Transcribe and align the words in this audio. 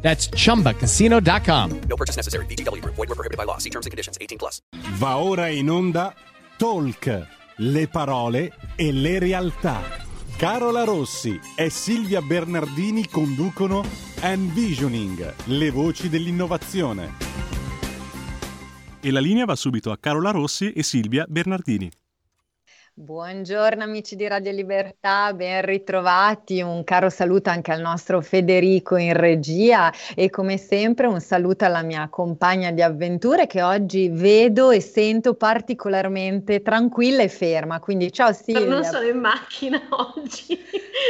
That's 0.00 0.30
chumbacasino.com. 0.30 1.80
No 1.88 1.96
purchase 1.96 2.16
necessary. 2.16 2.46
BGW. 2.46 2.82
Void 2.82 2.96
were 2.96 3.14
prohibited 3.14 3.36
by 3.36 3.44
law. 3.44 3.58
See 3.58 3.70
terms 3.70 3.84
and 3.84 3.90
conditions. 3.90 4.16
18 4.18 4.38
plus. 4.38 4.60
Va 4.96 5.18
ora 5.18 5.48
in 5.48 5.68
onda 5.68 6.14
Talk, 6.56 7.26
le 7.58 7.88
parole 7.88 8.52
e 8.74 8.90
le 8.92 9.18
realtà. 9.18 10.06
Carola 10.36 10.84
Rossi 10.84 11.38
e 11.56 11.68
Silvia 11.68 12.20
Bernardini 12.20 13.08
conducono 13.08 13.84
Envisioning, 14.20 15.34
le 15.46 15.70
voci 15.70 16.08
dell'innovazione. 16.08 17.14
E 19.00 19.10
la 19.10 19.20
linea 19.20 19.44
va 19.44 19.56
subito 19.56 19.90
a 19.90 19.98
Carola 19.98 20.30
Rossi 20.30 20.72
e 20.72 20.82
Silvia 20.82 21.26
Bernardini. 21.28 21.90
Buongiorno 23.00 23.84
amici 23.84 24.16
di 24.16 24.26
Radio 24.26 24.50
Libertà, 24.50 25.32
ben 25.32 25.62
ritrovati, 25.62 26.60
un 26.62 26.82
caro 26.82 27.10
saluto 27.10 27.48
anche 27.48 27.70
al 27.70 27.80
nostro 27.80 28.20
Federico 28.20 28.96
in 28.96 29.12
regia 29.12 29.92
e 30.16 30.30
come 30.30 30.56
sempre 30.56 31.06
un 31.06 31.20
saluto 31.20 31.64
alla 31.64 31.82
mia 31.82 32.08
compagna 32.08 32.72
di 32.72 32.82
avventure 32.82 33.46
che 33.46 33.62
oggi 33.62 34.08
vedo 34.08 34.72
e 34.72 34.80
sento 34.80 35.34
particolarmente 35.34 36.60
tranquilla 36.60 37.22
e 37.22 37.28
ferma, 37.28 37.78
quindi 37.78 38.12
ciao 38.12 38.32
Silvia. 38.32 38.66
Non 38.66 38.82
sono 38.82 39.06
in 39.06 39.20
macchina 39.20 39.80
oggi. 40.16 40.58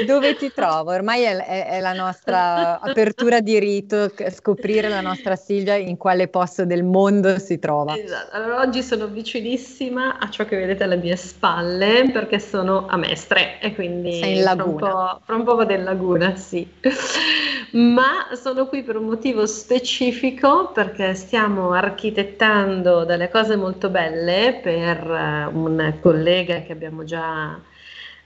Dove 0.06 0.36
ti 0.36 0.52
trovo? 0.52 0.91
Ormai 0.91 1.23
è, 1.23 1.36
è, 1.39 1.69
è 1.69 1.80
la 1.80 1.95
nostra 1.95 2.80
apertura 2.80 3.41
di 3.41 3.58
rito, 3.58 4.12
scoprire 4.30 4.91
la 4.91 5.00
nostra 5.00 5.36
Silvia 5.36 5.75
in 5.77 5.97
quale 5.97 6.28
posto 6.28 6.67
del 6.67 6.84
mondo 6.84 7.39
si 7.39 7.58
trova. 7.58 7.97
Esatto, 7.97 8.36
allora 8.36 8.61
oggi 8.61 8.83
sono 8.83 9.06
vicinissima 9.06 10.19
a 10.19 10.28
ciò 10.28 10.45
che 10.45 10.58
vedete 10.58 10.84
alle 10.84 10.97
mie 10.97 11.17
spalle 11.17 11.77
spalle 11.78 12.10
perché 12.10 12.40
sono 12.40 12.86
a 12.88 12.96
Mestre 12.96 13.60
e 13.60 13.74
quindi 13.74 14.14
Sei 14.14 14.38
in 14.38 14.42
laguna. 14.42 15.20
Fra, 15.22 15.34
un 15.34 15.44
po' 15.44 15.54
vado 15.54 15.72
in 15.72 15.84
laguna, 15.84 16.34
sì. 16.34 16.68
Ma 17.72 18.28
sono 18.32 18.66
qui 18.66 18.82
per 18.82 18.96
un 18.96 19.04
motivo 19.04 19.46
specifico 19.46 20.70
perché 20.72 21.14
stiamo 21.14 21.72
architettando 21.72 23.04
delle 23.04 23.28
cose 23.28 23.56
molto 23.56 23.90
belle 23.90 24.58
per 24.62 25.06
uh, 25.06 25.56
un 25.56 25.94
collega 26.00 26.62
che 26.62 26.72
abbiamo 26.72 27.04
già 27.04 27.58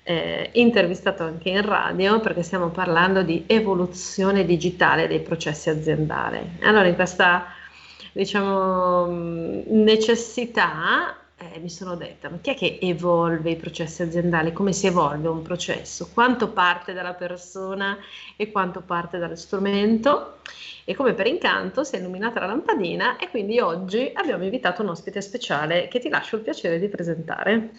eh, 0.05 0.50
intervistato 0.53 1.25
anche 1.25 1.50
in 1.50 1.62
radio 1.62 2.20
perché 2.20 2.42
stiamo 2.42 2.69
parlando 2.69 3.23
di 3.23 3.45
evoluzione 3.47 4.45
digitale 4.45 5.08
dei 5.08 5.20
processi 5.20 5.70
aziendali. 5.70 6.58
Allora 6.62 6.86
in 6.86 6.95
questa 6.95 7.47
diciamo 8.12 9.06
necessità 9.67 11.17
eh, 11.51 11.59
mi 11.59 11.69
sono 11.69 11.97
detta, 11.97 12.29
ma 12.29 12.39
chi 12.41 12.51
è 12.51 12.55
che 12.55 12.79
evolve 12.81 13.51
i 13.51 13.57
processi 13.57 14.03
aziendali? 14.03 14.53
Come 14.53 14.73
si 14.73 14.87
evolve 14.87 15.29
un 15.29 15.43
processo? 15.43 16.09
Quanto 16.12 16.48
parte 16.51 16.93
dalla 16.93 17.15
persona 17.15 17.98
e 18.37 18.51
quanto 18.53 18.81
parte 18.81 19.19
dallo 19.19 19.37
strumento? 19.37 20.39
E 20.85 20.95
come 20.95 21.15
per 21.15 21.27
incanto 21.27 21.85
si 21.85 21.95
è 21.95 21.99
illuminata 21.99 22.41
la 22.41 22.47
lampadina 22.47 23.17
e 23.17 23.29
quindi 23.31 23.61
oggi 23.61 24.11
abbiamo 24.15 24.45
invitato 24.45 24.83
un 24.83 24.89
ospite 24.89 25.21
speciale 25.21 25.87
che 25.89 26.01
ti 26.01 26.09
lascio 26.09 26.37
il 26.37 26.43
piacere 26.43 26.79
di 26.79 26.89
presentare. 26.89 27.71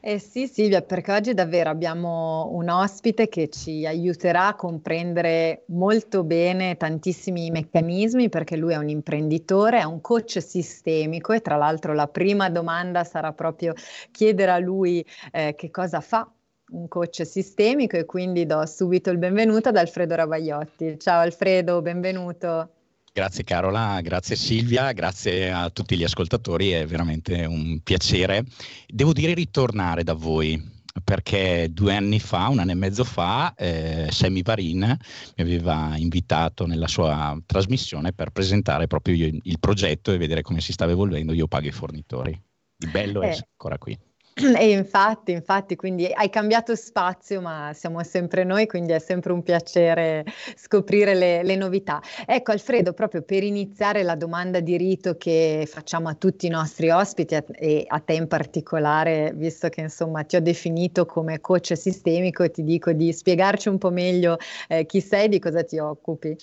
Eh 0.00 0.18
sì, 0.18 0.48
Silvia, 0.48 0.82
perché 0.82 1.12
oggi 1.12 1.32
davvero 1.32 1.70
abbiamo 1.70 2.48
un 2.52 2.68
ospite 2.68 3.28
che 3.28 3.48
ci 3.48 3.86
aiuterà 3.86 4.48
a 4.48 4.54
comprendere 4.54 5.64
molto 5.68 6.24
bene 6.24 6.76
tantissimi 6.76 7.50
meccanismi, 7.50 8.28
perché 8.28 8.56
lui 8.56 8.72
è 8.72 8.76
un 8.76 8.88
imprenditore, 8.88 9.78
è 9.78 9.84
un 9.84 10.00
coach 10.00 10.42
sistemico 10.42 11.32
e 11.32 11.40
tra 11.40 11.56
l'altro 11.56 11.94
la 11.94 12.08
prima 12.08 12.50
domanda 12.50 13.04
sarà 13.04 13.32
proprio 13.32 13.74
chiedere 14.10 14.50
a 14.50 14.58
lui 14.58 15.04
eh, 15.30 15.54
che 15.56 15.70
cosa 15.70 16.00
fa 16.00 16.28
un 16.70 16.88
coach 16.88 17.24
sistemico 17.24 17.96
e 17.96 18.04
quindi 18.04 18.44
do 18.46 18.64
subito 18.66 19.10
il 19.10 19.18
benvenuto 19.18 19.68
ad 19.68 19.76
Alfredo 19.76 20.14
Ravagliotti. 20.14 20.96
Ciao 20.98 21.20
Alfredo, 21.20 21.80
benvenuto. 21.80 22.70
Grazie 23.12 23.44
Carola, 23.44 24.00
grazie 24.02 24.36
Silvia, 24.36 24.92
grazie 24.92 25.50
a 25.50 25.70
tutti 25.70 25.96
gli 25.96 26.04
ascoltatori, 26.04 26.70
è 26.70 26.84
veramente 26.86 27.46
un 27.46 27.80
piacere. 27.82 28.44
Devo 28.86 29.12
dire 29.12 29.32
ritornare 29.32 30.02
da 30.02 30.12
voi 30.12 30.74
perché 31.02 31.68
due 31.70 31.94
anni 31.94 32.18
fa, 32.18 32.48
un 32.48 32.58
anno 32.58 32.72
e 32.72 32.74
mezzo 32.74 33.04
fa, 33.04 33.54
eh, 33.54 34.08
Sammy 34.10 34.42
Varin 34.42 34.80
mi 34.80 35.42
aveva 35.42 35.94
invitato 35.96 36.66
nella 36.66 36.88
sua 36.88 37.38
trasmissione 37.46 38.12
per 38.12 38.30
presentare 38.30 38.86
proprio 38.86 39.14
il, 39.14 39.40
il 39.44 39.58
progetto 39.60 40.12
e 40.12 40.18
vedere 40.18 40.42
come 40.42 40.60
si 40.60 40.72
stava 40.72 40.92
evolvendo 40.92 41.32
Io 41.32 41.46
pago 41.46 41.68
i 41.68 41.72
fornitori. 41.72 42.38
Il 42.78 42.90
bello 42.90 43.22
eh. 43.22 43.30
è 43.30 43.38
ancora 43.50 43.78
qui. 43.78 43.98
E 44.38 44.70
infatti, 44.70 45.32
infatti, 45.32 45.76
quindi 45.76 46.10
hai 46.12 46.28
cambiato 46.28 46.76
spazio, 46.76 47.40
ma 47.40 47.70
siamo 47.72 48.02
sempre 48.02 48.44
noi, 48.44 48.66
quindi 48.66 48.92
è 48.92 48.98
sempre 48.98 49.32
un 49.32 49.42
piacere 49.42 50.26
scoprire 50.54 51.14
le, 51.14 51.42
le, 51.42 51.56
novità. 51.56 52.02
Ecco, 52.26 52.50
Alfredo, 52.52 52.92
proprio 52.92 53.22
per 53.22 53.42
iniziare 53.42 54.02
la 54.02 54.14
domanda 54.14 54.60
di 54.60 54.76
rito 54.76 55.16
che 55.16 55.66
facciamo 55.66 56.10
a 56.10 56.14
tutti 56.14 56.44
i 56.44 56.50
nostri 56.50 56.90
ospiti 56.90 57.34
e 57.34 57.84
a 57.88 57.98
te 58.00 58.12
in 58.12 58.28
particolare, 58.28 59.32
visto 59.34 59.70
che 59.70 59.80
insomma 59.80 60.22
ti 60.24 60.36
ho 60.36 60.40
definito 60.42 61.06
come 61.06 61.40
coach 61.40 61.74
sistemico, 61.74 62.50
ti 62.50 62.62
dico 62.62 62.92
di 62.92 63.14
spiegarci 63.14 63.70
un 63.70 63.78
po' 63.78 63.90
meglio 63.90 64.36
eh, 64.68 64.84
chi 64.84 65.00
sei 65.00 65.24
e 65.24 65.28
di 65.28 65.38
cosa 65.38 65.64
ti 65.64 65.78
occupi. 65.78 66.36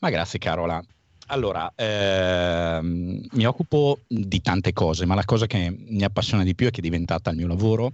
Ma 0.00 0.10
grazie 0.10 0.40
Carola. 0.40 0.82
Allora, 1.30 1.70
ehm, 1.74 3.20
mi 3.32 3.46
occupo 3.46 4.00
di 4.06 4.40
tante 4.40 4.72
cose, 4.72 5.04
ma 5.04 5.14
la 5.14 5.24
cosa 5.24 5.46
che 5.46 5.74
mi 5.88 6.02
appassiona 6.02 6.42
di 6.42 6.54
più 6.54 6.68
è 6.68 6.70
che 6.70 6.78
è 6.78 6.82
diventata 6.82 7.30
il 7.30 7.36
mio 7.36 7.46
lavoro. 7.46 7.92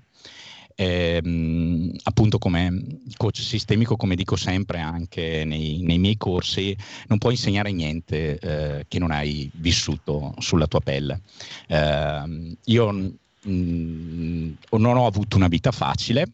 Ehm, 0.76 1.92
appunto 2.04 2.38
come 2.38 3.00
coach 3.16 3.38
sistemico, 3.38 3.96
come 3.96 4.14
dico 4.14 4.36
sempre 4.36 4.78
anche 4.78 5.44
nei, 5.44 5.82
nei 5.82 5.98
miei 5.98 6.16
corsi, 6.16 6.76
non 7.08 7.18
puoi 7.18 7.34
insegnare 7.34 7.72
niente 7.72 8.38
eh, 8.38 8.84
che 8.86 8.98
non 8.98 9.10
hai 9.10 9.50
vissuto 9.54 10.34
sulla 10.38 10.66
tua 10.66 10.80
pelle. 10.80 11.20
Eh, 11.66 12.56
io 12.64 13.12
mh, 13.44 13.52
mm, 13.52 14.52
non 14.78 14.96
ho 14.96 15.06
avuto 15.06 15.36
una 15.36 15.48
vita 15.48 15.70
facile, 15.70 16.26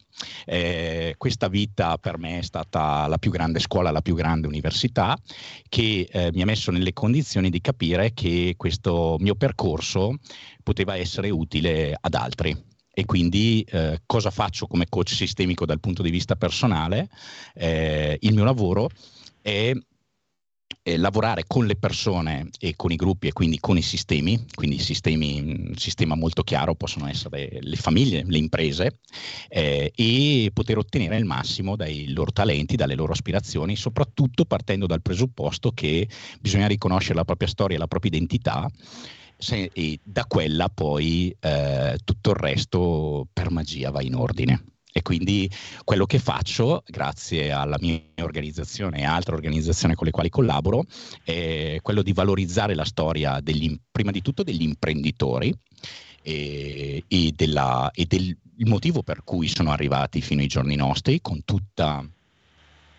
eh, 0.45 1.15
questa 1.17 1.47
vita 1.47 1.97
per 1.97 2.17
me 2.17 2.39
è 2.39 2.41
stata 2.41 3.07
la 3.07 3.17
più 3.17 3.31
grande 3.31 3.59
scuola, 3.59 3.91
la 3.91 4.01
più 4.01 4.15
grande 4.15 4.47
università 4.47 5.17
che 5.69 6.07
eh, 6.11 6.31
mi 6.33 6.41
ha 6.41 6.45
messo 6.45 6.71
nelle 6.71 6.93
condizioni 6.93 7.49
di 7.49 7.61
capire 7.61 8.13
che 8.13 8.55
questo 8.57 9.17
mio 9.19 9.35
percorso 9.35 10.15
poteva 10.63 10.95
essere 10.95 11.29
utile 11.29 11.95
ad 11.99 12.13
altri. 12.13 12.69
E 12.93 13.05
quindi 13.05 13.65
eh, 13.69 14.01
cosa 14.05 14.31
faccio 14.31 14.67
come 14.67 14.85
coach 14.89 15.11
sistemico 15.13 15.65
dal 15.65 15.79
punto 15.79 16.01
di 16.01 16.09
vista 16.09 16.35
personale? 16.35 17.09
Eh, 17.53 18.17
il 18.19 18.33
mio 18.33 18.43
lavoro 18.43 18.89
è 19.41 19.71
eh, 20.83 20.97
lavorare 20.97 21.43
con 21.45 21.65
le 21.65 21.75
persone 21.75 22.49
e 22.59 22.75
con 22.75 22.91
i 22.91 22.95
gruppi 22.95 23.27
e 23.27 23.33
quindi 23.33 23.59
con 23.59 23.77
i 23.77 23.81
sistemi, 23.81 24.45
quindi 24.53 24.79
sistemi, 24.79 25.39
un 25.39 25.75
sistema 25.75 26.15
molto 26.15 26.43
chiaro 26.43 26.75
possono 26.75 27.07
essere 27.07 27.59
le 27.59 27.75
famiglie, 27.75 28.23
le 28.25 28.37
imprese, 28.37 28.99
eh, 29.49 29.91
e 29.95 30.51
poter 30.53 30.77
ottenere 30.77 31.17
il 31.17 31.25
massimo 31.25 31.75
dai 31.75 32.11
loro 32.13 32.31
talenti, 32.31 32.75
dalle 32.75 32.95
loro 32.95 33.13
aspirazioni, 33.13 33.75
soprattutto 33.75 34.45
partendo 34.45 34.85
dal 34.87 35.01
presupposto 35.01 35.71
che 35.71 36.07
bisogna 36.39 36.67
riconoscere 36.67 37.15
la 37.15 37.25
propria 37.25 37.47
storia 37.47 37.77
la 37.77 37.87
propria 37.87 38.11
identità 38.11 38.69
se, 39.37 39.69
e 39.73 39.99
da 40.03 40.25
quella 40.25 40.69
poi 40.69 41.35
eh, 41.39 41.97
tutto 42.03 42.29
il 42.31 42.35
resto 42.35 43.27
per 43.31 43.49
magia 43.49 43.91
va 43.91 44.01
in 44.01 44.15
ordine. 44.15 44.63
E 44.93 45.01
quindi 45.01 45.49
quello 45.83 46.05
che 46.05 46.19
faccio, 46.19 46.83
grazie 46.85 47.51
alla 47.51 47.77
mia 47.79 48.01
organizzazione 48.21 48.99
e 48.99 49.03
altre 49.03 49.35
organizzazioni 49.35 49.95
con 49.95 50.05
le 50.05 50.11
quali 50.11 50.29
collaboro, 50.29 50.85
è 51.23 51.77
quello 51.81 52.01
di 52.01 52.11
valorizzare 52.11 52.75
la 52.75 52.83
storia 52.83 53.39
degli, 53.39 53.73
prima 53.89 54.11
di 54.11 54.21
tutto 54.21 54.43
degli 54.43 54.63
imprenditori 54.63 55.53
e, 56.21 57.03
e, 57.07 57.31
della, 57.33 57.89
e 57.93 58.05
del 58.05 58.37
motivo 58.65 59.01
per 59.01 59.23
cui 59.23 59.47
sono 59.47 59.71
arrivati 59.71 60.21
fino 60.21 60.41
ai 60.41 60.47
giorni 60.47 60.75
nostri 60.75 61.21
con 61.21 61.43
tutta, 61.45 62.05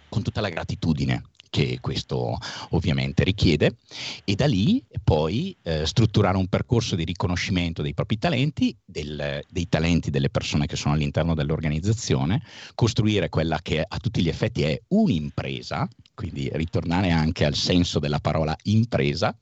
con 0.09 0.23
tutta 0.23 0.41
la 0.41 0.49
gratitudine 0.49 1.23
che 1.53 1.81
questo 1.83 2.39
ovviamente 2.71 3.25
richiede 3.25 3.77
e 4.25 4.35
da 4.35 4.47
lì 4.47 4.83
poi 5.05 5.55
eh, 5.63 5.85
strutturare 5.85 6.39
un 6.39 6.47
percorso 6.47 6.97
di 6.97 7.05
riconoscimento 7.05 7.83
dei 7.83 7.93
propri 7.93 8.17
talenti, 8.17 8.75
del, 8.83 9.45
dei 9.51 9.69
talenti 9.69 10.09
delle 10.09 10.31
persone 10.31 10.65
che 10.65 10.77
sono 10.77 10.95
all'interno 10.95 11.35
dell'organizzazione, 11.35 12.43
costruire 12.75 13.29
quella 13.29 13.59
che 13.61 13.85
a 13.87 13.99
tutti 13.99 14.23
gli 14.23 14.31
effetti 14.31 14.63
è 14.63 14.81
un'impresa, 14.89 15.87
quindi 16.15 16.49
ritornare 16.55 17.11
anche 17.11 17.45
al 17.45 17.55
senso 17.55 17.99
della 17.99 18.21
parola 18.21 18.57
impresa 18.63 19.37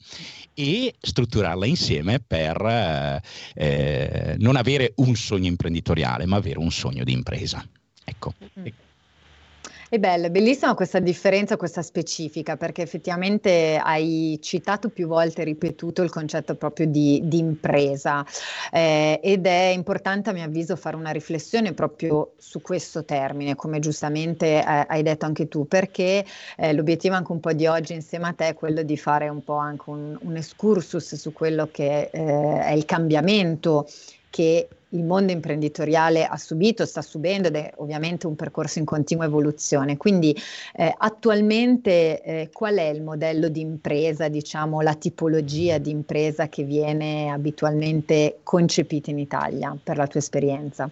e 0.53 0.93
strutturarla 1.01 1.65
insieme 1.65 2.19
per 2.19 2.61
eh, 2.61 3.23
eh 3.55 4.35
non 4.39 4.57
avere 4.57 4.95
un 4.97 5.15
sogno 5.15 5.47
imprenditoriale, 5.47 6.27
ma 6.27 6.39
avere 6.39 6.59
un 6.59 6.73
sogno 6.73 7.05
di 7.05 7.13
impresa. 7.13 7.65
Ecco. 8.03 8.35
È 9.93 9.99
bella, 9.99 10.31
bellissima 10.31 10.75
questa 10.75 11.01
differenza, 11.01 11.57
questa 11.57 11.83
specifica, 11.83 12.57
perché 12.57 12.81
effettivamente 12.83 13.77
hai 13.77 14.39
citato 14.41 14.89
più 14.89 15.09
volte, 15.09 15.43
ripetuto 15.43 16.03
il 16.03 16.11
concetto 16.11 16.55
proprio 16.55 16.87
di, 16.87 17.23
di 17.25 17.39
impresa. 17.39 18.25
Eh, 18.71 19.19
ed 19.21 19.47
è 19.47 19.73
importante 19.75 20.31
a 20.31 20.33
mio 20.33 20.45
avviso 20.45 20.77
fare 20.77 20.95
una 20.95 21.11
riflessione 21.11 21.73
proprio 21.73 22.35
su 22.39 22.63
questo 22.63 23.05
termine, 23.05 23.57
come 23.57 23.81
giustamente 23.81 24.61
eh, 24.61 24.85
hai 24.87 25.03
detto 25.03 25.27
anche 25.27 25.49
tu, 25.49 25.67
perché 25.67 26.25
eh, 26.57 26.73
l'obiettivo 26.73 27.17
anche 27.17 27.33
un 27.33 27.41
po' 27.41 27.53
di 27.53 27.67
oggi 27.67 27.93
insieme 27.93 28.29
a 28.29 28.33
te 28.33 28.47
è 28.47 28.55
quello 28.55 28.85
di 28.85 28.97
fare 28.97 29.29
un 29.29 29.43
po' 29.43 29.57
anche 29.57 29.91
un, 29.91 30.17
un 30.21 30.37
excursus 30.37 31.17
su 31.17 31.33
quello 31.33 31.69
che 31.69 32.11
eh, 32.13 32.61
è 32.61 32.71
il 32.75 32.85
cambiamento 32.85 33.89
che 34.31 34.69
il 34.91 35.05
mondo 35.05 35.33
imprenditoriale 35.33 36.25
ha 36.25 36.37
subito, 36.37 36.87
sta 36.87 37.03
subendo 37.03 37.49
ed 37.49 37.57
è 37.57 37.73
ovviamente 37.77 38.27
un 38.27 38.37
percorso 38.37 38.79
in 38.79 38.85
continua 38.85 39.25
evoluzione. 39.25 39.97
Quindi 39.97 40.37
eh, 40.75 40.93
attualmente 40.97 42.23
eh, 42.23 42.51
qual 42.53 42.77
è 42.77 42.89
il 42.89 43.03
modello 43.03 43.49
di 43.49 43.61
impresa, 43.61 44.29
diciamo 44.29 44.81
la 44.81 44.95
tipologia 44.95 45.79
di 45.79 45.91
impresa 45.91 46.49
che 46.49 46.65
viene 46.65 47.31
abitualmente 47.31 48.39
concepita 48.43 49.11
in 49.11 49.19
Italia 49.19 49.77
per 49.83 49.97
la 49.97 50.07
tua 50.07 50.21
esperienza? 50.21 50.91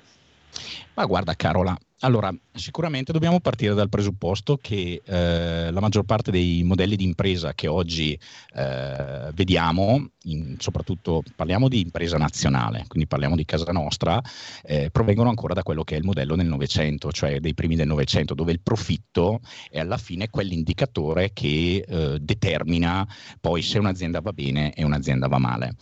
Ma 0.94 1.04
guarda 1.04 1.34
Carola, 1.34 1.76
allora, 2.00 2.32
sicuramente 2.52 3.10
dobbiamo 3.10 3.40
partire 3.40 3.74
dal 3.74 3.88
presupposto 3.88 4.56
che 4.56 5.02
eh, 5.04 5.70
la 5.70 5.80
maggior 5.80 6.04
parte 6.04 6.30
dei 6.30 6.62
modelli 6.62 6.94
di 6.94 7.02
impresa 7.02 7.54
che 7.54 7.66
oggi 7.66 8.16
eh, 8.54 9.30
vediamo, 9.34 10.10
in, 10.24 10.54
soprattutto 10.58 11.22
parliamo 11.34 11.66
di 11.68 11.80
impresa 11.80 12.16
nazionale, 12.16 12.84
quindi 12.86 13.08
parliamo 13.08 13.34
di 13.34 13.44
casa 13.44 13.72
nostra, 13.72 14.20
eh, 14.62 14.90
provengono 14.90 15.28
ancora 15.28 15.54
da 15.54 15.64
quello 15.64 15.82
che 15.82 15.96
è 15.96 15.98
il 15.98 16.04
modello 16.04 16.36
del 16.36 16.46
Novecento, 16.46 17.10
cioè 17.10 17.40
dei 17.40 17.54
primi 17.54 17.74
del 17.74 17.88
Novecento, 17.88 18.34
dove 18.34 18.52
il 18.52 18.60
profitto 18.60 19.40
è 19.68 19.80
alla 19.80 19.98
fine 19.98 20.30
quell'indicatore 20.30 21.32
che 21.32 21.84
eh, 21.84 22.18
determina 22.20 23.04
poi 23.40 23.60
se 23.62 23.78
un'azienda 23.78 24.20
va 24.20 24.32
bene 24.32 24.72
e 24.72 24.84
un'azienda 24.84 25.26
va 25.26 25.38
male. 25.38 25.74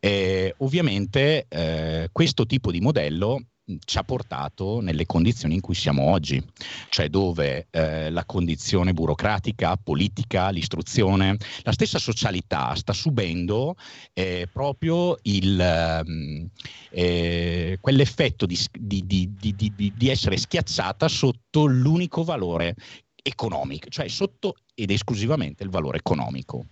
Eh, 0.00 0.54
ovviamente 0.58 1.46
eh, 1.48 2.08
questo 2.10 2.46
tipo 2.46 2.72
di 2.72 2.80
modello 2.80 3.38
ci 3.84 3.98
ha 3.98 4.04
portato 4.04 4.80
nelle 4.80 5.06
condizioni 5.06 5.54
in 5.54 5.60
cui 5.60 5.74
siamo 5.74 6.10
oggi, 6.10 6.42
cioè 6.88 7.08
dove 7.08 7.66
eh, 7.70 8.10
la 8.10 8.24
condizione 8.24 8.92
burocratica, 8.92 9.76
politica, 9.76 10.50
l'istruzione, 10.50 11.36
la 11.62 11.72
stessa 11.72 11.98
socialità 11.98 12.74
sta 12.74 12.92
subendo 12.92 13.76
eh, 14.12 14.48
proprio 14.52 15.18
il, 15.22 15.60
ehm, 15.60 16.48
eh, 16.90 17.78
quell'effetto 17.80 18.46
di, 18.46 18.58
di, 18.72 19.30
di, 19.38 19.92
di 19.96 20.08
essere 20.08 20.36
schiacciata 20.36 21.08
sotto 21.08 21.66
l'unico 21.66 22.24
valore 22.24 22.74
economico, 23.22 23.88
cioè 23.88 24.08
sotto 24.08 24.56
ed 24.74 24.90
esclusivamente 24.90 25.62
il 25.62 25.70
valore 25.70 25.98
economico. 25.98 26.66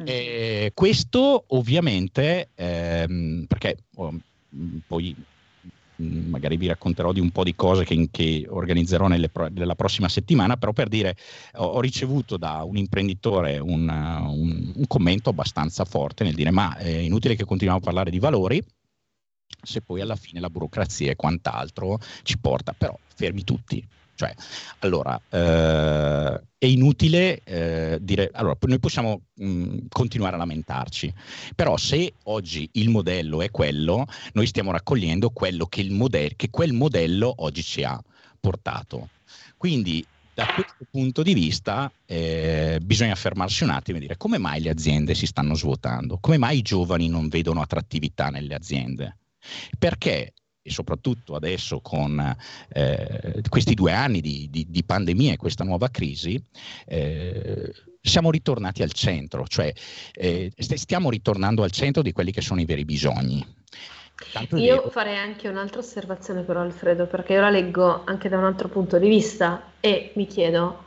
Mm. 0.00 0.04
Eh, 0.04 0.72
questo 0.74 1.44
ovviamente 1.48 2.50
ehm, 2.54 3.46
perché 3.48 3.76
oh, 3.96 4.14
poi 4.86 5.14
Mm, 5.14 5.37
magari 5.98 6.56
vi 6.56 6.68
racconterò 6.68 7.12
di 7.12 7.20
un 7.20 7.30
po' 7.30 7.44
di 7.44 7.54
cose 7.54 7.84
che, 7.84 8.08
che 8.10 8.46
organizzerò 8.48 9.06
nelle, 9.08 9.30
nella 9.50 9.74
prossima 9.74 10.08
settimana, 10.08 10.56
però 10.56 10.72
per 10.72 10.88
dire 10.88 11.16
ho, 11.56 11.64
ho 11.64 11.80
ricevuto 11.80 12.36
da 12.36 12.62
un 12.62 12.76
imprenditore 12.76 13.58
un, 13.58 13.88
un, 13.88 14.72
un, 14.74 14.86
commento 14.86 15.30
abbastanza 15.30 15.84
forte 15.84 16.24
nel 16.24 16.34
dire 16.34 16.50
ma 16.50 16.76
è 16.76 16.88
inutile 16.88 17.34
che 17.34 17.44
continuiamo 17.44 17.80
a 17.80 17.84
parlare 17.84 18.10
di 18.10 18.18
valori 18.18 18.62
se 19.62 19.80
poi 19.80 20.00
alla 20.00 20.16
fine 20.16 20.40
la 20.40 20.50
burocrazia 20.50 21.10
e 21.10 21.16
quant'altro 21.16 21.98
ci 22.22 22.38
porta, 22.38 22.74
però 22.76 22.96
fermi 23.14 23.42
tutti, 23.42 23.84
cioè, 24.18 24.34
allora, 24.80 25.16
eh, 25.30 26.40
è 26.58 26.66
inutile 26.66 27.40
eh, 27.44 27.98
dire, 28.00 28.30
allora, 28.32 28.56
noi 28.62 28.80
possiamo 28.80 29.20
mh, 29.34 29.86
continuare 29.90 30.34
a 30.34 30.38
lamentarci, 30.38 31.14
però 31.54 31.76
se 31.76 32.14
oggi 32.24 32.68
il 32.72 32.88
modello 32.88 33.42
è 33.42 33.50
quello, 33.52 34.06
noi 34.32 34.46
stiamo 34.48 34.72
raccogliendo 34.72 35.30
quello 35.30 35.66
che, 35.66 35.88
modello, 35.88 36.32
che 36.34 36.50
quel 36.50 36.72
modello 36.72 37.32
oggi 37.36 37.62
ci 37.62 37.84
ha 37.84 38.02
portato. 38.40 39.10
Quindi 39.56 40.04
da 40.34 40.46
questo 40.46 40.84
punto 40.90 41.22
di 41.22 41.34
vista 41.34 41.88
eh, 42.04 42.80
bisogna 42.82 43.14
fermarsi 43.14 43.62
un 43.62 43.70
attimo 43.70 43.98
e 43.98 44.00
dire 44.00 44.16
come 44.16 44.38
mai 44.38 44.60
le 44.60 44.70
aziende 44.70 45.14
si 45.14 45.26
stanno 45.26 45.54
svuotando, 45.54 46.18
come 46.20 46.38
mai 46.38 46.58
i 46.58 46.62
giovani 46.62 47.08
non 47.08 47.28
vedono 47.28 47.60
attrattività 47.60 48.30
nelle 48.30 48.56
aziende. 48.56 49.16
Perché 49.78 50.32
e 50.68 50.70
soprattutto 50.70 51.34
adesso 51.34 51.80
con 51.80 52.36
eh, 52.68 53.42
questi 53.48 53.74
due 53.74 53.92
anni 53.92 54.20
di, 54.20 54.48
di, 54.50 54.66
di, 54.68 54.84
pandemia 54.84 55.32
e 55.32 55.36
questa 55.36 55.64
nuova 55.64 55.88
crisi, 55.88 56.40
eh, 56.86 57.72
siamo 58.00 58.30
ritornati 58.30 58.82
al 58.82 58.92
centro, 58.92 59.46
cioè 59.46 59.72
eh, 60.12 60.52
stiamo 60.58 61.10
ritornando 61.10 61.62
al 61.62 61.70
centro 61.70 62.02
di 62.02 62.12
quelli 62.12 62.30
che 62.30 62.42
sono 62.42 62.60
i 62.60 62.66
veri 62.66 62.84
bisogni. 62.84 63.44
Io 64.50 64.90
farei 64.90 65.16
anche 65.16 65.48
un'altra 65.48 65.80
osservazione 65.80 66.42
però 66.42 66.60
Alfredo, 66.60 67.06
perché 67.06 67.34
io 67.34 67.40
la 67.40 67.50
leggo 67.50 68.04
anche 68.04 68.28
da 68.28 68.36
un 68.36 68.44
altro 68.44 68.68
punto 68.68 68.98
di 68.98 69.08
vista 69.08 69.72
e 69.80 70.12
mi 70.16 70.26
chiedo, 70.26 70.84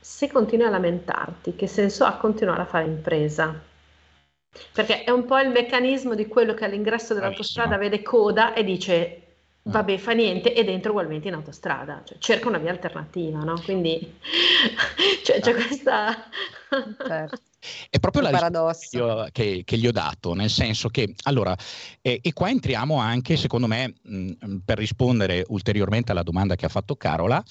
se 0.00 0.26
continui 0.28 0.66
a 0.66 0.70
lamentarti, 0.70 1.54
che 1.54 1.66
senso 1.66 2.04
ha 2.04 2.16
continuare 2.16 2.62
a 2.62 2.66
fare 2.66 2.86
impresa? 2.86 3.70
Perché 4.72 5.04
è 5.04 5.10
un 5.10 5.24
po' 5.24 5.38
il 5.38 5.50
meccanismo 5.50 6.14
di 6.14 6.26
quello 6.26 6.54
che 6.54 6.64
all'ingresso 6.64 7.14
dell'autostrada 7.14 7.76
vede 7.78 8.02
coda 8.02 8.52
e 8.52 8.64
dice 8.64 9.16
vabbè 9.62 9.96
fa 9.96 10.12
niente 10.12 10.52
e 10.54 10.64
dentro 10.64 10.90
ugualmente 10.90 11.28
in 11.28 11.34
autostrada, 11.34 12.02
cioè, 12.04 12.18
cerca 12.18 12.48
una 12.48 12.58
via 12.58 12.70
alternativa, 12.70 13.38
no? 13.38 13.60
Quindi 13.62 14.18
cioè, 15.24 15.40
c'è 15.40 15.54
questa... 15.54 16.28
certo. 17.06 17.40
È 17.88 17.98
proprio 17.98 18.22
la 18.22 18.30
risposta 18.30 19.28
che, 19.30 19.62
che, 19.64 19.78
gli 19.78 19.86
ho 19.86 19.92
dato, 19.92 20.34
nel 20.34 20.50
senso 20.50 20.88
che, 20.88 21.14
allora, 21.24 21.56
eh, 22.00 22.18
e 22.22 22.32
qua 22.32 22.50
entriamo 22.50 22.96
anche, 22.96 23.36
secondo 23.36 23.66
me, 23.66 23.94
mh, 24.02 24.56
per 24.64 24.78
rispondere 24.78 25.44
ulteriormente 25.48 26.12
alla 26.12 26.22
domanda 26.22 26.56
che 26.56 26.66
ha 26.66 26.70
fatto 26.70 26.96
Carola, 26.96 27.42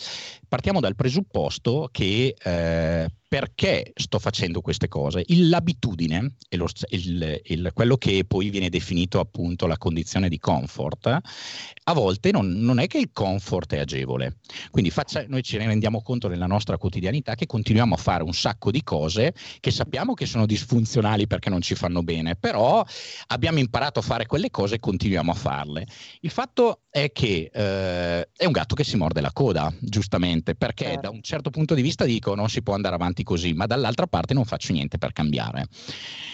partiamo 0.48 0.80
dal 0.80 0.96
presupposto 0.96 1.90
che 1.92 2.36
eh, 2.38 3.08
perché 3.32 3.94
sto 3.96 4.20
facendo 4.20 4.60
queste 4.60 4.90
cose? 4.90 5.24
Il, 5.28 5.48
l'abitudine, 5.48 6.34
lo, 6.50 6.68
il, 6.90 7.40
il, 7.46 7.72
quello 7.74 7.96
che 7.96 8.26
poi 8.28 8.50
viene 8.50 8.68
definito 8.68 9.22
appunto 9.22 9.68
la 9.68 9.78
condizione 9.78 10.28
di 10.28 10.38
comfort, 10.38 11.08
a 11.08 11.94
volte 11.94 12.32
non, 12.32 12.50
non 12.60 12.80
è 12.80 12.88
che 12.88 12.98
il 12.98 13.12
comfort 13.14 13.74
è 13.76 13.80
agevole. 13.80 14.40
Quindi 14.70 14.92
faccia, 14.92 15.24
noi 15.30 15.44
ci 15.44 15.56
rendiamo 15.56 16.02
conto 16.02 16.28
nella 16.28 16.46
nostra 16.46 16.78
quotidianità 16.78 17.36
che 17.36 17.46
continuiamo 17.46 17.94
a 17.94 17.98
fare 17.98 18.22
un 18.22 18.34
sacco 18.34 18.70
di 18.70 18.84
cose 18.84 19.34
che 19.62 19.72
sappiamo 19.72 20.01
che 20.14 20.26
sono 20.26 20.46
disfunzionali 20.46 21.28
perché 21.28 21.50
non 21.50 21.62
ci 21.62 21.76
fanno 21.76 22.04
bene, 22.04 22.36
però 22.36 22.84
abbiamo 23.28 23.60
imparato 23.60 24.00
a 24.00 24.02
fare 24.02 24.26
quelle 24.26 24.50
cose 24.50 24.76
e 24.76 24.80
continuiamo 24.80 25.32
a 25.32 25.36
farle. 25.36 25.88
Il 26.22 26.32
fatto 26.32 26.82
è 26.90 27.12
che 27.14 27.50
eh, 27.54 28.30
è 28.36 28.46
un 28.46 28.52
gatto 28.52 28.76
che 28.76 28.84
si 28.84 28.98
morde 28.98 29.22
la 29.22 29.32
coda, 29.32 29.74
giustamente, 29.80 30.56
perché 30.56 30.86
certo. 30.86 31.02
da 31.02 31.10
un 31.10 31.22
certo 31.22 31.50
punto 31.50 31.74
di 31.74 31.82
vista 31.82 32.04
dico 32.04 32.36
non 32.36 32.50
si 32.50 32.62
può 32.62 32.74
andare 32.74 32.96
avanti 32.96 33.24
così, 33.24 33.54
ma 33.54 33.66
dall'altra 33.66 34.08
parte 34.08 34.34
non 34.34 34.44
faccio 34.44 34.74
niente 34.74 34.98
per 34.98 35.14
cambiare. 35.14 35.68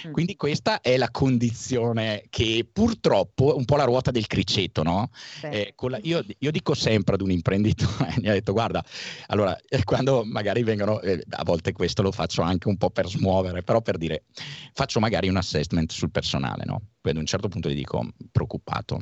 Mm. 0.08 0.12
Quindi 0.12 0.36
questa 0.36 0.82
è 0.82 0.98
la 0.98 1.12
condizione 1.12 2.26
che 2.30 2.68
purtroppo 2.72 3.54
è 3.54 3.56
un 3.56 3.66
po' 3.66 3.76
la 3.76 3.84
ruota 3.84 4.10
del 4.10 4.26
criceto, 4.26 4.82
no? 4.82 5.10
Eh, 5.44 5.76
la, 5.78 6.00
io, 6.02 6.26
io, 6.40 6.52
dico 6.52 6.74
sempre 6.74 7.14
ad 7.14 7.22
un 7.22 7.30
imprenditore, 7.30 8.16
mi 8.20 8.28
ha 8.28 8.34
detto 8.34 8.54
guarda, 8.54 8.84
allora 9.28 9.56
eh, 9.68 9.84
quando 9.84 10.24
magari 10.26 10.64
vengono, 10.64 11.00
eh, 11.02 11.24
a 11.30 11.44
volte 11.44 11.72
questo 11.72 12.02
lo 12.02 12.12
faccio 12.12 12.42
anche 12.42 12.68
un 12.68 12.78
po' 12.78 12.90
per 12.90 13.08
smuovere, 13.08 13.57
però 13.64 13.82
per 13.82 13.98
dire, 13.98 14.26
faccio 14.74 15.00
magari 15.00 15.30
un 15.30 15.38
assessment 15.38 15.92
sul 15.92 16.12
personale, 16.12 16.64
no? 16.66 16.82
Poi 17.02 17.12
ad 17.12 17.18
un 17.18 17.26
certo 17.26 17.48
punto 17.48 17.70
gli 17.70 17.76
dico 17.76 18.14
preoccupato 18.32 19.00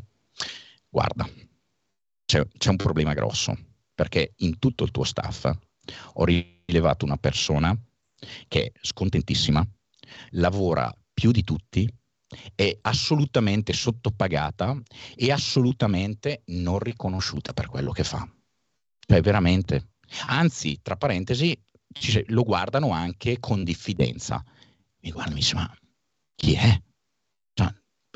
guarda, 0.90 1.30
c'è, 2.26 2.48
c'è 2.58 2.70
un 2.70 2.78
problema 2.78 3.14
grosso, 3.14 3.56
perché 3.94 4.34
in 4.38 4.60
tutto 4.60 4.84
il 4.84 4.92
tuo 4.92 5.04
staff 5.04 5.52
ho 6.14 6.24
rilevato 6.24 7.06
una 7.06 7.18
persona 7.18 7.78
che 8.48 8.64
è 8.64 8.72
scontentissima, 8.82 9.66
lavora 10.32 10.94
più 11.14 11.32
di 11.32 11.44
tutti, 11.44 11.88
è 12.56 12.78
assolutamente 12.82 13.74
sottopagata 13.74 14.82
e 15.16 15.32
assolutamente 15.32 16.44
non 16.46 16.80
riconosciuta 16.80 17.54
per 17.54 17.68
quello 17.68 17.92
che 17.92 18.04
fa. 18.04 18.28
Cioè 19.00 19.22
veramente. 19.22 19.94
Anzi, 20.28 20.80
tra 20.82 20.96
parentesi, 20.96 21.58
ci, 22.00 22.24
lo 22.28 22.44
guardano 22.44 22.92
anche 22.92 23.40
con 23.40 23.64
diffidenza. 23.64 24.44
Mi 25.02 25.12
guarda 25.12 25.32
e 25.32 25.34
mi 25.34 25.40
dice, 25.40 25.56
ma 25.56 25.78
chi 26.36 26.54
è? 26.54 26.82
Cioè, 27.54 27.74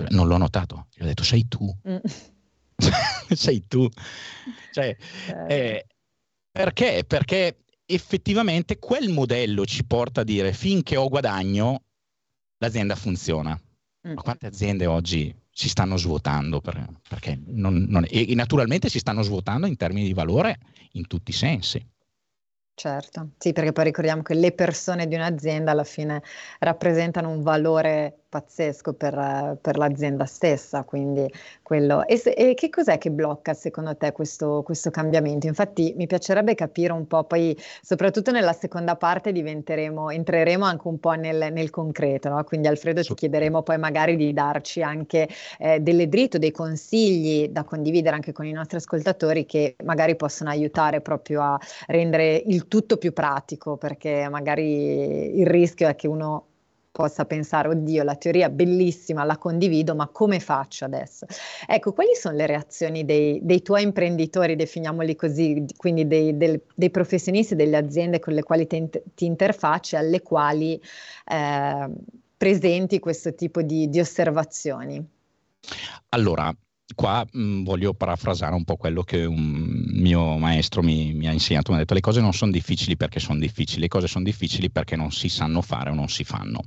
non 0.10 0.28
l'ho 0.28 0.38
notato. 0.38 0.88
Gli 0.94 1.04
ho 1.04 1.06
detto, 1.06 1.24
sei 1.24 1.48
tu. 1.48 1.76
Mm. 1.88 1.98
sei 3.34 3.66
tu. 3.68 3.88
Cioè, 4.72 4.96
certo. 5.26 5.54
eh, 5.54 5.86
perché? 6.52 7.04
Perché 7.06 7.64
effettivamente 7.86 8.78
quel 8.78 9.10
modello 9.10 9.66
ci 9.66 9.84
porta 9.84 10.22
a 10.22 10.24
dire 10.24 10.54
finché 10.54 10.96
ho 10.96 11.08
guadagno, 11.08 11.84
l'azienda 12.58 12.96
funziona. 12.96 13.60
Mm. 14.08 14.14
Ma 14.14 14.22
quante 14.22 14.48
aziende 14.48 14.86
oggi 14.86 15.36
si 15.52 15.68
stanno 15.68 15.98
svuotando 15.98 16.62
per, 16.62 16.88
perché 17.08 17.38
non, 17.48 17.86
non, 17.90 18.06
e 18.10 18.34
naturalmente 18.34 18.88
si 18.88 19.00
stanno 19.00 19.24
svuotando 19.24 19.68
in 19.68 19.76
termini 19.76 20.08
di 20.08 20.14
valore 20.14 20.60
in 20.94 21.08
tutti 21.08 21.32
i 21.32 21.34
sensi. 21.34 21.86
Certo, 22.80 23.32
sì, 23.38 23.52
perché 23.52 23.74
poi 23.74 23.84
ricordiamo 23.84 24.22
che 24.22 24.34
le 24.36 24.54
persone 24.54 25.06
di 25.06 25.16
un'azienda 25.16 25.72
alla 25.72 25.84
fine 25.84 26.22
rappresentano 26.60 27.30
un 27.30 27.42
valore 27.42 28.20
pazzesco 28.30 28.94
per, 28.94 29.58
per 29.60 29.78
l'azienda 29.78 30.26
stessa, 30.26 30.84
quindi 30.84 31.30
quello. 31.64 32.06
E, 32.06 32.16
se, 32.16 32.30
e, 32.30 32.54
che 32.54 32.70
cos'è 32.70 32.98
che 32.98 33.10
blocca 33.10 33.54
secondo 33.54 33.98
te 33.98 34.12
questo, 34.12 34.62
questo, 34.64 34.92
cambiamento? 34.92 35.48
Infatti 35.48 35.94
mi 35.98 36.06
piacerebbe 36.06 36.56
capire 36.56 36.94
un 36.94 37.08
po', 37.08 37.24
poi 37.26 37.58
soprattutto 37.82 38.32
nella 38.32 38.54
seconda 38.54 38.96
parte 38.96 39.32
diventeremo, 39.32 40.12
entreremo 40.12 40.64
anche 40.64 40.88
un 40.88 41.00
po' 41.00 41.14
nel, 41.14 41.52
nel 41.52 41.72
concreto, 41.72 42.30
no? 42.30 42.44
quindi 42.44 42.68
Alfredo 42.68 43.02
ti 43.02 43.14
chiederemo 43.14 43.62
poi 43.62 43.78
magari 43.78 44.16
di 44.16 44.32
darci 44.32 44.82
anche 44.82 45.28
eh, 45.58 45.80
delle 45.82 46.08
dritte, 46.08 46.40
dei 46.40 46.52
consigli 46.52 47.50
da 47.50 47.64
condividere 47.64 48.16
anche 48.16 48.32
con 48.32 48.46
i 48.46 48.52
nostri 48.52 48.78
ascoltatori 48.78 49.46
che 49.46 49.76
magari 49.84 50.16
possono 50.16 50.50
aiutare 50.50 51.02
proprio 51.02 51.42
a 51.42 51.60
rendere 51.88 52.42
il 52.46 52.68
tutto 52.70 52.96
più 52.96 53.12
pratico, 53.12 53.76
perché 53.76 54.30
magari 54.30 55.38
il 55.38 55.46
rischio 55.46 55.90
è 55.90 55.96
che 55.96 56.08
uno 56.08 56.46
possa 56.92 57.26
pensare, 57.26 57.70
oddio, 57.70 58.04
la 58.04 58.16
teoria 58.16 58.50
bellissima, 58.50 59.24
la 59.24 59.38
condivido, 59.38 59.96
ma 59.96 60.08
come 60.08 60.40
faccio 60.40 60.86
adesso? 60.86 61.26
Ecco, 61.68 61.94
quali 61.94 62.16
sono 62.16 62.36
le 62.36 62.46
reazioni 62.46 63.06
dei, 63.06 63.40
dei 63.42 63.62
tuoi 63.62 63.84
imprenditori, 63.84 64.56
definiamoli 64.56 65.16
così, 65.16 65.66
quindi 65.78 66.08
dei, 66.08 66.36
del, 66.36 66.62
dei, 66.76 66.90
professionisti, 66.90 67.56
delle 67.56 67.78
aziende 67.78 68.20
con 68.20 68.34
le 68.34 68.44
quali 68.44 68.68
ti, 68.68 68.90
ti 69.16 69.26
interfacci, 69.26 69.96
alle 69.96 70.22
quali 70.22 70.82
eh, 71.26 71.90
presenti 72.36 73.00
questo 73.00 73.34
tipo 73.34 73.62
di, 73.62 73.90
di 73.90 74.00
osservazioni? 74.00 75.06
Allora, 76.10 76.54
qua 76.96 77.26
mh, 77.32 77.42
mm, 77.42 77.64
voglio 77.64 77.94
parafrasare 77.94 78.56
un 78.56 78.64
po' 78.64 78.76
quello 78.76 79.04
che 79.04 79.26
un 79.26 79.84
mio 79.94 80.38
maestro 80.38 80.82
mi, 80.82 81.14
mi 81.14 81.28
ha 81.28 81.32
insegnato, 81.32 81.72
mi 81.72 81.78
ha 81.78 81.82
detto 81.82 81.94
le 81.94 82.02
cose 82.02 82.22
non 82.22 82.34
sono 82.34 82.52
difficili 82.52 82.98
perché 82.98 83.20
sono 83.20 83.40
difficili, 83.40 83.82
le 83.82 83.88
cose 83.88 84.08
sono 84.08 84.24
difficili 84.24 84.70
perché 84.70 84.96
non 84.96 85.12
si 85.12 85.30
sanno 85.30 85.62
fare 85.62 85.90
o 85.90 85.94
non 85.94 86.10
si 86.10 86.24
fanno. 86.24 86.64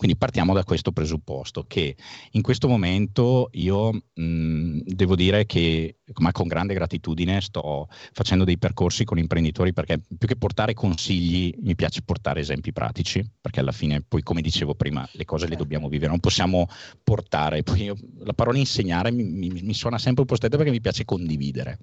Quindi 0.00 0.16
partiamo 0.16 0.54
da 0.54 0.64
questo 0.64 0.92
presupposto 0.92 1.66
che 1.68 1.94
in 2.30 2.40
questo 2.40 2.68
momento 2.68 3.50
io 3.52 3.92
mh, 3.92 4.78
devo 4.86 5.14
dire 5.14 5.44
che 5.44 5.96
ma 6.20 6.32
con 6.32 6.48
grande 6.48 6.72
gratitudine 6.72 7.42
sto 7.42 7.86
facendo 8.12 8.44
dei 8.44 8.56
percorsi 8.56 9.04
con 9.04 9.18
imprenditori 9.18 9.74
perché 9.74 10.00
più 10.00 10.26
che 10.26 10.36
portare 10.36 10.72
consigli 10.72 11.54
mi 11.60 11.74
piace 11.74 12.00
portare 12.00 12.40
esempi 12.40 12.72
pratici 12.72 13.22
perché 13.38 13.60
alla 13.60 13.72
fine 13.72 14.00
poi 14.00 14.22
come 14.22 14.40
dicevo 14.40 14.74
prima 14.74 15.06
le 15.12 15.26
cose 15.26 15.46
le 15.46 15.56
dobbiamo 15.56 15.90
vivere, 15.90 16.08
non 16.08 16.20
possiamo 16.20 16.66
portare, 17.04 17.62
poi 17.62 17.82
io, 17.82 17.96
la 18.20 18.32
parola 18.32 18.56
insegnare 18.56 19.10
mi, 19.10 19.24
mi, 19.24 19.50
mi, 19.50 19.74
suona 19.74 19.98
sempre 19.98 20.22
un 20.22 20.28
po' 20.28 20.36
stretta 20.36 20.56
perché 20.56 20.72
mi 20.72 20.80
piace 20.80 21.04
condividere, 21.04 21.78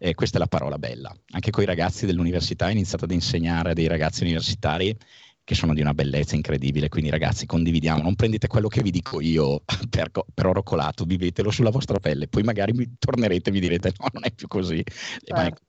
eh, 0.00 0.14
questa 0.14 0.38
è 0.38 0.40
la 0.40 0.48
parola 0.48 0.78
bella, 0.78 1.14
anche 1.30 1.52
con 1.52 1.62
i 1.62 1.66
ragazzi 1.66 2.06
dell'università 2.06 2.66
ho 2.66 2.70
iniziato 2.70 3.04
ad 3.04 3.12
insegnare 3.12 3.70
a 3.70 3.72
dei 3.72 3.86
ragazzi 3.86 4.24
universitari 4.24 4.98
che 5.44 5.54
sono 5.54 5.74
di 5.74 5.80
una 5.80 5.94
bellezza 5.94 6.34
incredibile. 6.34 6.88
Quindi, 6.88 7.10
ragazzi, 7.10 7.46
condividiamo, 7.46 8.02
non 8.02 8.14
prendete 8.14 8.46
quello 8.46 8.68
che 8.68 8.82
vi 8.82 8.90
dico 8.90 9.20
io 9.20 9.62
per, 9.90 10.10
per 10.10 10.46
oro 10.46 10.62
colato, 10.62 11.04
vivetelo 11.04 11.50
sulla 11.50 11.70
vostra 11.70 11.98
pelle, 11.98 12.28
poi 12.28 12.42
magari 12.42 12.72
mi 12.72 12.94
tornerete 12.98 13.50
e 13.50 13.52
mi 13.52 13.60
direte: 13.60 13.92
no, 13.98 14.06
non 14.12 14.24
è 14.24 14.32
più 14.32 14.48
così. 14.48 14.82
Certo. 15.22 15.62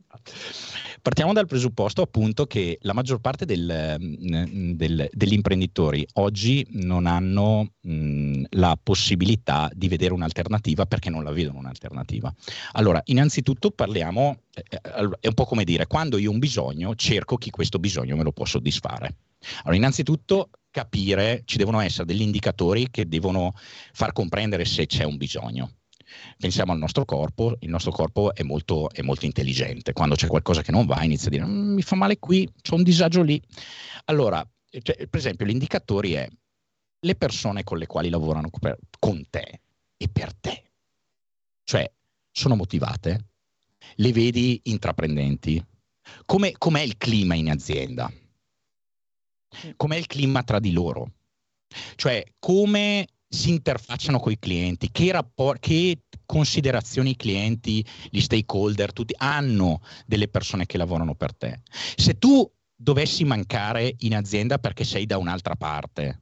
Partiamo 1.03 1.34
dal 1.34 1.48
presupposto 1.48 2.01
appunto 2.01 2.46
che 2.46 2.77
la 2.84 2.94
maggior 2.94 3.20
parte 3.20 3.44
del, 3.44 3.98
mm, 4.00 4.72
del, 4.72 5.10
degli 5.12 5.34
imprenditori 5.34 6.08
oggi 6.13 6.65
non 6.72 7.08
hanno 7.08 7.74
mh, 7.82 7.94
mm, 7.94 8.44
la 8.51 8.80
possibilità 8.82 9.70
di 9.74 9.89
vedere 9.89 10.13
un'alternativa 10.13 10.86
perché 10.86 11.10
non 11.10 11.25
la 11.25 11.32
vedono 11.32 11.58
un'alternativa. 11.60 12.34
Allora, 12.74 13.01
innanzitutto 13.06 13.72
parliamo, 13.72 14.44
eh, 14.53 14.63
eh 14.72 15.10
è 15.20 15.27
un 15.27 15.34
po' 15.34 15.44
come 15.44 15.65
dire, 15.65 15.88
quando 15.88 16.18
io 16.18 16.30
ho 16.30 16.34
un 16.34 16.39
bisogno, 16.39 16.96
cerco 16.96 17.36
chi 17.36 17.50
questo 17.50 17.80
bisogno 17.80 18.15
me 18.15 18.24
lo 18.24 18.32
può 18.32 18.46
soddisfare. 18.46 19.15
Allora, 19.63 19.75
innanzitutto 19.75 20.51
capire, 20.72 21.42
ci 21.44 21.58
devono 21.58 21.82
essere 21.82 22.06
degli 22.06 22.22
indicatori 22.22 22.89
che 22.89 23.10
devono 23.10 23.53
far 23.92 24.13
comprendere 24.13 24.63
se 24.63 24.86
c'è 24.86 25.03
un 25.03 25.18
bisogno. 25.18 25.72
Pensiamo 26.38 26.72
al 26.72 26.77
nostro 26.77 27.05
corpo, 27.05 27.55
il 27.60 27.70
nostro 27.70 27.91
corpo 27.91 28.34
è 28.34 28.43
molto, 28.43 28.89
è 28.91 29.01
molto 29.01 29.25
intelligente, 29.25 29.93
quando 29.93 30.15
c'è 30.15 30.27
qualcosa 30.27 30.62
che 30.62 30.72
non 30.72 30.86
va 30.86 31.03
inizia 31.03 31.27
a 31.27 31.32
dire 31.32 31.46
mm, 31.46 31.74
mi 31.74 31.82
fa 31.82 31.96
male 31.96 32.20
qui, 32.20 32.50
c'è 32.62 32.74
un 32.74 32.84
disagio 32.84 33.22
lì. 33.22 33.41
Allora, 34.05 34.46
cioè, 34.70 35.08
per 35.08 35.20
esempio, 35.20 35.46
l'indicatori 35.46 36.13
è 36.13 36.27
le 37.00 37.15
persone 37.15 37.63
con 37.63 37.77
le 37.77 37.86
quali 37.86 38.10
lavorano 38.10 38.50
per, 38.50 38.77
con 39.00 39.24
te 39.29 39.62
e 39.98 40.08
per 40.10 40.34
te. 40.34 40.63
Cioè, 41.63 41.91
sono 42.32 42.55
motivate? 42.55 43.25
Le 43.96 44.12
vedi 44.12 44.60
intraprendenti? 44.63 45.63
Come, 46.25 46.53
com'è 46.58 46.82
il 46.82 46.98
clima 46.98 47.36
in 47.36 47.50
azienda? 47.50 48.12
com'è 49.75 49.96
il 49.96 50.08
clima 50.08 50.43
tra 50.43 50.60
di 50.60 50.72
loro, 50.72 51.12
cioè 51.96 52.24
come 52.39 53.08
si 53.33 53.49
interfacciano 53.49 54.19
con 54.19 54.31
i 54.31 54.37
clienti, 54.37 54.91
che, 54.91 55.11
rapport- 55.11 55.59
che 55.59 56.03
considerazioni 56.23 57.11
i 57.11 57.15
clienti, 57.15 57.83
gli 58.11 58.21
stakeholder, 58.21 58.93
tutti 58.93 59.15
hanno 59.17 59.81
delle 60.05 60.27
persone 60.27 60.67
che 60.67 60.77
lavorano 60.77 61.15
per 61.15 61.35
te. 61.35 61.61
Se 61.95 62.19
tu 62.19 62.49
dovessi 62.75 63.23
mancare 63.23 63.95
in 63.99 64.15
azienda 64.15 64.59
perché 64.59 64.83
sei 64.83 65.07
da 65.07 65.17
un'altra 65.17 65.55
parte, 65.55 66.21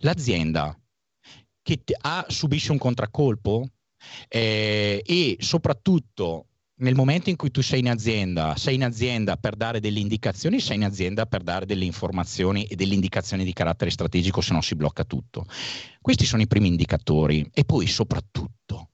l'azienda 0.00 0.76
che 1.62 1.80
ha, 2.00 2.26
subisce 2.28 2.72
un 2.72 2.78
contraccolpo 2.78 3.68
eh, 4.26 5.00
e 5.06 5.36
soprattutto 5.38 6.47
nel 6.80 6.94
momento 6.94 7.28
in 7.30 7.36
cui 7.36 7.50
tu 7.50 7.60
sei 7.60 7.80
in 7.80 7.88
azienda, 7.88 8.56
sei 8.56 8.76
in 8.76 8.84
azienda 8.84 9.36
per 9.36 9.56
dare 9.56 9.80
delle 9.80 9.98
indicazioni, 9.98 10.60
sei 10.60 10.76
in 10.76 10.84
azienda 10.84 11.26
per 11.26 11.42
dare 11.42 11.66
delle 11.66 11.84
informazioni 11.84 12.64
e 12.64 12.76
delle 12.76 12.94
indicazioni 12.94 13.44
di 13.44 13.52
carattere 13.52 13.90
strategico, 13.90 14.40
se 14.40 14.52
no 14.52 14.60
si 14.60 14.76
blocca 14.76 15.04
tutto. 15.04 15.46
Questi 16.00 16.24
sono 16.24 16.42
i 16.42 16.46
primi 16.46 16.68
indicatori. 16.68 17.48
E 17.52 17.64
poi 17.64 17.86
soprattutto, 17.86 18.90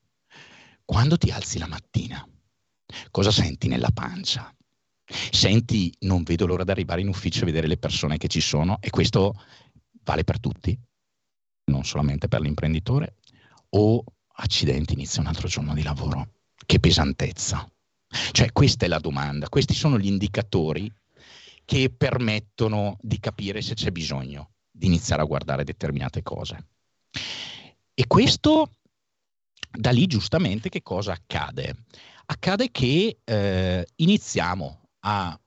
quando 0.85 1.19
ti 1.19 1.31
alzi 1.31 1.59
la 1.59 1.67
mattina, 1.67 2.27
cosa 3.11 3.31
senti 3.31 3.69
nella 3.69 3.91
pancia? 3.93 4.55
Senti, 5.31 5.95
non 6.01 6.23
vedo 6.23 6.47
l'ora 6.47 6.65
di 6.65 6.71
arrivare 6.71 7.03
in 7.03 7.09
ufficio 7.09 7.43
e 7.43 7.47
vedere 7.47 7.67
le 7.67 7.77
persone 7.77 8.17
che 8.17 8.29
ci 8.29 8.41
sono, 8.41 8.79
e 8.81 8.89
questo 8.89 9.35
vale 10.03 10.25
per 10.25 10.41
tutti, 10.41 10.79
non 11.65 11.85
solamente 11.85 12.29
per 12.29 12.41
l'imprenditore, 12.41 13.17
o 13.71 14.03
accidenti, 14.37 14.95
inizia 14.95 15.21
un 15.21 15.29
altro 15.29 15.49
giorno 15.49 15.75
di 15.75 15.83
lavoro. 15.83 16.31
Che 16.67 16.81
pesantezza. 16.81 17.69
Cioè 18.33 18.53
questa 18.53 18.85
è 18.85 18.89
la 18.89 18.99
domanda, 18.99 19.49
questi 19.49 19.75
sono 19.75 19.99
gli 19.99 20.07
indicatori 20.07 20.93
che 21.65 21.91
permettono 21.91 22.99
di 23.01 23.19
capire 23.19 23.63
se 23.63 23.75
c'è 23.75 23.91
bisogno 23.91 24.51
di 24.71 24.87
iniziare 24.87 25.23
a 25.23 25.27
guardare 25.27 25.65
determinate 25.65 26.23
cose. 26.23 26.67
E 27.95 28.07
questo, 28.07 28.77
da 29.71 29.91
lì 29.91 30.07
giustamente 30.07 30.69
che 30.69 30.83
cosa 30.83 31.13
accade? 31.13 31.85
Accade 32.27 32.71
che 32.71 33.19
eh, 33.23 33.87
iniziamo 33.97 34.89
a 35.01 35.39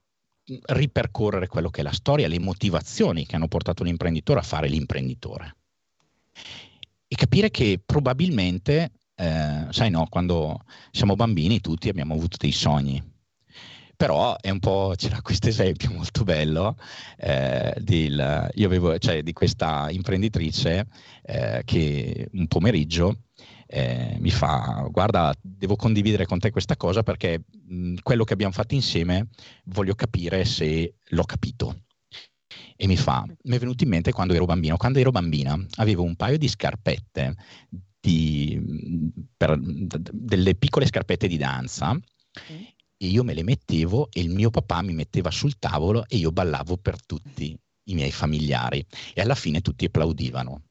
ripercorrere 0.43 1.47
quello 1.47 1.69
che 1.69 1.81
è 1.81 1.83
la 1.83 1.91
storia, 1.91 2.27
le 2.27 2.39
motivazioni 2.39 3.25
che 3.25 3.35
hanno 3.35 3.49
portato 3.49 3.83
l'imprenditore 3.83 4.39
a 4.39 4.43
fare 4.43 4.69
l'imprenditore 4.69 5.55
e 7.07 7.15
capire 7.15 7.49
che 7.49 7.81
probabilmente 7.83 8.91
eh, 9.19 9.65
sai 9.71 9.89
no, 9.89 10.05
quando 10.09 10.61
siamo 10.91 11.15
bambini 11.15 11.59
tutti 11.59 11.89
abbiamo 11.89 12.13
avuto 12.13 12.37
dei 12.39 12.51
sogni. 12.51 13.03
Però 13.95 14.37
è 14.39 14.51
un 14.51 14.59
po', 14.59 14.93
c'era 14.97 15.21
questo 15.21 15.47
esempio 15.47 15.91
molto 15.91 16.23
bello 16.23 16.77
eh, 17.17 17.73
del, 17.79 18.19
avevo, 18.19 18.97
cioè, 18.99 19.23
di 19.23 19.33
questa 19.33 19.89
imprenditrice 19.89 20.85
eh, 21.23 21.61
che 21.65 22.29
un 22.33 22.47
pomeriggio 22.47 23.23
eh, 23.69 24.15
mi 24.19 24.29
fa 24.29 24.87
guarda 24.89 25.33
devo 25.41 25.75
condividere 25.75 26.25
con 26.25 26.39
te 26.39 26.51
questa 26.51 26.77
cosa 26.77 27.03
perché 27.03 27.43
mh, 27.67 27.95
quello 28.01 28.23
che 28.23 28.31
abbiamo 28.31 28.53
fatto 28.53 28.75
insieme 28.75 29.27
voglio 29.65 29.93
capire 29.93 30.45
se 30.45 30.95
l'ho 31.09 31.23
capito 31.23 31.83
e 32.77 32.87
mi 32.87 32.95
fa 32.95 33.25
mi 33.25 33.55
è 33.55 33.59
venuto 33.59 33.83
in 33.83 33.89
mente 33.89 34.13
quando 34.13 34.33
ero 34.33 34.45
bambino 34.45 34.77
quando 34.77 34.99
ero 34.99 35.11
bambina 35.11 35.59
avevo 35.75 36.03
un 36.03 36.15
paio 36.15 36.37
di 36.37 36.47
scarpette 36.47 37.35
di, 38.07 39.11
per, 39.35 39.59
delle 39.59 40.55
piccole 40.55 40.85
scarpette 40.85 41.27
di 41.27 41.35
danza 41.35 41.93
mm. 41.93 42.63
e 42.97 43.05
io 43.05 43.23
me 43.23 43.33
le 43.33 43.43
mettevo 43.43 44.09
e 44.11 44.21
il 44.21 44.29
mio 44.29 44.49
papà 44.49 44.81
mi 44.81 44.93
metteva 44.93 45.29
sul 45.29 45.59
tavolo 45.59 46.05
e 46.07 46.15
io 46.15 46.31
ballavo 46.31 46.77
per 46.77 47.05
tutti 47.05 47.57
i 47.89 47.93
miei 47.93 48.11
familiari 48.11 48.85
e 49.13 49.21
alla 49.21 49.35
fine 49.35 49.61
tutti 49.61 49.85
applaudivano. 49.85 50.63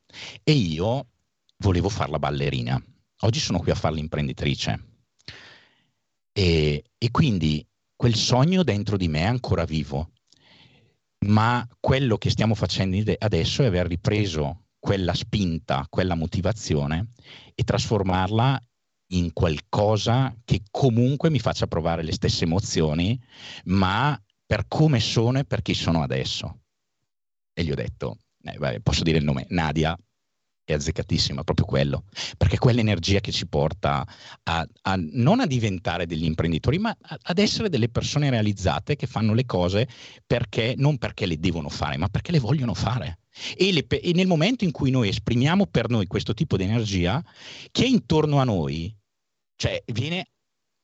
E 0.42 0.52
io 0.52 1.08
volevo 1.58 1.90
fare 1.90 2.10
la 2.10 2.18
ballerina. 2.18 2.82
Oggi 3.20 3.38
sono 3.38 3.58
qui 3.58 3.70
a 3.70 3.74
fare 3.74 3.94
l'imprenditrice. 3.94 4.84
E, 6.32 6.84
e 6.96 7.10
quindi 7.10 7.66
quel 7.94 8.14
sogno 8.14 8.62
dentro 8.62 8.96
di 8.96 9.08
me 9.08 9.20
è 9.20 9.26
ancora 9.26 9.64
vivo, 9.64 10.10
ma 11.26 11.66
quello 11.80 12.18
che 12.18 12.30
stiamo 12.30 12.54
facendo 12.54 13.14
adesso 13.18 13.62
è 13.62 13.66
aver 13.66 13.86
ripreso 13.86 14.65
quella 14.86 15.14
spinta, 15.14 15.84
quella 15.90 16.14
motivazione 16.14 17.08
e 17.56 17.64
trasformarla 17.64 18.56
in 19.14 19.32
qualcosa 19.32 20.32
che 20.44 20.62
comunque 20.70 21.28
mi 21.28 21.40
faccia 21.40 21.66
provare 21.66 22.04
le 22.04 22.12
stesse 22.12 22.44
emozioni, 22.44 23.20
ma 23.64 24.16
per 24.46 24.68
come 24.68 25.00
sono 25.00 25.40
e 25.40 25.44
per 25.44 25.62
chi 25.62 25.74
sono 25.74 26.04
adesso. 26.04 26.60
E 27.52 27.64
gli 27.64 27.72
ho 27.72 27.74
detto, 27.74 28.18
eh, 28.44 28.56
beh, 28.56 28.80
posso 28.80 29.02
dire 29.02 29.18
il 29.18 29.24
nome, 29.24 29.46
Nadia, 29.48 29.98
è 30.62 30.72
azzeccatissima, 30.72 31.42
proprio 31.42 31.66
quello, 31.66 32.04
perché 32.36 32.56
quell'energia 32.58 33.18
che 33.18 33.32
ci 33.32 33.48
porta 33.48 34.06
a, 34.44 34.68
a 34.82 34.96
non 34.96 35.40
a 35.40 35.46
diventare 35.46 36.06
degli 36.06 36.24
imprenditori, 36.24 36.78
ma 36.78 36.96
ad 37.00 37.38
essere 37.40 37.68
delle 37.68 37.88
persone 37.88 38.30
realizzate 38.30 38.94
che 38.94 39.08
fanno 39.08 39.34
le 39.34 39.46
cose 39.46 39.88
perché, 40.24 40.74
non 40.76 40.96
perché 40.98 41.26
le 41.26 41.40
devono 41.40 41.70
fare, 41.70 41.96
ma 41.96 42.08
perché 42.08 42.30
le 42.30 42.38
vogliono 42.38 42.74
fare. 42.74 43.18
E, 43.56 43.72
le, 43.72 43.86
e 43.86 44.12
nel 44.12 44.26
momento 44.26 44.64
in 44.64 44.70
cui 44.70 44.90
noi 44.90 45.08
esprimiamo 45.08 45.66
per 45.66 45.88
noi 45.88 46.06
questo 46.06 46.34
tipo 46.34 46.56
di 46.56 46.64
energia, 46.64 47.22
chi 47.70 47.84
è 47.84 47.86
intorno 47.86 48.38
a 48.40 48.44
noi, 48.44 48.94
cioè 49.56 49.82
viene 49.86 50.30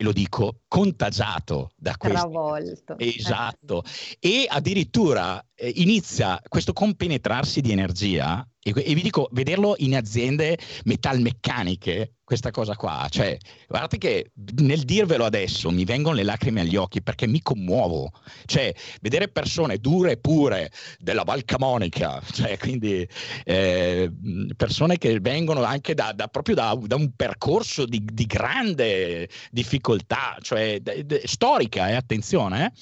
lo 0.03 0.13
dico, 0.13 0.63
contagiato 0.69 1.73
da 1.77 1.97
questo. 1.97 2.19
Travolto. 2.19 2.99
Esatto. 2.99 3.85
E 4.19 4.47
addirittura 4.49 5.45
eh, 5.55 5.73
inizia 5.77 6.41
questo 6.49 6.73
compenetrarsi 6.73 7.61
di 7.61 7.71
energia 7.71 8.47
e, 8.62 8.73
e, 8.76 8.95
vi 8.95 9.02
dico, 9.02 9.28
vederlo 9.33 9.75
in 9.78 9.97
aziende 9.97 10.57
metalmeccaniche, 10.85 12.14
questa 12.33 12.50
cosa 12.50 12.76
qua, 12.76 13.09
cioè, 13.11 13.37
guardate 13.69 13.99
che 13.99 14.31
nel 14.61 14.85
dirvelo 14.85 15.25
adesso 15.25 15.71
mi 15.71 15.85
vengono 15.85 16.16
le 16.16 16.23
lacrime 16.23 16.62
agli 16.62 16.76
occhi 16.76 17.02
perché 17.02 17.26
mi 17.26 17.42
commuovo, 17.42 18.11
cioè, 18.47 18.73
vedere 19.02 19.28
persone 19.28 19.76
dure 19.76 20.12
e 20.12 20.16
pure 20.16 20.71
della 20.99 21.25
Valcamonica, 21.25 22.23
cioè, 22.33 22.57
quindi 22.57 23.07
eh, 23.45 24.11
persone 24.57 24.97
che 24.97 25.21
vengono 25.21 25.62
anche 25.64 25.92
da, 25.92 26.12
da 26.14 26.28
proprio 26.28 26.54
da, 26.54 26.78
da, 26.81 26.95
un 26.95 27.12
percorso 27.14 27.85
di, 27.85 28.02
di 28.02 28.25
grande 28.25 29.28
difficoltà, 29.50 30.38
cioè 30.40 30.78
de, 30.81 31.04
de, 31.04 31.23
storica, 31.25 31.90
eh, 31.90 31.95
attenzione, 31.97 32.66
eh, 32.66 32.73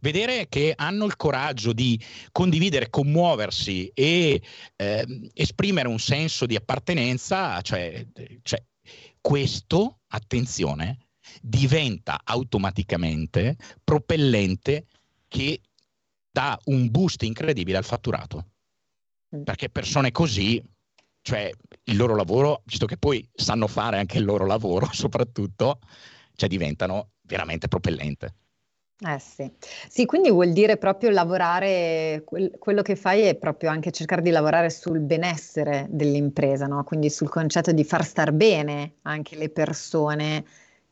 vedere 0.00 0.48
che 0.50 0.74
hanno 0.76 1.06
il 1.06 1.16
coraggio 1.16 1.72
di 1.72 1.98
condividere, 2.30 2.90
commuoversi 2.90 3.90
e 3.94 4.42
eh, 4.76 5.27
esprimere 5.34 5.88
un 5.88 5.98
senso 5.98 6.46
di 6.46 6.56
appartenenza, 6.56 7.60
cioè, 7.62 8.06
cioè 8.42 8.62
questo, 9.20 10.00
attenzione, 10.08 11.08
diventa 11.40 12.20
automaticamente 12.24 13.56
propellente 13.84 14.86
che 15.28 15.60
dà 16.30 16.58
un 16.64 16.90
boost 16.90 17.22
incredibile 17.22 17.78
al 17.78 17.84
fatturato. 17.84 18.46
Mm. 19.36 19.42
Perché 19.42 19.68
persone 19.68 20.10
così, 20.12 20.62
cioè 21.20 21.50
il 21.84 21.96
loro 21.96 22.16
lavoro, 22.16 22.62
visto 22.64 22.86
che 22.86 22.96
poi 22.96 23.28
sanno 23.34 23.66
fare 23.66 23.98
anche 23.98 24.18
il 24.18 24.24
loro 24.24 24.46
lavoro 24.46 24.88
soprattutto, 24.92 25.80
cioè 26.34 26.48
diventano 26.48 27.10
veramente 27.22 27.68
propellente. 27.68 28.34
Eh 29.00 29.18
sì. 29.20 29.48
Sì, 29.88 30.06
quindi 30.06 30.28
vuol 30.28 30.52
dire 30.52 30.76
proprio 30.76 31.10
lavorare, 31.10 32.22
quel- 32.24 32.58
quello 32.58 32.82
che 32.82 32.96
fai 32.96 33.22
è 33.22 33.36
proprio 33.36 33.70
anche 33.70 33.92
cercare 33.92 34.22
di 34.22 34.30
lavorare 34.30 34.70
sul 34.70 34.98
benessere 34.98 35.86
dell'impresa, 35.88 36.66
no? 36.66 36.82
Quindi 36.82 37.08
sul 37.08 37.28
concetto 37.28 37.70
di 37.70 37.84
far 37.84 38.04
star 38.04 38.32
bene 38.32 38.94
anche 39.02 39.36
le 39.36 39.50
persone 39.50 40.44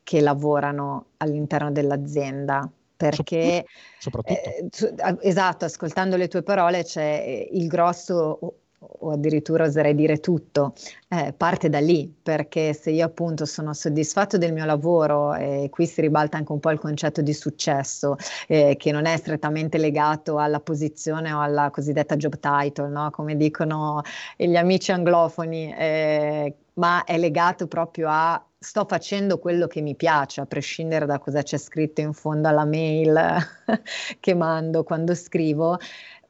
che 0.04 0.20
lavorano 0.20 1.06
all'interno 1.16 1.72
dell'azienda. 1.72 2.70
Perché, 2.96 3.66
soprattutto. 3.98 4.40
eh, 4.40 5.18
esatto, 5.22 5.64
ascoltando 5.64 6.16
le 6.16 6.28
tue 6.28 6.42
parole 6.44 6.84
c'è 6.84 7.24
eh, 7.26 7.48
il 7.52 7.66
grosso 7.66 8.60
o 9.00 9.12
addirittura 9.12 9.64
oserei 9.64 9.94
dire 9.94 10.18
tutto, 10.18 10.74
eh, 11.08 11.32
parte 11.36 11.68
da 11.68 11.80
lì, 11.80 12.12
perché 12.22 12.72
se 12.72 12.90
io 12.90 13.06
appunto 13.06 13.44
sono 13.44 13.72
soddisfatto 13.74 14.38
del 14.38 14.52
mio 14.52 14.64
lavoro 14.64 15.34
e 15.34 15.68
qui 15.70 15.86
si 15.86 16.00
ribalta 16.00 16.36
anche 16.36 16.52
un 16.52 16.60
po' 16.60 16.70
il 16.70 16.78
concetto 16.78 17.22
di 17.22 17.32
successo, 17.32 18.16
eh, 18.48 18.76
che 18.78 18.92
non 18.92 19.06
è 19.06 19.16
strettamente 19.16 19.78
legato 19.78 20.38
alla 20.38 20.60
posizione 20.60 21.32
o 21.32 21.40
alla 21.40 21.70
cosiddetta 21.70 22.16
job 22.16 22.38
title, 22.38 22.88
no? 22.88 23.10
come 23.10 23.36
dicono 23.36 24.02
gli 24.36 24.56
amici 24.56 24.92
anglofoni, 24.92 25.74
eh, 25.76 26.54
ma 26.74 27.04
è 27.04 27.18
legato 27.18 27.66
proprio 27.66 28.08
a 28.10 28.42
sto 28.58 28.84
facendo 28.84 29.38
quello 29.38 29.66
che 29.66 29.80
mi 29.80 29.94
piace, 29.94 30.40
a 30.40 30.46
prescindere 30.46 31.06
da 31.06 31.18
cosa 31.18 31.42
c'è 31.42 31.56
scritto 31.56 32.00
in 32.00 32.12
fondo 32.12 32.48
alla 32.48 32.64
mail 32.64 33.36
che 34.18 34.34
mando 34.34 34.82
quando 34.82 35.14
scrivo 35.14 35.78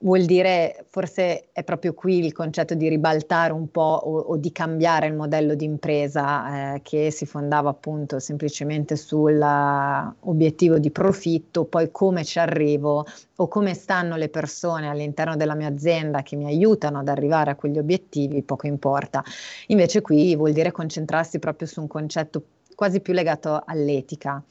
vuol 0.01 0.25
dire, 0.25 0.85
forse 0.89 1.49
è 1.53 1.65
proprio 1.65 1.95
qui 1.95 2.25
il 2.25 2.33
concetto 2.33 2.75
di 2.75 2.89
ribaltare 2.89 3.53
un 3.53 3.71
po' 3.71 4.01
o, 4.03 4.19
o 4.19 4.37
di 4.37 4.53
cambiare 4.53 5.07
il 5.07 5.15
modello 5.15 5.55
di 5.55 5.65
impresa 5.65 6.75
eh, 6.75 6.83
che 6.83 7.11
si 7.11 7.27
fondava 7.27 7.71
appunto 7.71 8.19
semplicemente 8.19 8.97
sull'obiettivo 8.97 10.77
uh, 10.77 10.79
di 10.79 10.91
profitto, 10.91 11.65
poi 11.65 11.91
come 11.91 12.25
ci 12.25 12.39
arrivo 12.39 13.07
o 13.37 13.49
come 13.49 13.75
stanno 13.75 14.17
le 14.17 14.29
persone 14.29 14.89
all'interno 14.89 15.37
della 15.37 15.55
mia 15.55 15.69
azienda 15.69 16.23
che 16.23 16.37
mi 16.37 16.47
aiutano 16.47 16.99
ad 16.99 17.09
arrivare 17.09 17.51
a 17.51 17.55
quegli 17.55 17.79
obiettivi, 17.79 18.43
poco 18.43 18.67
importa. 18.67 19.23
Invece 19.69 20.01
qui 20.01 20.37
vuol 20.37 20.53
dire 20.53 20.73
concentrarsi 20.73 21.39
proprio 21.39 21.67
su 21.67 21.81
un 21.81 21.87
concetto 21.87 22.43
quasi 22.75 23.01
più 23.01 23.13
legato 23.13 23.63
all'etica. 23.65 24.43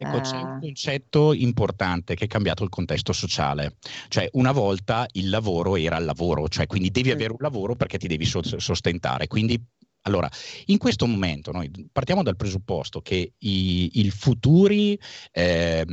Ecco, 0.00 0.20
c'è 0.20 0.36
un 0.36 0.56
eh. 0.56 0.60
concetto 0.60 1.32
importante 1.32 2.14
che 2.14 2.24
è 2.24 2.28
cambiato 2.28 2.62
il 2.62 2.70
contesto 2.70 3.12
sociale. 3.12 3.76
Cioè, 4.06 4.28
una 4.34 4.52
volta 4.52 5.08
il 5.12 5.28
lavoro 5.28 5.76
era 5.76 5.98
il 5.98 6.04
lavoro, 6.04 6.48
cioè 6.48 6.66
quindi 6.66 6.92
devi 6.92 7.10
avere 7.10 7.32
un 7.32 7.38
lavoro 7.40 7.74
perché 7.74 7.98
ti 7.98 8.06
devi 8.06 8.24
sostentare. 8.24 9.26
Quindi 9.26 9.60
allora, 10.02 10.30
in 10.66 10.78
questo 10.78 11.06
momento 11.06 11.50
noi 11.50 11.68
partiamo 11.90 12.22
dal 12.22 12.36
presupposto 12.36 13.00
che 13.00 13.32
i, 13.36 14.00
i 14.00 14.10
futuri, 14.10 14.98
eh, 15.32 15.84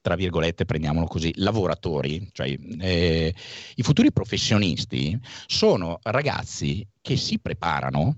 tra 0.00 0.16
virgolette, 0.16 0.64
prendiamolo 0.64 1.06
così, 1.06 1.32
lavoratori, 1.36 2.28
cioè 2.32 2.58
eh, 2.80 3.34
i 3.76 3.82
futuri 3.82 4.12
professionisti 4.12 5.18
sono 5.46 6.00
ragazzi 6.02 6.86
che 7.00 7.16
si 7.16 7.38
preparano 7.38 8.16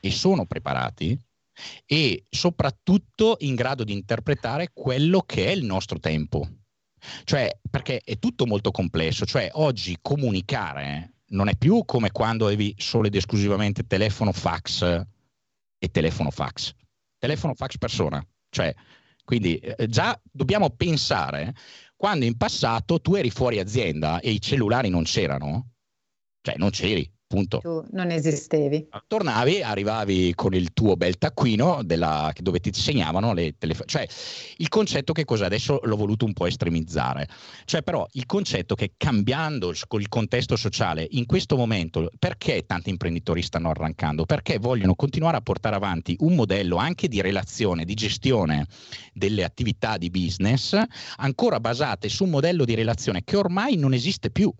e 0.00 0.10
sono 0.12 0.46
preparati 0.46 1.18
e 1.86 2.26
soprattutto 2.28 3.36
in 3.40 3.54
grado 3.54 3.84
di 3.84 3.92
interpretare 3.92 4.70
quello 4.72 5.20
che 5.22 5.46
è 5.46 5.50
il 5.50 5.64
nostro 5.64 5.98
tempo. 5.98 6.48
Cioè, 7.24 7.58
perché 7.70 8.00
è 8.04 8.18
tutto 8.18 8.46
molto 8.46 8.70
complesso, 8.70 9.24
cioè 9.24 9.48
oggi 9.54 9.98
comunicare 10.02 11.14
non 11.28 11.48
è 11.48 11.56
più 11.56 11.84
come 11.84 12.10
quando 12.10 12.46
avevi 12.46 12.74
solo 12.76 13.06
ed 13.06 13.14
esclusivamente 13.14 13.86
telefono 13.86 14.32
fax 14.32 14.82
e 15.78 15.90
telefono 15.90 16.30
fax. 16.30 16.74
Telefono 17.18 17.54
fax 17.54 17.78
persona, 17.78 18.26
cioè 18.50 18.74
quindi 19.30 19.58
eh, 19.58 19.86
già 19.86 20.20
dobbiamo 20.28 20.70
pensare 20.70 21.54
quando 21.94 22.24
in 22.24 22.36
passato 22.36 23.00
tu 23.00 23.14
eri 23.14 23.30
fuori 23.30 23.60
azienda 23.60 24.18
e 24.18 24.30
i 24.30 24.40
cellulari 24.40 24.88
non 24.88 25.04
c'erano, 25.04 25.74
cioè 26.40 26.56
non 26.56 26.70
c'eri, 26.70 27.08
Punto. 27.30 27.58
Tu 27.58 27.84
non 27.92 28.10
esistevi. 28.10 28.88
Tornavi, 29.06 29.62
arrivavi 29.62 30.34
con 30.34 30.52
il 30.52 30.72
tuo 30.72 30.96
bel 30.96 31.16
taccuino 31.16 31.84
della, 31.84 32.32
dove 32.36 32.58
ti 32.58 32.72
segnavano 32.72 33.32
le 33.34 33.54
telefoni. 33.56 33.86
Cioè, 33.86 34.08
il 34.56 34.68
concetto 34.68 35.12
che 35.12 35.24
cos'è? 35.24 35.44
Adesso 35.44 35.78
l'ho 35.84 35.94
voluto 35.94 36.24
un 36.24 36.32
po' 36.32 36.46
estremizzare. 36.46 37.28
Cioè, 37.66 37.82
però, 37.82 38.04
il 38.14 38.26
concetto 38.26 38.74
che 38.74 38.94
cambiando 38.96 39.70
il 39.70 40.08
contesto 40.08 40.56
sociale, 40.56 41.06
in 41.08 41.24
questo 41.26 41.54
momento, 41.54 42.10
perché 42.18 42.66
tanti 42.66 42.90
imprenditori 42.90 43.42
stanno 43.42 43.70
arrancando? 43.70 44.26
Perché 44.26 44.58
vogliono 44.58 44.96
continuare 44.96 45.36
a 45.36 45.40
portare 45.40 45.76
avanti 45.76 46.16
un 46.18 46.34
modello 46.34 46.78
anche 46.78 47.06
di 47.06 47.20
relazione, 47.20 47.84
di 47.84 47.94
gestione 47.94 48.66
delle 49.12 49.44
attività 49.44 49.98
di 49.98 50.10
business, 50.10 50.76
ancora 51.18 51.60
basate 51.60 52.08
su 52.08 52.24
un 52.24 52.30
modello 52.30 52.64
di 52.64 52.74
relazione 52.74 53.22
che 53.22 53.36
ormai 53.36 53.76
non 53.76 53.92
esiste 53.92 54.30
più. 54.30 54.52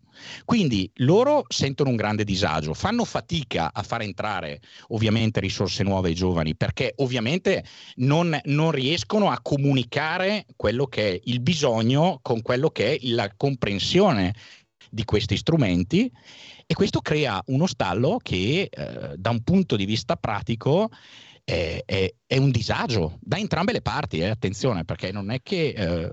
Quindi 0.44 0.90
loro 0.96 1.44
sentono 1.48 1.90
un 1.90 1.96
grande 1.96 2.24
disagio, 2.24 2.74
fanno 2.74 3.04
fatica 3.04 3.70
a 3.72 3.83
far 3.83 4.02
entrare 4.02 4.61
ovviamente 4.88 5.40
risorse 5.40 5.83
nuove 5.83 6.09
ai 6.09 6.14
giovani 6.14 6.56
perché 6.56 6.92
ovviamente 6.96 7.64
non, 7.96 8.38
non 8.44 8.70
riescono 8.70 9.30
a 9.30 9.40
comunicare 9.40 10.46
quello 10.56 10.87
che 10.87 11.12
è 11.12 11.20
il 11.24 11.40
bisogno 11.40 12.18
con 12.22 12.42
quello 12.42 12.70
che 12.70 12.94
è 12.94 12.98
la 13.09 13.30
comprensione 13.37 14.35
di 14.90 15.04
questi 15.04 15.37
strumenti 15.37 16.11
e 16.66 16.74
questo 16.74 17.00
crea 17.00 17.42
uno 17.46 17.66
stallo 17.66 18.18
che 18.22 18.68
eh, 18.70 19.14
da 19.16 19.30
un 19.30 19.42
punto 19.42 19.76
di 19.76 19.85
vista 19.85 20.16
pratico 20.16 20.90
è, 21.44 21.83
è, 21.85 22.14
è 22.26 22.37
un 22.37 22.50
disagio 22.50 23.18
da 23.20 23.38
entrambe 23.38 23.72
le 23.72 23.83
parti, 23.83 24.20
eh, 24.20 24.28
attenzione, 24.28 24.85
perché 24.85 25.11
non 25.12 25.30
è 25.30 25.42
che... 25.42 25.68
Eh... 25.68 26.11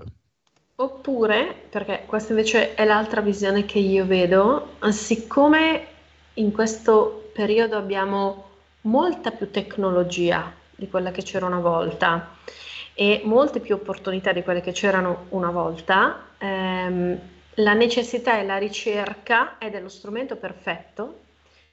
Oppure, 0.80 1.56
perché 1.70 2.04
questa 2.06 2.30
invece 2.30 2.76
è 2.76 2.84
l'altra 2.84 3.20
visione 3.20 3.64
che 3.64 3.80
io 3.80 4.06
vedo, 4.06 4.76
siccome 4.90 5.86
in 6.34 6.52
questo 6.52 7.30
periodo 7.32 7.76
abbiamo 7.76 8.50
molta 8.82 9.32
più 9.32 9.50
tecnologia 9.50 10.52
di 10.70 10.88
quella 10.88 11.10
che 11.10 11.24
c'era 11.24 11.46
una 11.46 11.58
volta 11.58 12.36
e 12.94 13.22
molte 13.24 13.58
più 13.58 13.74
opportunità 13.74 14.30
di 14.30 14.44
quelle 14.44 14.60
che 14.60 14.70
c'erano 14.70 15.26
una 15.30 15.50
volta, 15.50 16.28
ehm, 16.38 17.20
la 17.54 17.72
necessità 17.72 18.38
e 18.38 18.44
la 18.44 18.58
ricerca 18.58 19.58
è 19.58 19.70
dello 19.70 19.88
strumento 19.88 20.36
perfetto 20.36 21.22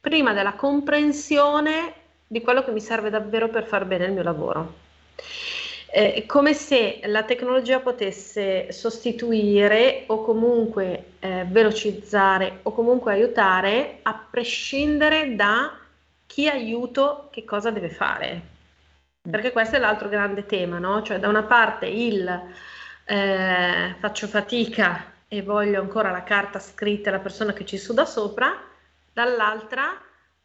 prima 0.01 0.33
della 0.33 0.53
comprensione 0.53 1.93
di 2.25 2.41
quello 2.41 2.63
che 2.63 2.71
mi 2.71 2.81
serve 2.81 3.11
davvero 3.11 3.49
per 3.49 3.67
far 3.67 3.85
bene 3.85 4.05
il 4.05 4.13
mio 4.13 4.23
lavoro. 4.23 4.73
È 5.95 6.25
come 6.25 6.53
se 6.53 6.99
la 7.05 7.23
tecnologia 7.23 7.79
potesse 7.79 8.69
sostituire 8.73 10.03
o 10.07 10.25
comunque 10.25 11.11
eh, 11.19 11.45
velocizzare 11.47 12.59
o 12.63 12.73
comunque 12.73 13.13
aiutare 13.13 13.99
a 14.01 14.27
prescindere 14.29 15.35
da 15.37 15.73
chi 16.25 16.49
aiuto 16.49 17.29
che 17.31 17.45
cosa 17.45 17.71
deve 17.71 17.89
fare. 17.89 18.41
Perché 19.21 19.53
questo 19.53 19.77
è 19.77 19.79
l'altro 19.79 20.09
grande 20.09 20.45
tema, 20.45 20.79
no? 20.79 21.01
Cioè 21.01 21.17
da 21.17 21.29
una 21.29 21.43
parte 21.43 21.85
il 21.85 22.41
eh, 23.05 23.95
faccio 23.97 24.27
fatica 24.27 25.13
e 25.29 25.41
voglio 25.43 25.79
ancora 25.79 26.11
la 26.11 26.23
carta 26.23 26.59
scritta 26.59 27.07
e 27.07 27.13
la 27.13 27.19
persona 27.19 27.53
che 27.53 27.63
ci 27.63 27.77
suda 27.77 28.03
sopra, 28.03 28.53
dall'altra 29.13 29.97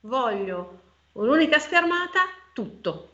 voglio 0.02 0.80
un'unica 1.14 1.58
schermata, 1.58 2.20
tutto. 2.54 3.09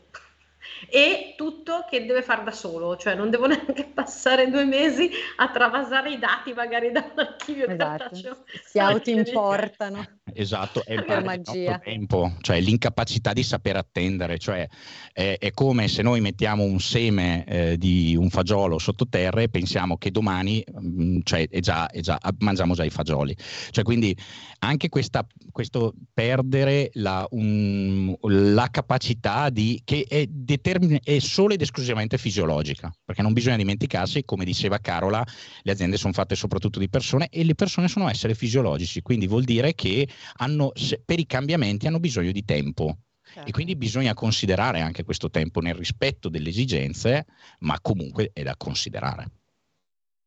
E 0.89 1.33
tutto 1.35 1.85
che 1.89 2.05
deve 2.05 2.21
fare 2.21 2.43
da 2.43 2.51
solo, 2.51 2.95
cioè 2.95 3.15
non 3.15 3.29
devo 3.29 3.47
neanche 3.47 3.85
passare 3.93 4.49
due 4.49 4.65
mesi 4.65 5.09
a 5.37 5.49
travasare 5.49 6.11
i 6.11 6.19
dati 6.19 6.53
magari 6.53 6.91
da 6.91 7.09
un 7.11 7.19
archivio 7.19 7.67
esatto. 7.67 8.45
Si 8.63 8.79
autoimportano. 8.79 10.05
Esatto, 10.33 10.83
è 10.85 10.93
il 10.99 11.23
magia. 11.23 11.79
tempo, 11.79 12.33
cioè 12.41 12.59
l'incapacità 12.59 13.31
di 13.31 13.43
saper 13.43 13.77
attendere, 13.77 14.37
cioè 14.37 14.67
è, 15.13 15.37
è 15.39 15.51
come 15.51 15.87
se 15.87 16.01
noi 16.01 16.19
mettiamo 16.19 16.63
un 16.63 16.79
seme 16.79 17.45
eh, 17.45 17.77
di 17.77 18.15
un 18.15 18.29
fagiolo 18.29 18.77
sottoterra 18.77 19.41
e 19.41 19.49
pensiamo 19.49 19.97
che 19.97 20.11
domani 20.11 20.63
mh, 20.69 21.03
mm, 21.03 21.19
cioè, 21.23 21.47
è 21.49 21.59
già, 21.59 21.87
è 21.87 22.01
già, 22.01 22.19
mangiamo 22.39 22.73
già 22.75 22.83
i 22.83 22.89
fagioli. 22.89 23.35
Cioè, 23.71 23.83
quindi 23.83 24.15
anche 24.59 24.89
questa, 24.89 25.25
questo 25.51 25.93
perdere 26.13 26.89
la, 26.93 27.25
un, 27.31 28.15
la 28.21 28.67
capacità 28.69 29.49
di, 29.49 29.81
che 29.83 30.05
è, 30.07 30.25
determin- 30.57 30.99
è 31.03 31.19
solo 31.19 31.53
ed 31.53 31.61
esclusivamente 31.61 32.17
fisiologica, 32.17 32.93
perché 33.05 33.21
non 33.21 33.33
bisogna 33.33 33.55
dimenticarsi, 33.55 34.25
come 34.25 34.43
diceva 34.43 34.79
Carola, 34.79 35.25
le 35.61 35.71
aziende 35.71 35.97
sono 35.97 36.13
fatte 36.13 36.35
soprattutto 36.35 36.79
di 36.79 36.89
persone 36.89 37.29
e 37.29 37.43
le 37.43 37.55
persone 37.55 37.87
sono 37.87 38.09
esseri 38.09 38.33
fisiologici, 38.33 39.01
quindi 39.01 39.27
vuol 39.27 39.43
dire 39.43 39.73
che 39.73 40.07
hanno, 40.37 40.71
per 41.05 41.19
i 41.19 41.25
cambiamenti 41.25 41.87
hanno 41.87 41.99
bisogno 41.99 42.31
di 42.31 42.43
tempo. 42.43 42.97
Certo. 43.27 43.49
E 43.49 43.51
quindi 43.51 43.75
bisogna 43.75 44.13
considerare 44.13 44.79
anche 44.79 45.03
questo 45.03 45.29
tempo 45.29 45.59
nel 45.59 45.75
rispetto 45.75 46.29
delle 46.29 46.47
esigenze, 46.49 47.25
ma 47.59 47.77
comunque 47.81 48.31
è 48.33 48.41
da 48.41 48.55
considerare. 48.55 49.31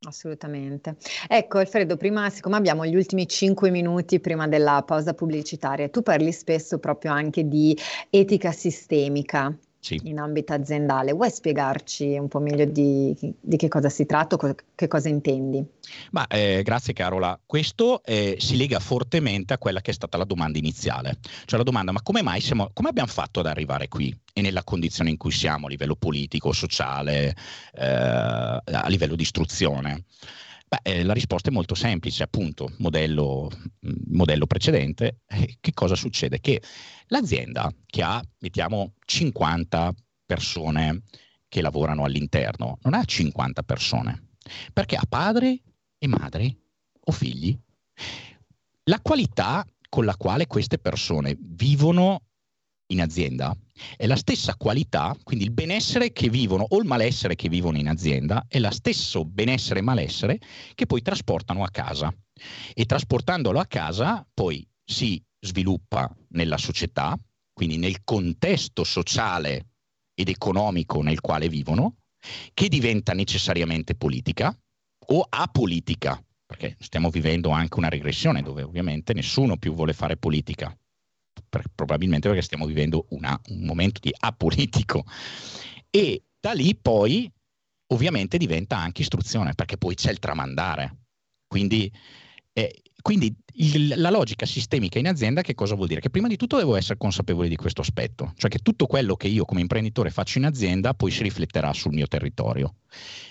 Assolutamente. 0.03 0.97
Ecco 1.29 1.59
Alfredo, 1.59 1.97
prima, 1.97 2.29
siccome 2.31 2.57
abbiamo 2.57 2.87
gli 2.87 2.95
ultimi 2.95 3.27
cinque 3.27 3.71
minuti 3.71 4.21
prima 4.21 4.49
della 4.49 4.83
pausa 4.83 5.15
pubblicitaria, 5.15 5.89
tu 5.89 6.03
parli 6.03 6.33
spesso 6.33 6.79
proprio 6.79 7.13
anche 7.13 7.47
di 7.47 7.77
etica 8.11 8.53
sistemica 8.53 9.55
sì. 9.81 9.99
in 10.05 10.19
ambito 10.19 10.53
aziendale. 10.53 11.13
Vuoi 11.13 11.31
spiegarci 11.31 12.17
un 12.19 12.29
po' 12.29 12.39
meglio 12.39 12.67
di, 12.67 13.17
di 13.41 13.57
che 13.57 13.69
cosa 13.69 13.89
si 13.89 14.07
tratta 14.07 14.37
che 14.75 14.87
cosa 14.87 15.09
intendi? 15.09 15.65
Ma, 16.13 16.27
eh, 16.29 16.63
grazie 16.63 16.93
Carola. 16.93 17.39
Questo 17.45 18.03
eh, 18.05 18.37
si 18.39 18.57
lega 18.57 18.79
fortemente 18.79 19.55
a 19.55 19.59
quella 19.59 19.81
che 19.81 19.91
è 19.91 19.95
stata 19.95 20.17
la 20.19 20.25
domanda 20.25 20.59
iniziale. 20.59 21.19
Cioè 21.47 21.59
la 21.59 21.65
domanda, 21.65 21.91
ma 21.91 22.03
come 22.03 22.23
mai 22.23 22.41
siamo, 22.41 22.71
come 22.73 22.91
abbiamo 22.91 23.11
fatto 23.11 23.41
ad 23.41 23.47
arrivare 23.47 23.89
qui 23.89 24.17
e 24.33 24.41
nella 24.43 24.63
condizione 24.63 25.11
in 25.11 25.17
cui 25.17 25.33
siamo 25.33 25.67
a 25.67 25.71
livello 25.71 25.97
politico, 25.97 26.53
sociale, 26.53 27.35
eh, 27.75 27.85
a 27.85 28.89
livello 28.89 29.17
di 29.17 29.23
istruzione? 29.23 30.05
Beh, 30.71 30.79
eh, 30.85 31.03
la 31.03 31.13
risposta 31.13 31.51
è 31.51 31.53
molto 31.53 31.75
semplice, 31.75 32.23
appunto, 32.23 32.73
modello, 32.79 33.51
mm, 33.85 34.15
modello 34.15 34.47
precedente. 34.47 35.23
Eh, 35.27 35.57
che 35.59 35.73
cosa 35.75 35.97
succede? 35.97 36.39
Che 36.39 36.63
l'azienda 37.09 37.75
che 37.87 38.03
ha, 38.05 38.23
mettiamo, 38.39 38.93
50 39.05 39.93
persone 40.25 41.03
che 41.49 41.61
lavorano 41.61 42.05
all'interno, 42.05 42.79
non 42.83 42.95
ha 42.95 43.03
50 43.03 43.65
persone, 43.65 44.29
perché 44.73 44.95
ha 44.95 45.03
padre 45.09 45.61
e 45.99 46.07
madre 46.07 46.57
o 47.01 47.11
figli. 47.11 47.59
La 48.85 49.01
qualità 49.01 49.67
con 49.89 50.05
la 50.05 50.17
quale 50.17 50.47
queste 50.47 50.79
persone 50.79 51.37
vivono 51.37 52.27
in 52.93 53.01
azienda 53.01 53.57
è 53.97 54.07
la 54.07 54.17
stessa 54.17 54.57
qualità, 54.57 55.17
quindi 55.23 55.45
il 55.45 55.53
benessere 55.53 56.13
che 56.13 56.29
vivono 56.29 56.65
o 56.69 56.79
il 56.79 56.87
malessere 56.87 57.35
che 57.35 57.49
vivono 57.49 57.79
in 57.79 57.89
azienda 57.89 58.45
è 58.49 58.59
lo 58.59 58.71
stesso 58.71 59.25
benessere 59.25 59.81
e 59.81 59.83
malessere 59.83 60.39
che 60.75 60.87
poi 60.87 61.03
trasportano 61.03 61.63
a 61.63 61.71
casa. 61.71 62.13
E 62.75 62.85
trasportandolo 62.85 63.59
a 63.59 63.67
casa 63.67 64.27
poi 64.33 64.67
si 64.85 65.23
sviluppa 65.39 66.15
nella 66.31 66.59
società, 66.59 67.19
quindi 67.53 67.77
nel 67.77 68.05
contesto 68.05 68.85
sociale 68.85 69.67
ed 70.15 70.29
economico 70.29 71.03
nel 71.03 71.21
quale 71.21 71.49
vivono, 71.49 71.97
che 72.53 72.69
diventa 72.69 73.13
necessariamente 73.13 73.95
politica 73.95 74.55
o 75.13 75.27
apolitica, 75.29 76.23
perché 76.45 76.77
stiamo 76.81 77.11
vivendo 77.11 77.51
anche 77.51 77.79
una 77.79 77.89
regressione 77.89 78.43
dove 78.43 78.63
ovviamente 78.63 79.15
nessuno 79.15 79.57
più 79.57 79.75
vuole 79.75 79.93
fare 79.93 80.17
politica, 80.17 80.77
per, 81.51 81.65
probabilmente 81.75 82.29
perché 82.29 82.43
stiamo 82.43 82.65
vivendo 82.65 83.07
una, 83.11 83.39
un 83.49 83.65
momento 83.65 84.01
di 84.03 84.15
apolitico. 84.19 85.05
E 85.91 86.23
da 86.41 86.53
lì 86.53 86.75
poi 86.75 87.31
ovviamente 87.93 88.39
diventa 88.39 88.79
anche 88.79 89.03
istruzione, 89.03 89.55
perché 89.55 89.77
poi 89.77 89.95
c'è 89.95 90.11
il 90.11 90.19
tramandare. 90.19 90.97
Quindi, 91.47 91.93
eh, 92.53 92.83
quindi 93.03 93.35
il, 93.55 93.95
la 93.97 94.11
logica 94.11 94.47
sistemica 94.47 94.99
in 94.99 95.09
azienda 95.09 95.43
che 95.43 95.55
cosa 95.55 95.75
vuol 95.75 95.89
dire? 95.89 96.01
Che 96.01 96.11
prima 96.11 96.29
di 96.29 96.37
tutto 96.37 96.57
devo 96.57 96.77
essere 96.77 96.99
consapevole 96.99 97.49
di 97.49 97.57
questo 97.57 97.81
aspetto, 97.81 98.33
cioè 98.37 98.49
che 98.49 98.59
tutto 98.59 98.87
quello 98.87 99.17
che 99.17 99.27
io 99.27 99.45
come 99.45 99.61
imprenditore 99.61 100.11
faccio 100.11 100.39
in 100.39 100.45
azienda 100.45 100.95
poi 100.95 101.11
si 101.11 101.25
rifletterà 101.25 101.73
sul 101.73 101.93
mio 101.93 102.07
territorio. 102.07 102.77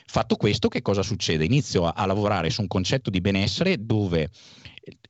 Fatto 0.06 0.36
questo, 0.36 0.68
che 0.68 0.82
cosa 0.82 1.02
succede? 1.02 1.46
Inizio 1.46 1.86
a, 1.86 1.94
a 1.96 2.06
lavorare 2.06 2.50
su 2.50 2.62
un 2.62 2.68
concetto 2.68 3.10
di 3.10 3.22
benessere 3.22 3.78
dove 3.84 4.30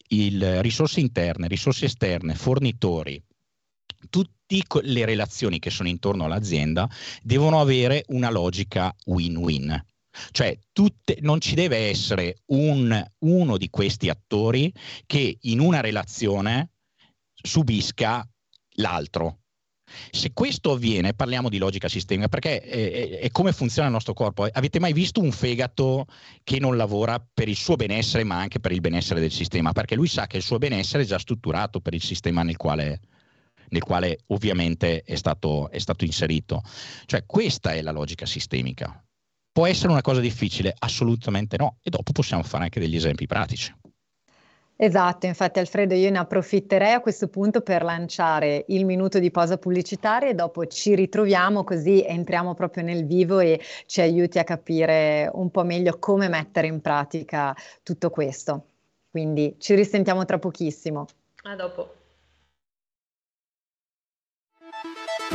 il, 0.09 0.61
risorse 0.61 0.99
interne, 0.99 1.47
risorse 1.47 1.85
esterne, 1.85 2.35
fornitori, 2.35 3.21
tutte 4.09 4.37
le 4.81 5.05
relazioni 5.05 5.59
che 5.59 5.69
sono 5.69 5.89
intorno 5.89 6.25
all'azienda 6.25 6.89
devono 7.21 7.59
avere 7.59 8.03
una 8.07 8.29
logica 8.29 8.93
win-win. 9.05 9.85
Cioè, 10.31 10.57
tutte, 10.71 11.17
non 11.21 11.39
ci 11.39 11.53
deve 11.53 11.77
essere 11.89 12.41
un, 12.47 13.05
uno 13.19 13.57
di 13.57 13.69
questi 13.69 14.09
attori 14.09 14.73
che 15.05 15.37
in 15.41 15.59
una 15.59 15.81
relazione 15.81 16.71
subisca 17.33 18.27
l'altro. 18.75 19.38
Se 20.11 20.31
questo 20.33 20.71
avviene, 20.71 21.13
parliamo 21.13 21.49
di 21.49 21.57
logica 21.57 21.87
sistemica, 21.87 22.27
perché 22.27 22.61
è, 22.61 22.91
è, 22.91 23.19
è, 23.19 23.31
come 23.31 23.51
funziona 23.51 23.87
il 23.87 23.93
nostro 23.93 24.13
corpo. 24.13 24.47
Avete 24.51 24.79
mai 24.79 24.93
visto 24.93 25.21
un 25.21 25.31
fegato 25.31 26.05
che 26.43 26.59
non 26.59 26.77
lavora 26.77 27.19
per 27.33 27.47
il 27.47 27.55
suo 27.55 27.75
benessere, 27.75 28.23
ma 28.23 28.37
anche 28.37 28.59
per 28.59 28.71
il 28.71 28.81
benessere 28.81 29.19
del 29.19 29.31
sistema? 29.31 29.71
Perché 29.71 29.95
lui 29.95 30.07
sa 30.07 30.27
che 30.27 30.37
il 30.37 30.43
suo 30.43 30.57
benessere 30.57 31.03
è 31.03 31.05
già 31.05 31.19
strutturato 31.19 31.79
per 31.79 31.93
il 31.93 32.01
sistema 32.01 32.43
nel 32.43 32.57
quale, 32.57 32.99
nel 33.69 33.83
quale 33.83 34.19
ovviamente 34.27 35.01
è 35.03 35.15
stato, 35.15 35.69
è 35.69 35.79
stato 35.79 36.05
inserito. 36.05 36.61
Cioè, 37.05 37.25
questa 37.25 37.73
è 37.73 37.81
la 37.81 37.91
logica 37.91 38.25
sistemica. 38.25 39.03
Può 39.51 39.65
essere 39.65 39.91
una 39.91 40.01
cosa 40.01 40.19
difficile? 40.21 40.73
Assolutamente 40.77 41.57
no. 41.57 41.77
E 41.81 41.89
dopo 41.89 42.11
possiamo 42.11 42.43
fare 42.43 42.63
anche 42.63 42.79
degli 42.79 42.95
esempi 42.95 43.25
pratici. 43.25 43.73
Esatto, 44.81 45.25
infatti 45.25 45.59
Alfredo 45.59 45.93
io 45.93 46.09
ne 46.09 46.19
approfitterei 46.19 46.93
a 46.93 47.01
questo 47.01 47.27
punto 47.27 47.59
per 47.59 47.83
lanciare 47.83 48.63
il 48.69 48.85
minuto 48.85 49.19
di 49.19 49.29
pausa 49.29 49.57
pubblicitaria 49.57 50.29
e 50.29 50.35
dopo 50.35 50.67
ci 50.67 50.95
ritroviamo 50.95 51.65
così 51.65 52.01
entriamo 52.01 52.53
proprio 52.53 52.83
nel 52.83 53.05
vivo 53.05 53.39
e 53.39 53.59
ci 53.87 53.99
aiuti 53.99 54.39
a 54.39 54.45
capire 54.45 55.29
un 55.33 55.51
po' 55.51 55.65
meglio 55.65 55.99
come 55.99 56.29
mettere 56.29 56.67
in 56.67 56.79
pratica 56.79 57.53
tutto 57.83 58.09
questo. 58.09 58.67
Quindi 59.11 59.57
ci 59.59 59.75
risentiamo 59.75 60.23
tra 60.23 60.39
pochissimo. 60.39 61.07
A 61.43 61.55
dopo. 61.55 61.95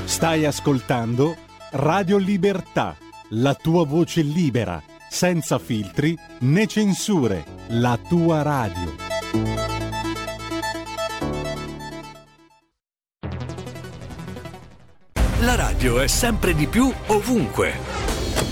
Stai 0.06 0.46
ascoltando 0.46 1.36
Radio 1.72 2.16
Libertà, 2.16 2.96
la 3.30 3.52
tua 3.52 3.84
voce 3.84 4.22
libera, 4.22 4.82
senza 5.10 5.58
filtri 5.58 6.16
né 6.40 6.66
censure, 6.66 7.44
la 7.68 7.98
tua 8.08 8.40
radio. 8.40 9.13
La 15.40 15.56
radio 15.56 16.00
è 16.00 16.06
sempre 16.06 16.54
di 16.54 16.66
più 16.66 16.92
ovunque. 17.08 17.74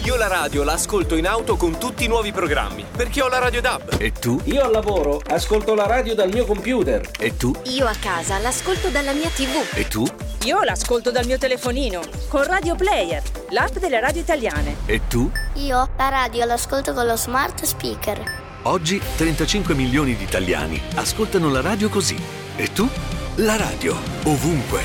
Io 0.04 0.16
la 0.16 0.26
radio 0.26 0.64
la 0.64 0.72
ascolto 0.72 1.14
in 1.14 1.26
auto 1.28 1.56
con 1.56 1.78
tutti 1.78 2.04
i 2.04 2.08
nuovi 2.08 2.32
programmi, 2.32 2.84
perché 2.94 3.22
ho 3.22 3.28
la 3.28 3.38
radio 3.38 3.60
DAB. 3.60 3.94
E 3.98 4.10
tu? 4.10 4.40
Io 4.44 4.64
al 4.64 4.72
lavoro 4.72 5.20
ascolto 5.28 5.74
la 5.76 5.86
radio 5.86 6.16
dal 6.16 6.30
mio 6.32 6.44
computer. 6.44 7.08
E 7.18 7.36
tu? 7.36 7.54
Io 7.66 7.86
a 7.86 7.94
casa 8.00 8.38
l'ascolto 8.38 8.88
dalla 8.88 9.12
mia 9.12 9.28
TV. 9.28 9.64
E 9.74 9.86
tu? 9.86 10.04
Io 10.44 10.62
l'ascolto 10.64 11.12
dal 11.12 11.26
mio 11.26 11.38
telefonino, 11.38 12.00
con 12.28 12.42
Radio 12.42 12.74
Player, 12.74 13.22
l'app 13.50 13.76
delle 13.76 14.00
radio 14.00 14.20
italiane. 14.20 14.78
E 14.86 15.06
tu? 15.06 15.30
Io 15.54 15.88
la 15.96 16.08
radio 16.08 16.44
l'ascolto 16.44 16.92
con 16.92 17.06
lo 17.06 17.16
smart 17.16 17.62
speaker. 17.62 18.41
Oggi 18.64 19.00
35 19.16 19.74
milioni 19.74 20.14
di 20.14 20.22
italiani 20.22 20.80
ascoltano 20.94 21.50
la 21.50 21.60
radio 21.60 21.88
così. 21.88 22.16
E 22.54 22.72
tu? 22.72 22.88
La 23.36 23.56
radio, 23.56 23.96
ovunque, 24.24 24.82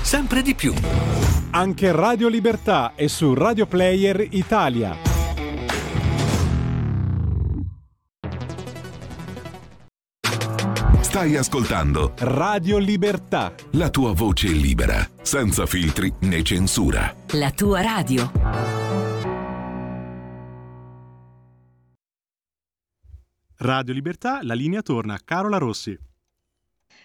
sempre 0.00 0.42
di 0.42 0.54
più. 0.56 0.74
Anche 1.50 1.92
Radio 1.92 2.26
Libertà 2.26 2.94
è 2.96 3.06
su 3.06 3.32
Radio 3.34 3.66
Player 3.66 4.26
Italia. 4.30 4.96
Stai 11.00 11.36
ascoltando 11.36 12.14
Radio 12.18 12.78
Libertà. 12.78 13.54
La 13.72 13.90
tua 13.90 14.12
voce 14.12 14.48
libera, 14.48 15.08
senza 15.22 15.66
filtri 15.66 16.12
né 16.20 16.42
censura. 16.42 17.14
La 17.32 17.50
tua 17.52 17.80
radio. 17.80 18.89
Radio 23.62 23.92
Libertà, 23.92 24.38
la 24.42 24.54
linea 24.54 24.80
torna 24.80 25.20
Carola 25.22 25.58
Rossi. 25.58 25.94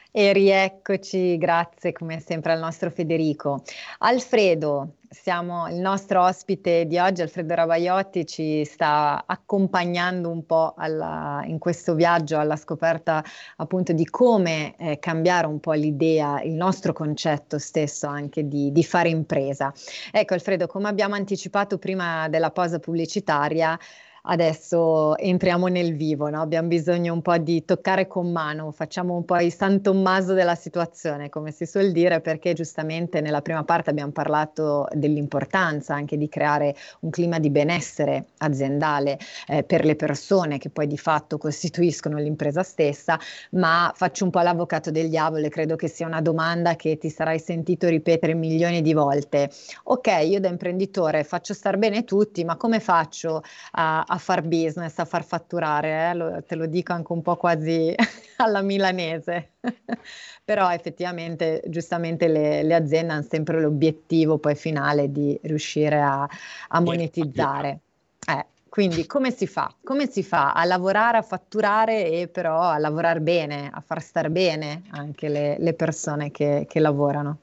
E 0.10 0.32
rieccoci, 0.32 1.38
grazie 1.38 1.91
come 1.91 2.22
sempre 2.22 2.54
al 2.54 2.60
nostro 2.60 2.89
Federico. 2.89 3.62
Alfredo, 3.98 4.94
siamo, 5.10 5.68
il 5.68 5.76
nostro 5.76 6.24
ospite 6.24 6.86
di 6.86 6.98
oggi, 6.98 7.22
Alfredo 7.22 7.56
Rabaiotti, 7.56 8.26
ci 8.26 8.63
sta 8.63 9.26
accompagnando 9.26 10.30
un 10.30 10.46
po' 10.46 10.76
alla, 10.78 11.44
in 11.46 11.60
questo 11.60 11.94
viaggio 11.94 12.39
alla 12.39 12.56
scoperta 12.56 13.22
appunto 13.58 13.91
di 13.91 14.06
come 14.06 14.78
eh, 14.78 14.98
cambiare 14.98 15.48
un 15.48 15.60
po' 15.60 15.74
l'idea, 15.74 16.41
il 16.41 16.54
nostro 16.54 16.94
concetto 16.94 17.60
stesso 17.60 18.08
anche 18.08 18.48
di, 18.48 18.72
di 18.72 18.84
fare 18.86 19.10
impresa. 19.10 19.74
Ecco 20.10 20.34
Alfredo, 20.36 20.68
come 20.68 20.88
abbiamo 20.88 21.15
anticipato 21.15 21.78
prima 21.78 22.30
della 22.30 22.52
pausa 22.52 22.80
pubblicitaria, 22.80 23.78
adesso 24.25 25.17
entriamo 25.17 25.67
nel 25.67 25.95
vivo, 25.95 26.29
no? 26.29 26.41
abbiamo 26.41 26.67
bisogno 26.67 27.13
un 27.13 27.21
po' 27.21 27.38
di 27.38 27.63
toccare 27.65 28.07
con 28.07 28.31
mano, 28.31 28.71
facciamo 28.71 29.15
un 29.15 29.25
po' 29.25 29.38
il 29.39 29.53
San 29.53 29.81
Tommaso 29.81 30.33
della 30.33 30.55
situazione, 30.55 31.29
come 31.29 31.51
si 31.51 31.65
suol 31.65 31.91
dire, 31.91 32.21
perché 32.21 32.53
giustamente 32.53 33.21
nella 33.21 33.41
prima 33.41 33.63
parte 33.63 33.89
abbiamo 33.89 34.11
parlato 34.11 34.88
dell'importanza 34.91 35.93
anche 35.93 36.17
di 36.17 36.27
creare 36.27 36.75
un 37.01 37.09
clima 37.09 37.39
di 37.39 37.49
benessere 37.49 38.25
aziendale 38.38 39.19
eh, 39.47 39.63
per 39.63 39.85
le 39.85 39.95
persone 39.95 40.57
che 40.57 40.69
poi 40.69 40.88
di 40.88 40.97
fatto 40.97 41.38
costituiscono 41.38 42.17
l'impresa 42.17 42.63
stessa, 42.63 43.19
ma 43.51 43.91
faccio 43.95 44.23
un 44.23 44.31
po' 44.31 44.41
l'avvocato 44.41 44.91
del 44.91 45.09
diavolo 45.09 45.45
e 45.45 45.49
credo 45.49 45.75
che 45.75 45.88
sia 45.88 46.07
una 46.07 46.21
domanda 46.21 46.75
che 46.75 46.97
ti 46.97 47.09
sarai 47.09 47.39
sentito 47.39 47.88
ripetere 47.88 48.33
milioni 48.33 48.81
di 48.81 48.93
volte. 48.93 49.49
Ok, 49.83 50.07
io 50.23 50.39
da 50.39 50.47
imprenditore 50.47 51.23
faccio 51.23 51.53
star 51.53 51.77
bene 51.77 52.03
tutti, 52.03 52.43
ma 52.43 52.55
come 52.55 52.79
faccio 52.79 53.43
a, 53.71 54.01
a 54.01 54.14
a 54.15 54.17
far 54.17 54.41
business, 54.43 54.97
a 54.97 55.06
far 55.06 55.23
fatturare, 55.23 56.10
eh? 56.10 56.13
lo, 56.13 56.43
te 56.43 56.56
lo 56.56 56.65
dico 56.65 56.93
anche 56.93 57.12
un 57.12 57.21
po' 57.21 57.36
quasi 57.36 57.93
alla 58.38 58.62
milanese. 58.62 59.51
Però 60.43 60.71
effettivamente, 60.71 61.62
giustamente 61.67 62.28
le, 62.28 62.63
le, 62.63 62.75
aziende 62.75 63.13
hanno 63.13 63.25
sempre 63.30 63.60
l'obiettivo 63.60 64.38
poi 64.38 64.56
finale 64.56 65.12
di 65.12 65.38
riuscire 65.43 65.99
a, 65.99 66.28
a 66.69 66.80
monetizzare. 66.80 67.80
Eh, 68.28 68.45
quindi 68.69 69.06
come 69.06 69.32
si 69.32 69.47
fa? 69.47 69.73
Come 69.84 70.08
si 70.08 70.23
fa 70.23 70.54
a 70.54 70.63
lavorare, 70.65 71.17
a 71.17 71.21
fatturare 71.21 72.10
e 72.10 72.28
però 72.28 72.62
a 72.62 72.78
lavorare 72.78 73.19
bene, 73.21 73.69
a 73.73 73.82
far 73.82 74.01
star 74.01 74.30
bene 74.30 74.84
anche 74.91 75.28
le, 75.30 75.58
le 75.60 75.73
persone 75.73 76.32
che, 76.32 76.65
che 76.69 76.80
lavorano? 76.80 77.39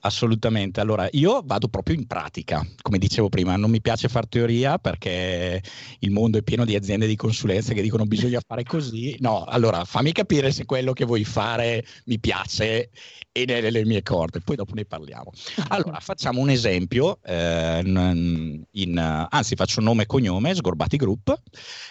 Assolutamente. 0.00 0.80
Allora, 0.80 1.08
io 1.12 1.42
vado 1.44 1.68
proprio 1.68 1.94
in 1.94 2.06
pratica, 2.06 2.66
come 2.82 2.98
dicevo 2.98 3.28
prima, 3.28 3.54
non 3.56 3.70
mi 3.70 3.80
piace 3.80 4.08
fare 4.08 4.26
teoria 4.28 4.78
perché 4.78 5.62
il 6.00 6.10
mondo 6.10 6.38
è 6.38 6.42
pieno 6.42 6.64
di 6.64 6.74
aziende 6.74 7.06
di 7.06 7.14
consulenza 7.14 7.72
che 7.74 7.82
dicono 7.82 8.04
bisogna 8.04 8.40
fare 8.44 8.64
così. 8.64 9.16
No, 9.20 9.44
allora 9.44 9.84
fammi 9.84 10.10
capire 10.12 10.50
se 10.50 10.64
quello 10.64 10.92
che 10.92 11.04
vuoi 11.04 11.24
fare 11.24 11.84
mi 12.06 12.18
piace 12.18 12.90
e 13.30 13.44
nelle 13.44 13.84
mie 13.84 14.02
corde, 14.02 14.40
poi 14.40 14.56
dopo 14.56 14.74
ne 14.74 14.84
parliamo. 14.84 15.30
Allora, 15.68 16.00
facciamo 16.00 16.40
un 16.40 16.50
esempio, 16.50 17.20
eh, 17.22 17.80
in, 17.84 19.26
anzi 19.30 19.54
faccio 19.54 19.80
nome 19.80 20.02
e 20.02 20.06
cognome, 20.06 20.54
Sgorbati 20.54 20.96
Group, 20.96 21.40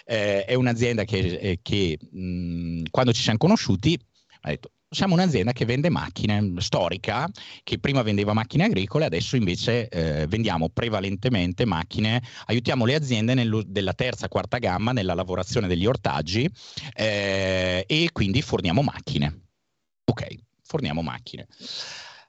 eh, 0.04 0.44
è 0.44 0.52
un'azienda 0.52 1.04
che, 1.04 1.18
eh, 1.18 1.58
che 1.62 1.98
mh, 2.10 2.82
quando 2.90 3.12
ci 3.12 3.22
siamo 3.22 3.38
conosciuti 3.38 3.98
ha 4.42 4.48
detto 4.50 4.70
siamo 4.90 5.14
un'azienda 5.14 5.52
che 5.52 5.64
vende 5.64 5.90
macchine 5.90 6.54
storica, 6.58 7.28
che 7.62 7.78
prima 7.78 8.02
vendeva 8.02 8.32
macchine 8.32 8.64
agricole, 8.64 9.04
adesso 9.04 9.36
invece 9.36 9.88
eh, 9.88 10.26
vendiamo 10.26 10.70
prevalentemente 10.70 11.66
macchine, 11.66 12.22
aiutiamo 12.46 12.84
le 12.84 12.94
aziende 12.94 13.34
nello, 13.34 13.62
della 13.64 13.92
terza, 13.92 14.28
quarta 14.28 14.58
gamma 14.58 14.92
nella 14.92 15.14
lavorazione 15.14 15.66
degli 15.66 15.86
ortaggi 15.86 16.50
eh, 16.94 17.84
e 17.86 18.08
quindi 18.12 18.40
forniamo 18.40 18.82
macchine. 18.82 19.42
Ok, 20.04 20.26
forniamo 20.62 21.02
macchine. 21.02 21.46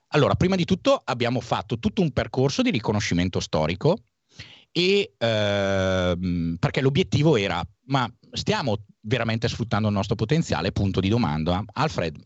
Allora, 0.08 0.34
prima 0.34 0.56
di 0.56 0.64
tutto 0.64 1.00
abbiamo 1.02 1.40
fatto 1.40 1.78
tutto 1.78 2.02
un 2.02 2.12
percorso 2.12 2.62
di 2.62 2.70
riconoscimento 2.70 3.40
storico 3.40 3.96
e 4.72 5.14
ehm, 5.16 6.56
perché 6.58 6.80
l'obiettivo 6.80 7.36
era 7.36 7.62
ma 7.86 8.08
stiamo 8.32 8.84
veramente 9.02 9.48
sfruttando 9.48 9.88
il 9.88 9.94
nostro 9.94 10.14
potenziale? 10.14 10.72
Punto 10.72 11.00
di 11.00 11.08
domanda. 11.08 11.64
Alfred, 11.72 12.16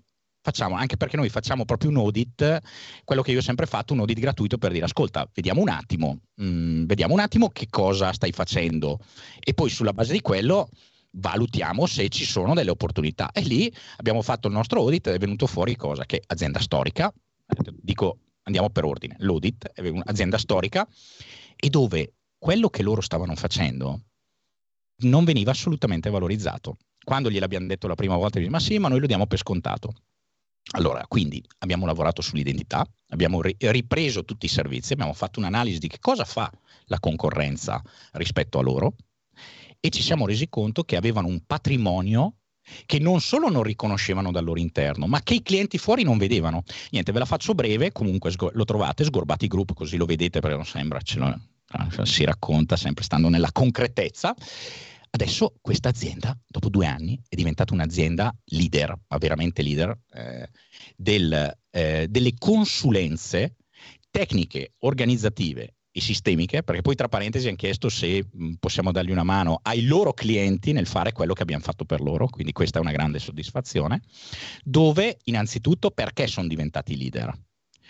facciamo, 0.44 0.76
anche 0.76 0.98
perché 0.98 1.16
noi 1.16 1.30
facciamo 1.30 1.64
proprio 1.64 1.88
un 1.88 1.96
audit, 1.96 2.60
quello 3.02 3.22
che 3.22 3.32
io 3.32 3.38
ho 3.38 3.42
sempre 3.42 3.64
fatto, 3.64 3.94
un 3.94 4.00
audit 4.00 4.18
gratuito 4.18 4.58
per 4.58 4.72
dire 4.72 4.84
ascolta, 4.84 5.26
vediamo 5.32 5.62
un 5.62 5.70
attimo, 5.70 6.20
mh, 6.34 6.44
mm, 6.44 6.84
vediamo 6.84 7.14
un 7.14 7.20
attimo 7.20 7.48
che 7.48 7.66
cosa 7.70 8.12
stai 8.12 8.30
facendo 8.30 9.00
e 9.40 9.54
poi 9.54 9.70
sulla 9.70 9.94
base 9.94 10.12
di 10.12 10.20
quello 10.20 10.68
valutiamo 11.12 11.86
se 11.86 12.10
ci 12.10 12.26
sono 12.26 12.52
delle 12.52 12.70
opportunità. 12.70 13.30
E 13.32 13.40
lì 13.40 13.72
abbiamo 13.96 14.20
fatto 14.20 14.48
il 14.48 14.52
nostro 14.52 14.80
audit 14.80 15.08
è 15.08 15.18
venuto 15.18 15.46
fuori 15.46 15.76
cosa? 15.76 16.04
Che 16.04 16.22
azienda 16.26 16.60
storica, 16.60 17.10
dico 17.80 18.18
andiamo 18.42 18.68
per 18.68 18.84
ordine, 18.84 19.16
l'audit 19.20 19.70
è 19.72 19.88
un'azienda 19.88 20.36
storica 20.36 20.86
e 21.56 21.70
dove 21.70 22.16
quello 22.36 22.68
che 22.68 22.82
loro 22.82 23.00
stavano 23.00 23.34
facendo 23.34 24.02
non 25.04 25.24
veniva 25.24 25.52
assolutamente 25.52 26.10
valorizzato. 26.10 26.76
Quando 27.02 27.30
gliel'abbiamo 27.30 27.66
detto 27.66 27.86
la 27.86 27.94
prima 27.94 28.16
volta, 28.16 28.40
ma 28.50 28.60
sì, 28.60 28.78
ma 28.78 28.88
noi 28.88 29.00
lo 29.00 29.06
diamo 29.06 29.26
per 29.26 29.38
scontato. 29.38 29.94
Allora, 30.72 31.04
quindi 31.06 31.44
abbiamo 31.58 31.86
lavorato 31.86 32.22
sull'identità, 32.22 32.84
abbiamo 33.08 33.42
ri- 33.42 33.56
ripreso 33.58 34.24
tutti 34.24 34.46
i 34.46 34.48
servizi, 34.48 34.92
abbiamo 34.92 35.12
fatto 35.12 35.38
un'analisi 35.38 35.78
di 35.78 35.88
che 35.88 35.98
cosa 36.00 36.24
fa 36.24 36.50
la 36.86 36.98
concorrenza 36.98 37.82
rispetto 38.12 38.58
a 38.58 38.62
loro 38.62 38.94
e 39.78 39.90
ci 39.90 40.02
siamo 40.02 40.26
resi 40.26 40.48
conto 40.48 40.84
che 40.84 40.96
avevano 40.96 41.28
un 41.28 41.44
patrimonio 41.46 42.36
che 42.86 42.98
non 42.98 43.20
solo 43.20 43.50
non 43.50 43.62
riconoscevano 43.62 44.32
dal 44.32 44.44
loro 44.44 44.58
interno, 44.58 45.06
ma 45.06 45.22
che 45.22 45.34
i 45.34 45.42
clienti 45.42 45.76
fuori 45.76 46.02
non 46.02 46.16
vedevano. 46.16 46.62
Niente, 46.90 47.12
ve 47.12 47.18
la 47.18 47.24
faccio 47.26 47.54
breve, 47.54 47.92
comunque 47.92 48.32
lo 48.52 48.64
trovate, 48.64 49.04
Sgorbati 49.04 49.46
Group, 49.48 49.74
così 49.74 49.98
lo 49.98 50.06
vedete 50.06 50.40
perché 50.40 50.56
non 50.56 50.64
sembra, 50.64 50.98
lo, 51.16 51.28
eh, 51.28 52.06
si 52.06 52.24
racconta 52.24 52.76
sempre 52.76 53.04
stando 53.04 53.28
nella 53.28 53.52
concretezza. 53.52 54.34
Adesso 55.14 55.54
questa 55.60 55.90
azienda, 55.90 56.36
dopo 56.44 56.68
due 56.68 56.86
anni, 56.86 57.16
è 57.28 57.36
diventata 57.36 57.72
un'azienda 57.72 58.36
leader, 58.46 58.98
ma 59.06 59.16
veramente 59.18 59.62
leader, 59.62 59.96
eh, 60.10 60.48
del, 60.96 61.56
eh, 61.70 62.08
delle 62.10 62.34
consulenze 62.36 63.54
tecniche, 64.10 64.72
organizzative 64.78 65.76
e 65.92 66.00
sistemiche, 66.00 66.64
perché 66.64 66.82
poi 66.82 66.96
tra 66.96 67.06
parentesi 67.06 67.46
hanno 67.46 67.54
chiesto 67.54 67.88
se 67.88 68.26
mh, 68.28 68.54
possiamo 68.58 68.90
dargli 68.90 69.12
una 69.12 69.22
mano 69.22 69.60
ai 69.62 69.84
loro 69.84 70.12
clienti 70.14 70.72
nel 70.72 70.88
fare 70.88 71.12
quello 71.12 71.32
che 71.32 71.42
abbiamo 71.42 71.62
fatto 71.62 71.84
per 71.84 72.00
loro, 72.00 72.26
quindi 72.26 72.50
questa 72.50 72.78
è 72.78 72.82
una 72.82 72.90
grande 72.90 73.20
soddisfazione, 73.20 74.02
dove 74.64 75.18
innanzitutto 75.26 75.92
perché 75.92 76.26
sono 76.26 76.48
diventati 76.48 76.96
leader? 76.96 77.32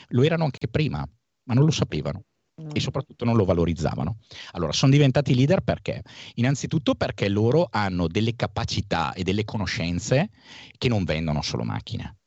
Lo 0.08 0.24
erano 0.24 0.44
anche 0.44 0.68
prima, 0.68 0.98
ma 1.44 1.54
non 1.54 1.64
lo 1.64 1.70
sapevano 1.70 2.24
e 2.72 2.80
soprattutto 2.80 3.24
non 3.24 3.36
lo 3.36 3.44
valorizzavano. 3.44 4.18
Allora, 4.52 4.72
sono 4.72 4.92
diventati 4.92 5.34
leader 5.34 5.60
perché? 5.60 6.02
Innanzitutto 6.34 6.94
perché 6.94 7.28
loro 7.28 7.68
hanno 7.70 8.06
delle 8.06 8.36
capacità 8.36 9.12
e 9.12 9.22
delle 9.22 9.44
conoscenze 9.44 10.30
che 10.78 10.88
non 10.88 11.04
vendono 11.04 11.42
solo 11.42 11.64
macchine, 11.64 12.18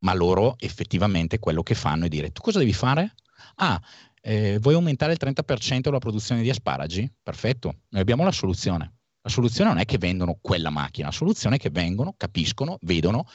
ma 0.00 0.14
loro 0.14 0.56
effettivamente 0.58 1.38
quello 1.38 1.62
che 1.62 1.74
fanno 1.74 2.06
è 2.06 2.08
dire 2.08 2.30
tu 2.30 2.42
cosa 2.42 2.58
devi 2.58 2.72
fare? 2.72 3.14
Ah, 3.56 3.80
eh, 4.20 4.58
vuoi 4.60 4.74
aumentare 4.74 5.12
il 5.12 5.18
30% 5.20 5.90
la 5.90 5.98
produzione 5.98 6.42
di 6.42 6.50
asparagi? 6.50 7.12
Perfetto, 7.22 7.80
noi 7.88 8.00
abbiamo 8.00 8.24
la 8.24 8.32
soluzione. 8.32 8.94
La 9.22 9.30
soluzione 9.30 9.70
non 9.70 9.78
è 9.78 9.84
che 9.84 9.98
vendono 9.98 10.38
quella 10.40 10.70
macchina, 10.70 11.06
la 11.06 11.12
soluzione 11.12 11.56
è 11.56 11.58
che 11.58 11.70
vengono, 11.70 12.14
capiscono, 12.16 12.78
vedono, 12.82 13.26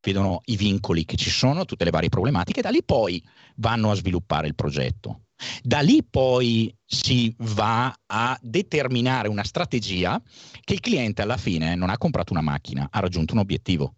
vedono 0.00 0.40
i 0.46 0.56
vincoli 0.56 1.04
che 1.04 1.16
ci 1.16 1.30
sono, 1.30 1.64
tutte 1.64 1.84
le 1.84 1.90
varie 1.90 2.08
problematiche, 2.08 2.58
e 2.58 2.62
da 2.62 2.70
lì 2.70 2.82
poi 2.82 3.24
vanno 3.56 3.92
a 3.92 3.94
sviluppare 3.94 4.48
il 4.48 4.56
progetto. 4.56 5.26
Da 5.62 5.80
lì 5.80 6.04
poi 6.04 6.74
si 6.84 7.34
va 7.38 7.94
a 8.06 8.38
determinare 8.42 9.28
una 9.28 9.44
strategia 9.44 10.20
che 10.62 10.74
il 10.74 10.80
cliente 10.80 11.22
alla 11.22 11.36
fine 11.36 11.74
non 11.74 11.90
ha 11.90 11.98
comprato 11.98 12.32
una 12.32 12.42
macchina, 12.42 12.88
ha 12.90 13.00
raggiunto 13.00 13.34
un 13.34 13.40
obiettivo. 13.40 13.94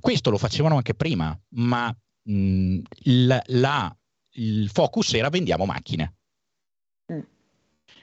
Questo 0.00 0.30
lo 0.30 0.38
facevano 0.38 0.76
anche 0.76 0.94
prima, 0.94 1.38
ma 1.54 1.94
mh, 2.22 2.78
la, 3.04 3.42
la, 3.46 3.96
il 4.34 4.70
focus 4.70 5.14
era 5.14 5.28
vendiamo 5.28 5.64
macchine. 5.64 6.16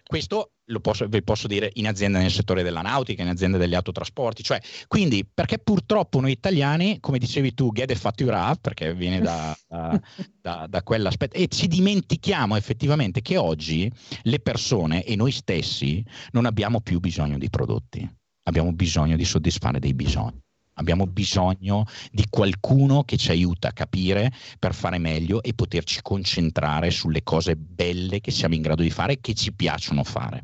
Questo 0.07 0.53
lo 0.67 0.79
posso, 0.79 1.05
vi 1.07 1.21
posso 1.21 1.47
dire 1.47 1.69
in 1.73 1.85
aziende 1.85 2.19
nel 2.19 2.31
settore 2.31 2.63
della 2.63 2.81
nautica, 2.81 3.23
in 3.23 3.27
aziende 3.27 3.57
degli 3.57 3.75
autotrasporti, 3.75 4.41
cioè, 4.41 4.57
quindi 4.87 5.25
perché 5.25 5.59
purtroppo 5.59 6.21
noi 6.21 6.31
italiani, 6.31 7.01
come 7.01 7.19
dicevi 7.19 7.53
tu, 7.53 7.73
get 7.73 7.93
fattura, 7.95 8.55
perché 8.55 8.93
viene 8.93 9.19
da, 9.19 9.57
da, 9.67 9.99
da, 10.41 10.65
da 10.69 10.83
quell'aspetto, 10.83 11.35
e 11.35 11.49
ci 11.49 11.67
dimentichiamo 11.67 12.55
effettivamente 12.55 13.21
che 13.21 13.35
oggi 13.35 13.91
le 14.23 14.39
persone 14.39 15.03
e 15.03 15.17
noi 15.17 15.31
stessi 15.31 16.01
non 16.31 16.45
abbiamo 16.45 16.79
più 16.79 16.99
bisogno 16.99 17.37
di 17.37 17.49
prodotti, 17.49 18.09
abbiamo 18.43 18.71
bisogno 18.71 19.17
di 19.17 19.25
soddisfare 19.25 19.79
dei 19.79 19.93
bisogni. 19.93 20.41
Abbiamo 20.79 21.05
bisogno 21.07 21.85
di 22.11 22.25
qualcuno 22.29 23.03
che 23.03 23.17
ci 23.17 23.31
aiuta 23.31 23.69
a 23.69 23.73
capire 23.73 24.31
per 24.59 24.73
fare 24.73 24.97
meglio 24.97 25.41
e 25.43 25.53
poterci 25.53 26.01
concentrare 26.01 26.91
sulle 26.91 27.23
cose 27.23 27.55
belle 27.55 28.21
che 28.21 28.31
siamo 28.31 28.55
in 28.55 28.61
grado 28.61 28.81
di 28.83 28.91
fare 28.91 29.13
e 29.13 29.19
che 29.21 29.33
ci 29.33 29.53
piacciono 29.53 30.03
fare. 30.03 30.43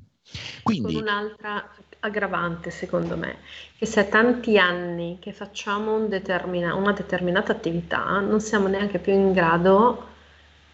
Quindi, 0.61 0.93
Con 0.93 1.01
un'altra 1.03 1.69
aggravante, 1.99 2.69
secondo 2.69 3.15
me, 3.17 3.37
che 3.77 3.85
se 3.85 4.01
è 4.01 4.09
tanti 4.09 4.57
anni 4.57 5.17
che 5.19 5.31
facciamo 5.33 5.95
un 5.95 6.09
determina- 6.09 6.75
una 6.75 6.91
determinata 6.93 7.51
attività, 7.53 8.19
non 8.19 8.41
siamo 8.41 8.67
neanche 8.67 8.99
più 8.99 9.13
in 9.13 9.31
grado 9.31 10.07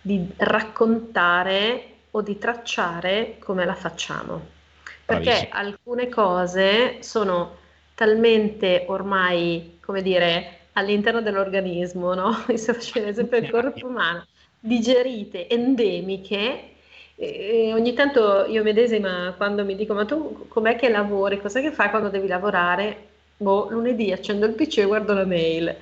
di 0.02 0.34
raccontare 0.38 1.94
o 2.12 2.22
di 2.22 2.38
tracciare 2.38 3.38
come 3.40 3.66
la 3.66 3.76
facciamo. 3.76 4.58
Perché 5.06 5.50
Bravissimo. 5.50 5.50
alcune 5.52 6.10
cose 6.10 7.02
sono 7.04 7.59
talmente 8.00 8.86
ormai, 8.88 9.78
come 9.82 10.02
dire, 10.02 10.60
all'interno 10.74 11.22
dell'organismo, 11.22 12.14
no? 12.14 12.32
Se 12.56 12.74
faccio 12.74 13.02
l'esempio 13.02 13.42
del 13.42 13.50
corpo 13.50 13.88
umano, 13.88 14.26
digerite, 14.58 15.50
endemiche, 15.50 16.76
e 17.18 17.72
ogni 17.74 17.92
tanto 17.92 18.46
io 18.46 18.64
medesima 18.64 19.34
quando 19.36 19.66
mi 19.66 19.76
dico 19.76 19.94
ma 19.94 20.06
tu 20.06 20.48
com'è 20.48 20.78
che 20.78 20.88
lavori, 20.88 21.42
cos'è 21.42 21.60
che 21.60 21.74
fai 21.74 21.90
quando 21.90 22.08
devi 22.08 22.28
lavorare? 22.28 23.08
Boh, 23.36 23.68
lunedì 23.70 24.14
accendo 24.14 24.46
il 24.46 24.54
PC 24.54 24.78
e 24.78 24.86
guardo 24.86 25.14
la 25.14 25.26
mail, 25.26 25.76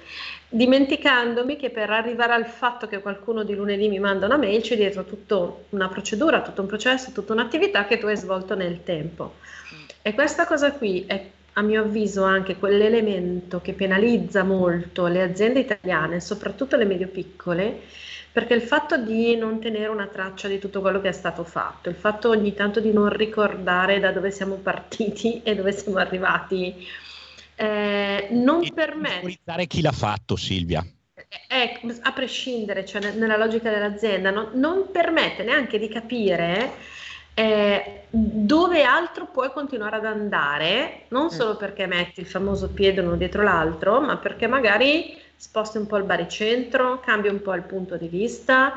dimenticandomi 0.50 1.56
che 1.56 1.70
per 1.70 1.92
arrivare 1.92 2.34
al 2.34 2.48
fatto 2.48 2.88
che 2.88 3.00
qualcuno 3.00 3.44
di 3.44 3.54
lunedì 3.54 3.90
mi 3.90 4.00
manda 4.00 4.26
una 4.26 4.38
mail 4.38 4.64
c'è 4.64 4.76
dietro 4.76 5.04
tutta 5.04 5.54
una 5.70 5.88
procedura, 5.88 6.42
tutto 6.42 6.62
un 6.62 6.68
processo, 6.68 7.12
tutta 7.12 7.34
un'attività 7.34 7.86
che 7.86 8.00
tu 8.00 8.08
hai 8.08 8.18
svolto 8.18 8.56
nel 8.56 8.84
tempo. 8.84 9.36
E 10.02 10.16
questa 10.16 10.48
cosa 10.48 10.72
qui 10.72 11.04
è 11.06 11.24
a 11.58 11.62
mio 11.64 11.82
avviso 11.82 12.24
anche 12.24 12.56
quell'elemento 12.56 13.60
che 13.62 13.74
penalizza 13.74 14.44
molto 14.44 15.08
le 15.08 15.24
aziende 15.24 15.60
italiane, 15.60 16.22
soprattutto 16.22 16.76
le 16.78 16.86
medio-piccole, 16.86 17.82
perché 18.32 18.54
il 18.54 18.62
fatto 18.62 18.96
di 18.98 19.36
non 19.36 19.60
tenere 19.60 19.88
una 19.88 20.06
traccia 20.06 20.48
di 20.48 20.60
tutto 20.60 20.82
quello 20.82 21.02
che 21.02 21.10
è 21.10 21.14
stato 21.14 21.44
fatto, 21.44 21.90
il 21.90 21.96
fatto 21.96 22.30
ogni 22.30 22.54
tanto 22.54 22.80
di 22.80 22.94
non 22.94 23.10
ricordare 23.10 24.00
da 24.00 24.12
dove 24.12 24.30
siamo 24.30 24.56
partiti 24.56 25.42
e 25.44 25.56
dove 25.56 25.72
siamo 25.72 25.98
arrivati, 25.98 26.88
eh, 27.56 28.28
non 28.32 28.64
e 28.64 28.72
permette... 28.72 29.66
chi 29.66 29.82
l'ha 29.82 29.92
fatto, 29.92 30.36
Silvia. 30.36 30.86
Eh, 31.50 31.80
a 32.02 32.12
prescindere, 32.12 32.86
cioè 32.86 33.14
nella 33.14 33.36
logica 33.36 33.72
dell'azienda, 33.72 34.30
no, 34.30 34.52
non 34.54 34.92
permette 34.92 35.44
neanche 35.44 35.80
di 35.80 35.90
capire 35.90 36.74
eh, 37.40 38.06
dove 38.10 38.82
altro 38.82 39.28
puoi 39.28 39.52
continuare 39.52 39.98
ad 39.98 40.06
andare, 40.06 41.04
non 41.10 41.26
mm. 41.26 41.28
solo 41.28 41.56
perché 41.56 41.86
metti 41.86 42.22
il 42.22 42.26
famoso 42.26 42.70
piede 42.70 43.02
uno 43.02 43.16
dietro 43.16 43.44
l'altro, 43.44 44.02
ma 44.02 44.18
perché 44.18 44.48
magari 44.48 45.16
sposti 45.36 45.78
un 45.78 45.86
po' 45.86 45.98
il 45.98 46.04
baricentro, 46.04 47.00
cambi 47.00 47.28
un 47.28 47.40
po' 47.44 47.54
il 47.54 47.62
punto 47.62 47.96
di 47.96 48.08
vista, 48.08 48.74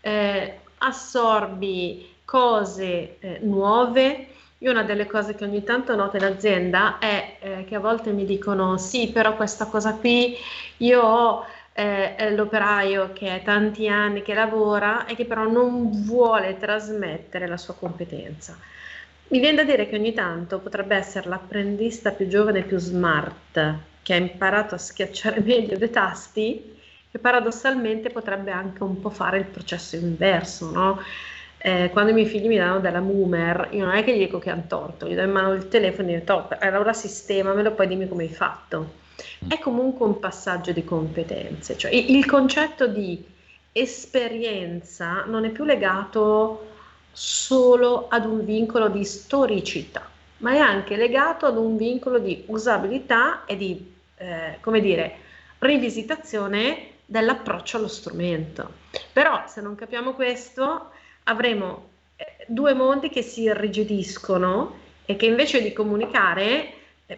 eh, 0.00 0.58
assorbi 0.78 2.14
cose 2.24 3.16
eh, 3.18 3.40
nuove. 3.42 4.28
Io 4.58 4.70
una 4.70 4.84
delle 4.84 5.06
cose 5.06 5.34
che 5.34 5.42
ogni 5.42 5.64
tanto 5.64 5.96
noto 5.96 6.16
in 6.16 6.24
azienda 6.24 6.98
è 7.00 7.36
eh, 7.40 7.64
che 7.64 7.74
a 7.74 7.80
volte 7.80 8.12
mi 8.12 8.24
dicono 8.24 8.78
sì, 8.78 9.10
però 9.10 9.34
questa 9.34 9.66
cosa 9.66 9.94
qui 9.94 10.36
io 10.76 11.02
ho 11.02 11.46
eh, 11.74 12.30
l'operaio 12.34 13.12
che 13.12 13.36
è 13.36 13.42
tanti 13.42 13.88
anni 13.88 14.22
che 14.22 14.34
lavora 14.34 15.06
e 15.06 15.16
che 15.16 15.26
però 15.26 15.48
non 15.48 16.04
vuole 16.04 16.56
trasmettere 16.56 17.46
la 17.48 17.56
sua 17.56 17.74
competenza. 17.74 18.58
Mi 19.28 19.40
viene 19.40 19.56
da 19.56 19.64
dire 19.64 19.88
che 19.88 19.96
ogni 19.96 20.12
tanto 20.12 20.60
potrebbe 20.60 20.94
essere 20.96 21.28
l'apprendista 21.28 22.12
più 22.12 22.28
giovane 22.28 22.60
e 22.60 22.62
più 22.64 22.78
smart 22.78 23.88
che 24.02 24.12
ha 24.14 24.16
imparato 24.16 24.74
a 24.74 24.78
schiacciare 24.78 25.40
meglio 25.44 25.76
dei 25.76 25.90
tasti, 25.90 26.72
che 27.10 27.18
paradossalmente 27.18 28.10
potrebbe 28.10 28.50
anche 28.52 28.82
un 28.82 29.00
po' 29.00 29.10
fare 29.10 29.38
il 29.38 29.46
processo 29.46 29.96
inverso, 29.96 30.70
no? 30.70 31.00
Eh, 31.58 31.88
quando 31.90 32.10
i 32.10 32.14
miei 32.14 32.26
figli 32.26 32.46
mi 32.46 32.56
danno 32.58 32.78
della 32.80 33.00
boomer, 33.00 33.68
io 33.72 33.84
non 33.86 33.94
è 33.94 34.04
che 34.04 34.14
gli 34.14 34.18
dico 34.18 34.38
che 34.38 34.50
hanno 34.50 34.66
torto, 34.68 35.08
gli 35.08 35.14
do 35.14 35.22
in 35.22 35.30
mano 35.30 35.52
il 35.54 35.68
telefono 35.68 36.10
e 36.10 36.18
dico, 36.18 36.48
allora 36.60 36.92
sistemamelo, 36.92 37.72
poi 37.72 37.86
dimmi 37.88 38.06
come 38.08 38.24
hai 38.24 38.28
fatto. 38.28 39.03
È 39.46 39.58
comunque 39.58 40.06
un 40.06 40.18
passaggio 40.18 40.72
di 40.72 40.84
competenze, 40.84 41.76
cioè 41.76 41.92
il 41.92 42.24
concetto 42.26 42.86
di 42.86 43.24
esperienza 43.72 45.24
non 45.26 45.44
è 45.44 45.50
più 45.50 45.64
legato 45.64 46.70
solo 47.12 48.08
ad 48.08 48.24
un 48.24 48.44
vincolo 48.44 48.88
di 48.88 49.04
storicità, 49.04 50.08
ma 50.38 50.52
è 50.52 50.58
anche 50.58 50.96
legato 50.96 51.46
ad 51.46 51.56
un 51.56 51.76
vincolo 51.76 52.18
di 52.18 52.44
usabilità 52.46 53.44
e 53.44 53.56
di 53.56 53.92
eh, 54.16 54.58
come 54.60 54.80
dire, 54.80 55.16
rivisitazione 55.58 56.90
dell'approccio 57.04 57.76
allo 57.76 57.88
strumento. 57.88 58.82
Però 59.12 59.44
se 59.46 59.60
non 59.60 59.74
capiamo 59.74 60.14
questo, 60.14 60.90
avremo 61.24 61.88
eh, 62.16 62.44
due 62.46 62.74
mondi 62.74 63.08
che 63.08 63.22
si 63.22 63.42
irrigidiscono 63.42 64.82
e 65.04 65.16
che 65.16 65.26
invece 65.26 65.62
di 65.62 65.72
comunicare 65.72 66.72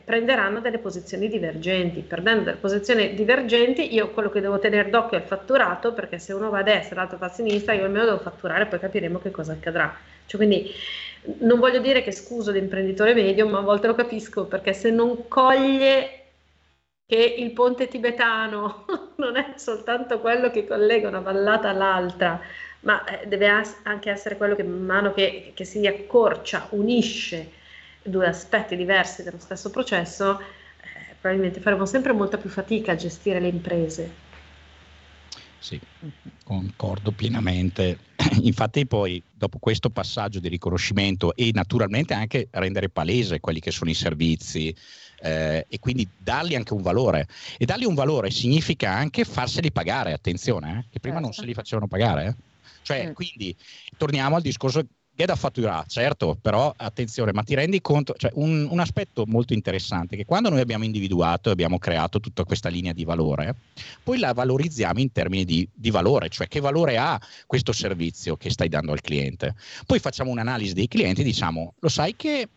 prenderanno 0.04 0.60
delle 0.60 0.78
posizioni 0.78 1.28
divergenti. 1.28 2.00
Perdendo 2.00 2.42
delle 2.42 2.56
posizioni 2.56 3.14
divergenti, 3.14 3.94
io 3.94 4.10
quello 4.10 4.30
che 4.30 4.40
devo 4.40 4.58
tenere 4.58 4.90
d'occhio 4.90 5.16
è 5.16 5.20
il 5.20 5.26
fatturato, 5.26 5.92
perché 5.92 6.18
se 6.18 6.32
uno 6.32 6.50
va 6.50 6.58
a 6.58 6.62
destra 6.62 6.94
e 6.94 6.98
l'altro 6.98 7.18
va 7.18 7.26
a 7.26 7.30
sinistra, 7.30 7.72
io 7.72 7.84
almeno 7.84 8.04
devo 8.04 8.18
fatturare, 8.18 8.66
poi 8.66 8.80
capiremo 8.80 9.20
che 9.20 9.30
cosa 9.30 9.52
accadrà. 9.52 9.96
Cioè, 10.26 10.40
quindi 10.40 10.70
non 11.40 11.58
voglio 11.58 11.80
dire 11.80 12.02
che 12.02 12.12
scuso 12.12 12.50
l'imprenditore 12.50 13.14
medio, 13.14 13.46
ma 13.48 13.58
a 13.58 13.62
volte 13.62 13.86
lo 13.86 13.94
capisco, 13.94 14.46
perché 14.46 14.72
se 14.72 14.90
non 14.90 15.28
coglie 15.28 16.22
che 17.06 17.34
il 17.38 17.52
ponte 17.52 17.86
tibetano 17.86 18.84
non 19.16 19.36
è 19.36 19.52
soltanto 19.56 20.18
quello 20.20 20.50
che 20.50 20.66
collega 20.66 21.08
una 21.08 21.20
vallata 21.20 21.68
all'altra, 21.68 22.40
ma 22.80 23.04
eh, 23.04 23.26
deve 23.28 23.46
anche 23.82 24.10
essere 24.10 24.36
quello 24.36 24.56
che 24.56 24.64
man 24.64 24.84
mano 24.84 25.12
che, 25.12 25.52
che 25.54 25.64
si 25.64 25.86
accorcia, 25.86 26.66
unisce 26.70 27.64
due 28.06 28.26
aspetti 28.26 28.76
diversi 28.76 29.22
dello 29.22 29.38
stesso 29.38 29.70
processo, 29.70 30.40
eh, 30.40 31.14
probabilmente 31.20 31.60
faremo 31.60 31.86
sempre 31.86 32.12
molta 32.12 32.38
più 32.38 32.50
fatica 32.50 32.92
a 32.92 32.96
gestire 32.96 33.40
le 33.40 33.48
imprese. 33.48 34.24
Sì, 35.58 35.80
concordo 36.44 37.10
pienamente. 37.10 37.98
Infatti 38.42 38.86
poi 38.86 39.22
dopo 39.32 39.58
questo 39.58 39.90
passaggio 39.90 40.38
di 40.38 40.48
riconoscimento 40.48 41.34
e 41.34 41.50
naturalmente 41.52 42.14
anche 42.14 42.48
rendere 42.52 42.88
palese 42.88 43.40
quelli 43.40 43.60
che 43.60 43.72
sono 43.72 43.90
i 43.90 43.94
servizi, 43.94 44.74
eh, 45.20 45.66
e 45.68 45.78
quindi 45.78 46.08
dargli 46.16 46.54
anche 46.54 46.74
un 46.74 46.82
valore. 46.82 47.26
E 47.58 47.64
dargli 47.64 47.84
un 47.84 47.94
valore 47.94 48.30
significa 48.30 48.92
anche 48.92 49.24
farseli 49.24 49.72
pagare, 49.72 50.12
attenzione, 50.12 50.78
eh, 50.78 50.92
che 50.92 51.00
prima 51.00 51.16
certo. 51.16 51.20
non 51.20 51.32
se 51.32 51.44
li 51.44 51.54
facevano 51.54 51.88
pagare. 51.88 52.26
Eh. 52.26 52.34
Cioè, 52.82 53.08
mm. 53.08 53.12
quindi 53.12 53.56
torniamo 53.96 54.36
al 54.36 54.42
discorso 54.42 54.84
che 55.16 55.24
da 55.24 55.34
fatturare, 55.34 55.86
certo, 55.88 56.36
però 56.40 56.72
attenzione, 56.76 57.32
ma 57.32 57.42
ti 57.42 57.54
rendi 57.54 57.80
conto, 57.80 58.14
cioè 58.16 58.30
un, 58.34 58.68
un, 58.70 58.78
aspetto 58.80 59.24
molto 59.26 59.54
interessante 59.54 60.14
che 60.14 60.26
quando 60.26 60.50
noi 60.50 60.60
abbiamo 60.60 60.84
individuato 60.84 61.48
e 61.48 61.52
abbiamo 61.52 61.78
creato 61.78 62.20
tutta 62.20 62.44
questa 62.44 62.68
linea 62.68 62.92
di 62.92 63.04
valore, 63.04 63.54
poi 64.02 64.18
la 64.18 64.34
valorizziamo 64.34 65.00
in 65.00 65.10
termini 65.10 65.46
di, 65.46 65.66
di, 65.72 65.90
valore, 65.90 66.28
cioè 66.28 66.48
che 66.48 66.60
valore 66.60 66.98
ha 66.98 67.18
questo 67.46 67.72
servizio 67.72 68.36
che 68.36 68.50
stai 68.50 68.68
dando 68.68 68.92
al 68.92 69.00
cliente. 69.00 69.54
Poi 69.86 69.98
facciamo 69.98 70.30
un'analisi 70.30 70.74
dei 70.74 70.86
clienti 70.86 71.22
e 71.22 71.24
diciamo, 71.24 71.72
lo 71.78 71.88
sai 71.88 72.14
che 72.14 72.48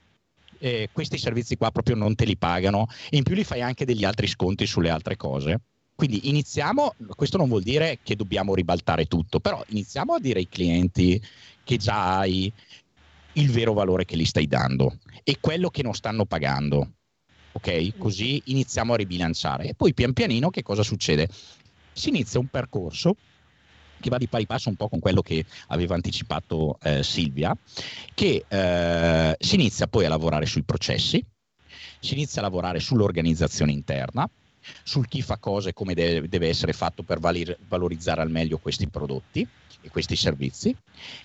eh, 0.59 0.89
questi 0.91 1.17
servizi 1.17 1.55
qua 1.55 1.71
proprio 1.71 1.95
non 1.95 2.13
te 2.15 2.25
li 2.25 2.35
pagano 2.35 2.87
e 3.09 3.15
in 3.15 3.23
più 3.23 3.35
li 3.35 3.45
fai 3.45 3.61
anche 3.61 3.85
degli 3.85 4.03
altri 4.03 4.27
sconti 4.27 4.67
sulle 4.67 4.89
altre 4.89 5.15
cose. 5.15 5.61
Quindi 5.99 6.29
iniziamo, 6.29 6.95
questo 7.13 7.35
non 7.35 7.49
vuol 7.49 7.61
dire 7.61 7.99
che 8.01 8.15
dobbiamo 8.15 8.55
ribaltare 8.55 9.03
tutto, 9.03 9.41
però 9.41 9.61
iniziamo 9.67 10.13
a 10.13 10.19
dire 10.21 10.39
ai 10.39 10.47
clienti 10.47 11.21
che 11.61 11.75
già 11.75 12.19
hai 12.19 12.49
il 13.33 13.51
vero 13.51 13.73
valore 13.73 14.05
che 14.05 14.15
gli 14.15 14.23
stai 14.23 14.47
dando 14.47 14.99
e 15.25 15.39
quello 15.41 15.69
che 15.69 15.83
non 15.83 15.93
stanno 15.93 16.23
pagando. 16.23 16.93
Ok? 17.51 17.97
Così 17.97 18.41
iniziamo 18.45 18.93
a 18.93 18.95
ribilanciare. 18.95 19.67
E 19.67 19.73
poi 19.73 19.93
pian 19.93 20.13
pianino 20.13 20.49
che 20.49 20.63
cosa 20.63 20.83
succede? 20.83 21.27
Si 21.91 22.07
inizia 22.07 22.39
un 22.39 22.47
percorso 22.47 23.17
che 23.99 24.09
va 24.09 24.17
di 24.17 24.29
pari 24.29 24.45
passo 24.45 24.69
un 24.69 24.77
po' 24.77 24.87
con 24.87 24.99
quello 24.99 25.21
che 25.21 25.43
aveva 25.67 25.95
anticipato 25.95 26.77
eh, 26.81 27.03
Silvia, 27.03 27.53
che 28.13 28.45
eh, 28.47 29.35
si 29.37 29.55
inizia 29.55 29.87
poi 29.87 30.05
a 30.05 30.07
lavorare 30.09 30.45
sui 30.45 30.63
processi, 30.63 31.21
si 31.99 32.13
inizia 32.13 32.39
a 32.39 32.45
lavorare 32.45 32.79
sull'organizzazione 32.79 33.73
interna, 33.73 34.29
sul 34.83 35.07
chi 35.07 35.21
fa 35.21 35.37
cose 35.37 35.69
e 35.69 35.73
come 35.73 35.93
deve, 35.93 36.27
deve 36.27 36.47
essere 36.47 36.73
fatto 36.73 37.03
per 37.03 37.19
valir, 37.19 37.57
valorizzare 37.67 38.21
al 38.21 38.29
meglio 38.29 38.57
questi 38.57 38.87
prodotti 38.87 39.47
e 39.81 39.89
questi 39.89 40.15
servizi. 40.15 40.75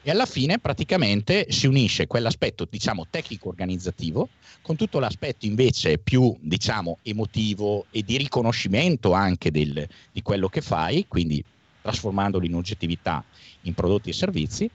E 0.03 0.11
alla 0.11 0.27
fine 0.27 0.59
praticamente 0.59 1.47
si 1.51 1.67
unisce 1.67 2.07
quell'aspetto 2.07 2.67
diciamo 2.69 3.07
tecnico 3.11 3.49
organizzativo 3.49 4.29
con 4.63 4.77
tutto 4.77 4.99
l'aspetto 4.99 5.47
invece 5.47 5.99
più 5.99 6.35
diciamo 6.41 6.99
emotivo 7.03 7.87
e 7.91 8.03
di 8.03 8.17
riconoscimento 8.17 9.13
anche 9.13 9.51
del, 9.51 9.87
di 10.13 10.23
quello 10.23 10.49
che 10.49 10.61
fai 10.61 11.07
quindi 11.09 11.45
trasformandolo 11.83 12.47
in 12.47 12.55
oggettività 12.55 13.23
in 13.63 13.75
prodotti 13.75 14.11
e 14.11 14.15
servizi. 14.15 14.71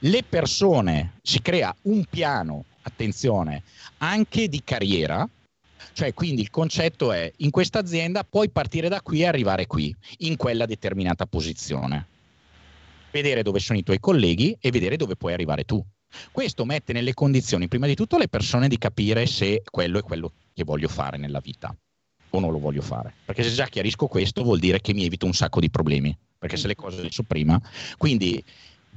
Le 0.00 0.22
persone 0.22 1.14
si 1.22 1.42
crea 1.42 1.74
un 1.82 2.04
piano 2.08 2.64
attenzione 2.82 3.64
anche 3.98 4.48
di 4.48 4.62
carriera 4.64 5.28
cioè, 5.92 6.14
quindi 6.14 6.42
il 6.42 6.50
concetto 6.50 7.12
è 7.12 7.30
in 7.38 7.50
questa 7.50 7.78
azienda 7.78 8.24
puoi 8.24 8.50
partire 8.50 8.88
da 8.88 9.00
qui 9.00 9.20
e 9.20 9.26
arrivare 9.26 9.66
qui, 9.66 9.94
in 10.18 10.36
quella 10.36 10.66
determinata 10.66 11.26
posizione. 11.26 12.06
Vedere 13.10 13.42
dove 13.42 13.58
sono 13.58 13.78
i 13.78 13.82
tuoi 13.82 14.00
colleghi 14.00 14.56
e 14.60 14.70
vedere 14.70 14.96
dove 14.96 15.16
puoi 15.16 15.32
arrivare 15.32 15.64
tu. 15.64 15.84
Questo 16.30 16.64
mette 16.64 16.92
nelle 16.92 17.14
condizioni, 17.14 17.68
prima 17.68 17.86
di 17.86 17.94
tutto, 17.94 18.16
le 18.18 18.28
persone 18.28 18.68
di 18.68 18.78
capire 18.78 19.26
se 19.26 19.62
quello 19.70 19.98
è 19.98 20.02
quello 20.02 20.32
che 20.54 20.64
voglio 20.64 20.88
fare 20.88 21.16
nella 21.16 21.40
vita 21.40 21.74
o 22.30 22.40
non 22.40 22.52
lo 22.52 22.58
voglio 22.58 22.82
fare. 22.82 23.14
Perché 23.24 23.42
se 23.42 23.50
già 23.50 23.66
chiarisco 23.66 24.06
questo 24.06 24.42
vuol 24.42 24.58
dire 24.58 24.80
che 24.80 24.92
mi 24.92 25.04
evito 25.04 25.26
un 25.26 25.32
sacco 25.32 25.60
di 25.60 25.70
problemi. 25.70 26.16
Perché 26.38 26.56
se 26.56 26.66
le 26.66 26.74
cose 26.74 27.02
le 27.02 27.10
so 27.10 27.22
prima. 27.24 27.60
Quindi 27.96 28.42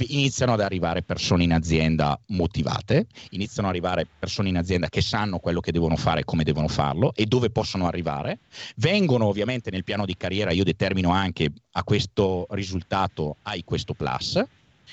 iniziano 0.08 0.54
ad 0.54 0.62
arrivare 0.62 1.02
persone 1.02 1.44
in 1.44 1.54
azienda 1.54 2.20
motivate, 2.28 3.08
iniziano 3.32 3.68
ad 3.68 3.76
arrivare 3.76 4.08
persone 4.20 4.50
in 4.50 4.58
azienda 4.58 4.90
che 4.90 5.02
sanno 5.02 5.40
quello 5.40 5.60
che 5.60 5.72
devono 5.72 5.96
fare 5.96 6.22
e 6.22 6.24
come 6.24 6.44
devono 6.44 6.68
farlo 6.68 7.14
e 7.16 7.26
dove 7.26 7.50
possono 7.50 7.88
arrivare. 7.88 8.40
Vengono 8.78 9.28
ovviamente 9.28 9.72
nel 9.72 9.84
piano 9.84 10.06
di 10.06 10.16
carriera, 10.18 10.52
io 10.52 10.64
determino 10.64 11.12
anche 11.12 11.52
a 11.72 11.84
questo 11.84 12.48
risultato 12.52 13.38
hai 13.44 13.64
questo 13.64 13.94
plus 13.94 14.44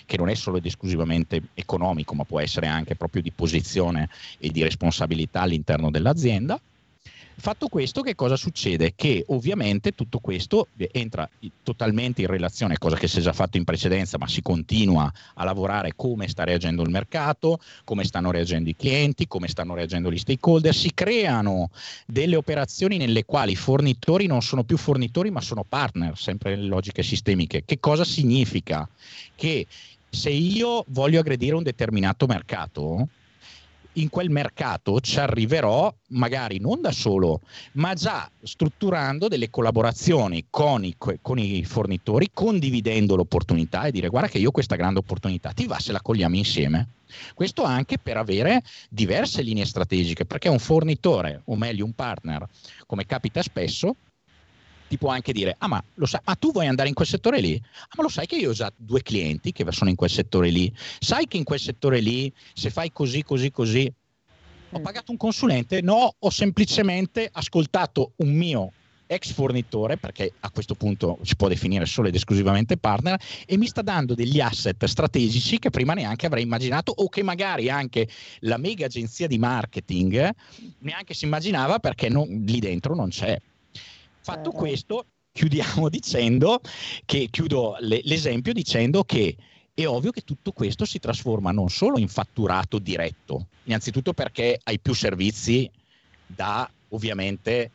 che 0.07 0.17
non 0.17 0.29
è 0.29 0.35
solo 0.35 0.59
ed 0.59 0.67
esclusivamente 0.67 1.49
economico, 1.55 2.15
ma 2.15 2.25
può 2.25 2.41
essere 2.41 2.67
anche 2.67 2.95
proprio 2.95 3.21
di 3.21 3.33
posizione 3.33 4.09
e 4.39 4.51
di 4.51 4.63
responsabilità 4.63 5.41
all'interno 5.41 5.91
dell'azienda 5.91 6.59
Fatto 7.41 7.69
questo, 7.69 8.03
che 8.03 8.17
cosa 8.17 8.35
succede? 8.35 8.95
Che 8.97 9.25
ovviamente 9.29 9.93
tutto 9.93 10.19
questo 10.19 10.67
entra 10.91 11.29
totalmente 11.63 12.23
in 12.23 12.27
relazione, 12.27 12.79
cosa 12.79 12.97
che 12.97 13.07
si 13.07 13.19
è 13.19 13.23
già 13.23 13.33
fatto 13.33 13.57
in 13.57 13.63
precedenza, 13.63 14.19
ma 14.19 14.27
si 14.27 14.43
continua 14.43 15.11
a 15.35 15.45
lavorare 15.45 15.93
come 15.95 16.27
sta 16.27 16.43
reagendo 16.43 16.83
il 16.83 16.91
mercato, 16.91 17.61
come 17.85 18.03
stanno 18.03 18.33
reagendo 18.33 18.69
i 18.69 18.75
clienti, 18.75 19.29
come 19.29 19.47
stanno 19.47 19.75
reagendo 19.75 20.11
gli 20.11 20.19
stakeholder. 20.19 20.75
Si 20.75 20.93
creano 20.93 21.71
delle 22.07 22.35
operazioni 22.35 22.97
nelle 22.97 23.25
quali 23.25 23.53
i 23.53 23.57
fornitori 23.57 24.27
non 24.27 24.43
sono 24.43 24.65
più 24.65 24.77
fornitori, 24.77 25.31
ma 25.31 25.41
sono 25.41 25.63
partner, 25.63 26.19
sempre 26.19 26.57
nelle 26.57 26.67
logiche 26.67 27.05
sistemiche. 27.05 27.63
Che 27.65 27.79
cosa 27.79 28.03
significa? 28.03 28.89
Che 29.37 29.65
se 30.11 30.31
io 30.31 30.85
voglio 30.89 31.21
aggredire 31.21 31.55
un 31.55 31.63
determinato 31.63 32.27
mercato, 32.27 33.09
in 33.95 34.11
quel 34.11 34.31
mercato 34.31 35.01
ci 35.01 35.19
arriverò 35.19 35.93
magari 36.09 36.61
non 36.61 36.81
da 36.81 36.93
solo, 36.93 37.41
ma 37.73 37.95
già 37.95 38.31
strutturando 38.43 39.29
delle 39.29 39.51
collaborazioni 39.51 40.47
con 40.51 40.85
i, 40.85 40.97
con 40.97 41.39
i, 41.39 41.65
fornitori, 41.65 42.31
condividendo 42.33 43.17
l'opportunità 43.17 43.85
e 43.85 43.91
dire 43.91 44.09
guarda 44.09 44.29
che 44.29 44.39
io 44.39 44.51
questa 44.51 44.77
grande 44.77 45.01
opportunità, 45.01 45.53
ti 45.53 45.67
va 45.67 45.79
se 45.79 45.93
la 45.93 46.01
cogliamo 46.01 46.37
insieme? 46.37 46.89
Questo 47.35 47.63
anche 47.63 47.99
per 47.99 48.19
avere 48.19 48.63
diverse 48.91 49.43
linee 49.43 49.65
strategiche, 49.65 50.27
perché 50.27 50.49
un 50.49 50.59
fornitore, 50.59 51.43
o 51.47 51.57
meglio 51.57 51.85
un 51.85 51.95
partner, 51.95 52.47
come 52.87 53.07
capita 53.07 53.43
spesso, 53.43 53.97
ti 54.89 54.99
può 54.99 55.11
anche 55.11 55.33
dire, 55.33 55.55
ah 55.59 55.69
ma, 55.69 55.83
lo 55.95 56.07
sai, 56.07 56.21
ma 56.25 56.35
tu 56.35 56.51
vuoi 56.51 56.67
andare 56.67 56.89
in 56.89 56.95
quel 56.95 57.07
settore 57.07 57.41
lì? 57.41 57.61
Ah 57.63 57.95
ma 57.97 58.03
lo 58.03 58.09
sai 58.09 58.27
che 58.27 58.37
io 58.37 58.51
ho 58.51 58.55
già 58.55 58.73
due 58.75 59.03
clienti 59.03 59.53
che 59.53 59.65
sono 59.71 59.91
in 59.91 59.97
quel 59.97 60.11
settore 60.11 60.49
lì? 60.51 60.73
Sai 60.99 61.27
che 61.27 61.37
in 61.37 61.45
quel 61.45 61.61
settore 61.61 62.01
lì, 62.01 62.33
se 62.55 62.71
fai 62.71 62.91
così, 62.93 63.23
così, 63.23 63.51
così, 63.51 63.93
ho 64.71 64.79
mm. 64.79 64.83
pagato 64.83 65.11
un 65.13 65.17
consulente? 65.17 65.81
No, 65.81 66.15
ho 66.19 66.31
semplicemente 66.31 67.29
ascoltato 67.31 68.13
un 68.17 68.35
mio 68.35 68.73
ex 69.09 69.33
fornitore, 69.33 69.97
perché 69.97 70.33
a 70.41 70.51
questo 70.51 70.75
punto 70.75 71.19
si 71.23 71.35
può 71.35 71.49
definire 71.49 71.87
solo 71.87 72.09
ed 72.09 72.15
esclusivamente 72.15 72.77
partner, 72.77 73.19
e 73.47 73.57
mi 73.57 73.67
sta 73.67 73.83
dando 73.83 74.15
degli 74.15 74.39
asset 74.39 74.85
strategici 74.85 75.59
che 75.59 75.71
prima 75.71 75.95
neanche 75.95 76.27
avrei 76.27 76.43
immaginato 76.43 76.93
o 76.95 77.09
che 77.09 77.23
magari 77.23 77.71
anche 77.71 78.09
la 78.41 78.59
mega 78.59 78.87
agenzia 78.87 79.27
di 79.27 79.39
marketing 79.39 80.31
neanche 80.81 81.15
si 81.15 81.25
immaginava 81.25 81.79
perché 81.79 82.09
non, 82.09 82.29
lì 82.47 82.61
dentro 82.61 82.95
non 82.95 83.09
c'è. 83.09 83.41
Fatto 84.29 84.51
questo, 84.51 85.07
chiudiamo 85.33 85.89
dicendo 85.89 86.61
che 87.07 87.29
chiudo 87.31 87.77
le, 87.81 88.03
l'esempio 88.05 88.53
dicendo 88.53 89.03
che 89.03 89.35
è 89.73 89.87
ovvio 89.87 90.11
che 90.11 90.21
tutto 90.21 90.53
questo 90.53 90.85
si 90.85 90.99
trasforma 90.99 91.51
non 91.51 91.71
solo 91.71 91.97
in 91.97 92.09
fatturato 92.09 92.79
diretto, 92.79 93.47
innanzitutto 93.65 94.13
perché 94.13 94.61
hai 94.65 94.79
più 94.81 94.93
servizi 94.93 95.71
da 96.27 96.71
ovviamente 96.91 97.71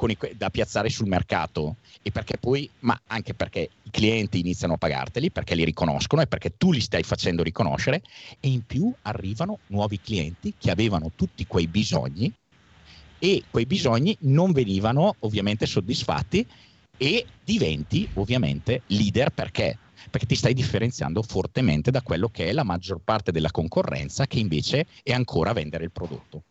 i, 0.00 0.18
da 0.34 0.48
piazzare 0.48 0.88
sul 0.88 1.08
mercato 1.08 1.76
e 2.00 2.10
perché 2.10 2.38
poi, 2.38 2.70
ma 2.78 2.98
anche 3.08 3.34
perché 3.34 3.68
i 3.82 3.90
clienti 3.90 4.40
iniziano 4.40 4.72
a 4.72 4.78
pagarteli, 4.78 5.30
perché 5.30 5.54
li 5.54 5.64
riconoscono 5.64 6.22
e 6.22 6.26
perché 6.26 6.56
tu 6.56 6.72
li 6.72 6.80
stai 6.80 7.02
facendo 7.02 7.42
riconoscere 7.42 8.00
e 8.40 8.48
in 8.48 8.64
più 8.64 8.90
arrivano 9.02 9.58
nuovi 9.66 10.00
clienti 10.00 10.54
che 10.56 10.70
avevano 10.70 11.10
tutti 11.14 11.46
quei 11.46 11.66
bisogni 11.66 12.32
e 13.18 13.44
quei 13.50 13.66
bisogni 13.66 14.16
non 14.20 14.52
venivano 14.52 15.16
ovviamente 15.20 15.66
soddisfatti 15.66 16.46
e 16.96 17.26
diventi 17.40 18.08
ovviamente 18.14 18.82
leader 18.86 19.30
perché? 19.30 19.80
Perché 20.10 20.26
ti 20.26 20.34
stai 20.34 20.54
differenziando 20.54 21.22
fortemente 21.22 21.90
da 21.90 22.02
quello 22.02 22.28
che 22.28 22.48
è 22.48 22.52
la 22.52 22.64
maggior 22.64 23.00
parte 23.02 23.32
della 23.32 23.50
concorrenza 23.50 24.26
che 24.26 24.38
invece 24.38 24.86
è 25.02 25.12
ancora 25.12 25.52
vendere 25.52 25.84
il 25.84 25.92
prodotto. 25.92 26.44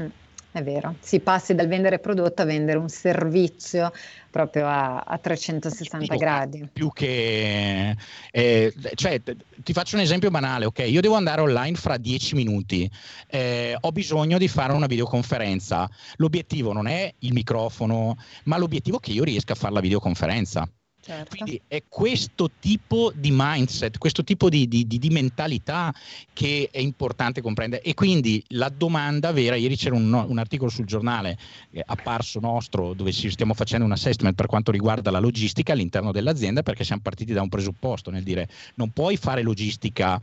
Mm. 0.00 0.08
È 0.54 0.62
vero, 0.62 0.94
si 1.00 1.18
passi 1.18 1.52
dal 1.52 1.66
vendere 1.66 1.98
prodotto 1.98 2.42
a 2.42 2.44
vendere 2.44 2.78
un 2.78 2.88
servizio 2.88 3.90
proprio 4.30 4.68
a, 4.68 5.00
a 5.00 5.18
360 5.18 6.06
più, 6.06 6.16
gradi. 6.16 6.68
Più 6.72 6.92
che, 6.92 7.96
eh, 8.30 8.72
cioè, 8.94 9.20
ti 9.64 9.72
faccio 9.72 9.96
un 9.96 10.02
esempio 10.02 10.30
banale, 10.30 10.66
ok? 10.66 10.84
Io 10.86 11.00
devo 11.00 11.16
andare 11.16 11.40
online 11.40 11.74
fra 11.74 11.96
10 11.96 12.36
minuti, 12.36 12.88
eh, 13.26 13.76
ho 13.80 13.90
bisogno 13.90 14.38
di 14.38 14.46
fare 14.46 14.72
una 14.72 14.86
videoconferenza. 14.86 15.90
L'obiettivo 16.18 16.72
non 16.72 16.86
è 16.86 17.12
il 17.18 17.32
microfono, 17.32 18.16
ma 18.44 18.56
l'obiettivo 18.56 18.98
è 18.98 19.00
che 19.00 19.10
io 19.10 19.24
riesca 19.24 19.54
a 19.54 19.56
fare 19.56 19.74
la 19.74 19.80
videoconferenza. 19.80 20.68
Certo. 21.04 21.36
Quindi 21.36 21.60
è 21.68 21.82
questo 21.86 22.50
tipo 22.58 23.12
di 23.14 23.28
mindset, 23.30 23.98
questo 23.98 24.24
tipo 24.24 24.48
di, 24.48 24.66
di, 24.66 24.86
di, 24.86 25.10
mentalità 25.10 25.94
che 26.32 26.70
è 26.72 26.78
importante 26.78 27.42
comprendere. 27.42 27.82
E 27.82 27.92
quindi 27.92 28.42
la 28.48 28.70
domanda 28.70 29.30
vera, 29.30 29.54
ieri 29.54 29.76
c'era 29.76 29.96
un, 29.96 30.10
un 30.10 30.38
articolo 30.38 30.70
sul 30.70 30.86
giornale 30.86 31.36
eh, 31.72 31.82
apparso 31.84 32.40
nostro 32.40 32.94
dove 32.94 33.12
ci 33.12 33.28
stiamo 33.28 33.52
facendo 33.52 33.84
un 33.84 33.92
assessment 33.92 34.34
per 34.34 34.46
quanto 34.46 34.70
riguarda 34.70 35.10
la 35.10 35.18
logistica 35.18 35.74
all'interno 35.74 36.10
dell'azienda 36.10 36.62
perché 36.62 36.84
siamo 36.84 37.02
partiti 37.02 37.34
da 37.34 37.42
un 37.42 37.50
presupposto 37.50 38.10
nel 38.10 38.22
dire 38.22 38.48
non 38.76 38.88
puoi 38.90 39.18
fare 39.18 39.42
logistica 39.42 40.18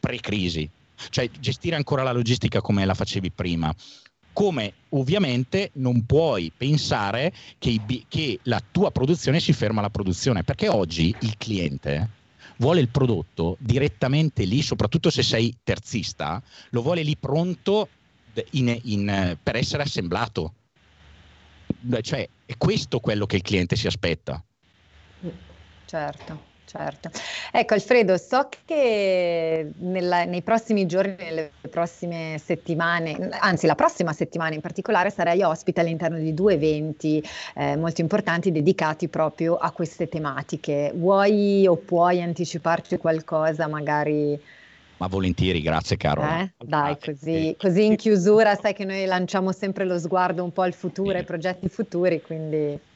pre-crisi, 0.00 0.68
cioè 1.10 1.30
gestire 1.38 1.76
ancora 1.76 2.02
la 2.02 2.12
logistica 2.12 2.60
come 2.60 2.84
la 2.84 2.94
facevi 2.94 3.30
prima 3.30 3.72
come 4.34 4.74
ovviamente 4.90 5.70
non 5.74 6.04
puoi 6.04 6.52
pensare 6.54 7.32
che, 7.56 7.80
che, 8.06 8.40
la 8.42 8.60
tua 8.70 8.90
produzione 8.90 9.40
si 9.40 9.54
ferma 9.54 9.78
alla 9.78 9.88
produzione, 9.88 10.42
perché 10.42 10.68
oggi 10.68 11.14
il 11.20 11.38
cliente 11.38 12.10
vuole 12.56 12.80
il 12.80 12.88
prodotto 12.88 13.56
direttamente 13.60 14.44
lì, 14.44 14.60
soprattutto 14.60 15.08
se 15.08 15.22
sei 15.22 15.56
terzista, 15.62 16.42
lo 16.70 16.82
vuole 16.82 17.02
lì 17.02 17.16
pronto 17.16 17.88
in, 18.50 18.78
in, 18.82 19.38
per 19.42 19.56
essere 19.56 19.84
assemblato. 19.84 20.52
Cioè, 22.00 22.28
è 22.44 22.56
questo 22.58 23.00
quello 23.00 23.24
che 23.26 23.36
il 23.36 23.42
cliente 23.42 23.76
si 23.76 23.86
aspetta. 23.86 24.42
Certo 25.86 26.52
certo. 26.76 27.10
Ecco 27.52 27.74
Alfredo, 27.74 28.16
so 28.16 28.48
che 28.64 29.70
nella, 29.78 30.24
nei 30.24 30.42
prossimi 30.42 30.86
giorni, 30.86 31.14
nelle 31.18 31.50
prossime 31.70 32.40
settimane, 32.42 33.28
anzi 33.38 33.66
la 33.66 33.76
prossima 33.76 34.12
settimana 34.12 34.54
in 34.54 34.60
particolare, 34.60 35.10
sarai 35.10 35.42
ospite 35.42 35.80
all'interno 35.80 36.18
di 36.18 36.34
due 36.34 36.54
eventi 36.54 37.22
eh, 37.54 37.76
molto 37.76 38.00
importanti 38.00 38.50
dedicati 38.50 39.08
proprio 39.08 39.56
a 39.56 39.70
queste 39.70 40.08
tematiche. 40.08 40.92
Vuoi 40.94 41.66
o 41.66 41.76
puoi 41.76 42.20
anticiparci 42.20 42.96
qualcosa 42.96 43.68
magari? 43.68 44.38
Ma 44.96 45.06
volentieri, 45.06 45.60
grazie 45.60 45.96
caro. 45.96 46.22
Eh? 46.22 46.52
Dai, 46.58 46.96
così, 46.98 47.54
così 47.58 47.84
in 47.84 47.96
chiusura 47.96 48.54
sai 48.54 48.74
che 48.74 48.84
noi 48.84 49.04
lanciamo 49.04 49.52
sempre 49.52 49.84
lo 49.84 49.98
sguardo 49.98 50.42
un 50.42 50.52
po' 50.52 50.62
al 50.62 50.72
futuro, 50.72 51.16
ai 51.16 51.24
progetti 51.24 51.68
futuri, 51.68 52.20
quindi... 52.20 52.92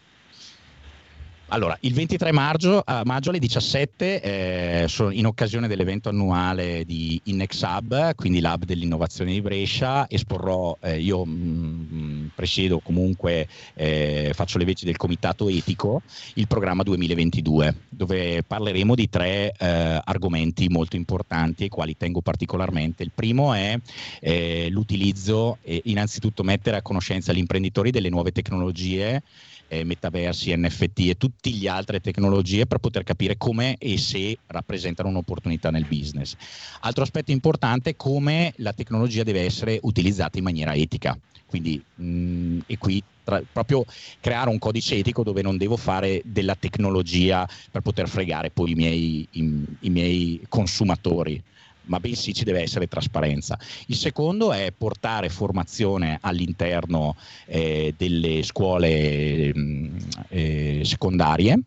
Allora, 1.51 1.79
il 1.81 1.95
23 1.95 2.31
maggio, 2.31 2.83
a 2.85 3.01
maggio 3.07 3.31
alle 3.31 3.39
17, 3.39 4.21
eh, 4.21 4.87
in 5.13 5.25
occasione 5.25 5.67
dell'evento 5.67 6.11
annuale 6.11 6.85
di 6.85 7.19
Innex 7.25 7.63
Hub, 7.63 8.15
quindi 8.17 8.43
l'hub 8.43 8.65
dell'innovazione 8.65 9.33
di 9.33 9.41
Brescia, 9.41 10.07
esporrò, 10.11 10.77
eh, 10.83 11.01
io 11.01 11.25
mh, 11.25 11.89
mm, 11.91 12.27
presiedo 12.35 12.81
comunque, 12.81 13.49
eh, 13.73 14.33
faccio 14.35 14.59
le 14.59 14.67
veci 14.67 14.85
del 14.85 14.99
comitato 14.99 15.49
etico, 15.49 16.03
il 16.35 16.47
programma 16.47 16.83
2022, 16.83 17.75
dove 17.89 18.43
parleremo 18.43 18.95
di 18.95 19.09
tre 19.09 19.55
eh, 19.59 20.01
argomenti 20.05 20.69
molto 20.69 20.97
importanti 20.97 21.63
ai 21.63 21.71
quali 21.71 21.97
tengo 21.97 22.21
particolarmente. 22.21 23.03
Il 23.03 23.13
primo 23.15 23.55
è 23.55 23.75
eh, 24.21 24.69
l'utilizzo 24.69 25.57
innanzitutto 25.65 26.43
mettere 26.43 26.77
a 26.77 26.83
conoscenza 26.83 27.33
gli 27.33 27.39
imprenditori 27.39 27.91
delle 27.91 28.11
nuove 28.11 28.33
tecnologie 28.33 29.23
eh, 29.69 29.85
metaversi, 29.85 30.55
NFT 30.57 30.99
e 31.01 31.17
tutte 31.17 31.51
le 31.51 31.69
altre 31.69 32.01
tecnologie 32.01 32.67
per 32.67 32.79
poter 32.79 33.05
capire 33.05 33.37
come 33.37 33.77
e 33.79 33.99
se 33.99 34.39
rappresentano 34.47 35.09
un'opportunità 35.09 35.71
nel 35.71 35.87
business. 35.87 36.35
Altro 36.81 37.03
aspetto 37.03 37.31
importante 37.31 37.91
è 37.91 37.97
come 37.97 38.53
la 38.57 38.73
tecnologia 38.73 39.23
deve 39.23 39.43
essere 39.43 39.79
utilizzata 39.83 40.39
in 40.39 40.45
maniera 40.45 40.75
etica. 40.75 41.17
Quindi, 41.47 41.83
mh, 41.95 42.59
e 42.67 42.77
qui 42.77 43.03
tra, 43.25 43.43
proprio 43.51 43.85
creare 44.21 44.51
un 44.51 44.59
codice 44.59 44.97
etico 44.97 45.23
dove 45.23 45.43
non 45.43 45.57
devo 45.57 45.77
fare 45.77 46.21
della 46.25 46.55
tecnologia 46.55 47.49
per 47.71 47.81
poter 47.83 48.09
fregare 48.09 48.51
poi 48.51 48.73
i 48.73 48.75
miei, 48.75 49.29
i, 49.31 49.65
i 49.81 49.91
miei 49.91 50.41
consumatori 50.49 51.43
ma 51.89 52.01
bensì 52.01 52.33
ci 52.33 52.45
deve 52.45 52.63
essere 52.63 52.87
trasparenza. 52.87 53.59
Il 53.87 53.97
secondo 53.97 54.53
è 54.53 54.73
portare 54.77 55.29
formazione 55.29 56.19
all'interno 56.21 57.17
eh, 57.47 57.95
delle 57.97 58.43
scuole 58.43 59.53
mm, 59.57 59.97
eh, 60.29 60.81
secondarie, 60.85 61.61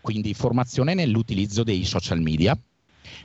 quindi 0.00 0.34
formazione 0.34 0.94
nell'utilizzo 0.94 1.62
dei 1.62 1.84
social 1.84 2.20
media, 2.20 2.58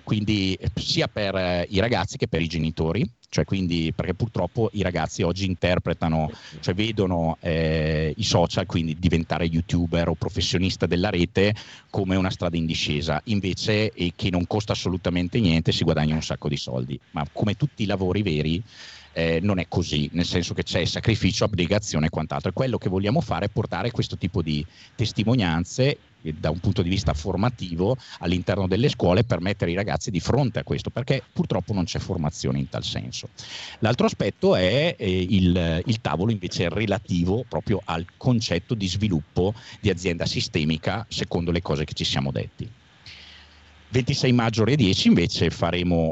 quindi 0.04 0.58
sia 0.76 1.08
per 1.08 1.36
eh, 1.36 1.68
i 1.70 1.80
ragazzi 1.80 2.18
che 2.18 2.28
per 2.28 2.42
i 2.42 2.48
genitori 2.48 3.10
cioè 3.30 3.46
quindi 3.46 3.94
perché 3.96 4.16
purtroppo 4.16 4.70
i 4.74 4.82
ragazzi 4.82 5.22
oggi 5.22 5.46
interpretano, 5.46 6.32
cioè 6.60 6.74
vedono 6.74 7.38
eh, 7.42 8.12
i 8.18 8.24
social, 8.24 8.66
quindi 8.66 8.98
diventare 8.98 9.46
youtuber 9.46 10.10
o 10.10 10.16
professionista 10.16 10.88
della 10.88 11.12
rete 11.12 11.54
come 11.92 12.16
una 12.16 12.32
strada 12.32 12.58
in 12.58 12.66
discesa, 12.66 13.22
invece 13.26 13.92
che 14.16 14.30
non 14.32 14.48
costa 14.48 14.74
assolutamente 14.74 15.40
niente, 15.40 15.72
si 15.72 15.84
guadagna 15.84 16.16
un 16.16 16.24
sacco 16.24 16.50
di 16.50 16.58
soldi, 16.58 17.00
ma 17.12 17.24
come 17.32 17.54
tutti 17.54 17.84
i 17.84 17.86
lavori 17.86 18.24
veri 18.24 18.64
eh, 19.14 19.40
non 19.42 19.60
è 19.60 19.68
così, 19.68 20.10
nel 20.14 20.26
senso 20.26 20.54
che 20.54 20.64
c'è 20.64 20.86
sacrificio, 20.86 21.44
abnegazione 21.44 22.08
e 22.08 22.10
quant'altro. 22.10 22.50
E 22.50 22.54
quello 22.54 22.78
che 22.78 22.90
vogliamo 22.90 23.22
fare 23.22 23.46
è 23.46 23.50
portare 23.50 23.92
questo 23.92 24.18
tipo 24.18 24.42
di 24.42 24.66
testimonianze 24.96 25.98
eh, 26.22 26.34
da 26.34 26.50
un 26.50 26.60
punto 26.60 26.82
di 26.82 26.90
vista 26.90 27.14
formativo 27.14 27.98
all'interno 28.20 28.68
delle 28.68 28.90
scuole 28.90 29.24
per 29.24 29.42
mettere 29.42 29.72
i 29.72 29.76
ragazzi 29.76 30.12
di 30.12 30.20
fronte 30.20 30.60
a 30.60 30.64
questo, 30.64 30.90
perché 30.90 31.24
purtroppo 31.32 31.74
non 31.74 31.86
c'è 31.86 32.00
formazione 32.00 32.60
in 32.60 32.70
tal 32.70 32.84
senso. 32.84 33.30
L'altro 33.80 34.06
aspetto 34.06 34.56
è 34.56 34.96
eh, 34.98 35.28
il, 35.30 35.84
il, 35.86 36.02
tavolo 36.02 36.32
invece 36.32 36.70
relativo 36.70 37.44
proprio 37.48 37.82
al 37.86 38.06
concetto 38.18 38.74
di 38.74 38.88
sviluppo 38.88 39.54
di 39.80 39.90
azienda 39.90 40.26
sistemica 40.26 41.06
secondo 41.10 41.52
le 41.52 41.62
cose 41.62 41.86
che 41.86 41.94
ci 41.94 42.06
siamo 42.06 42.32
detti. 42.32 42.79
26 43.92 44.32
maggio 44.34 44.62
ore 44.62 44.76
10 44.76 45.08
invece 45.08 45.50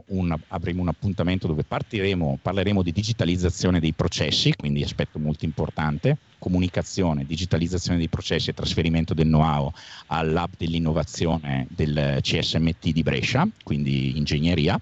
un, 0.07 0.35
avremo 0.47 0.81
un 0.81 0.87
appuntamento 0.87 1.45
dove 1.45 1.63
partiremo, 1.63 2.39
parleremo 2.41 2.81
di 2.81 2.91
digitalizzazione 2.91 3.79
dei 3.79 3.93
processi, 3.93 4.51
quindi 4.55 4.81
aspetto 4.81 5.19
molto 5.19 5.45
importante, 5.45 6.17
comunicazione, 6.39 7.23
digitalizzazione 7.23 7.99
dei 7.99 8.07
processi 8.07 8.49
e 8.49 8.53
trasferimento 8.53 9.13
del 9.13 9.27
know-how 9.27 9.71
al 10.07 10.31
lab 10.31 10.49
dell'innovazione 10.57 11.67
del 11.69 12.17
CSMT 12.19 12.89
di 12.89 13.03
Brescia, 13.03 13.47
quindi 13.63 14.17
ingegneria 14.17 14.81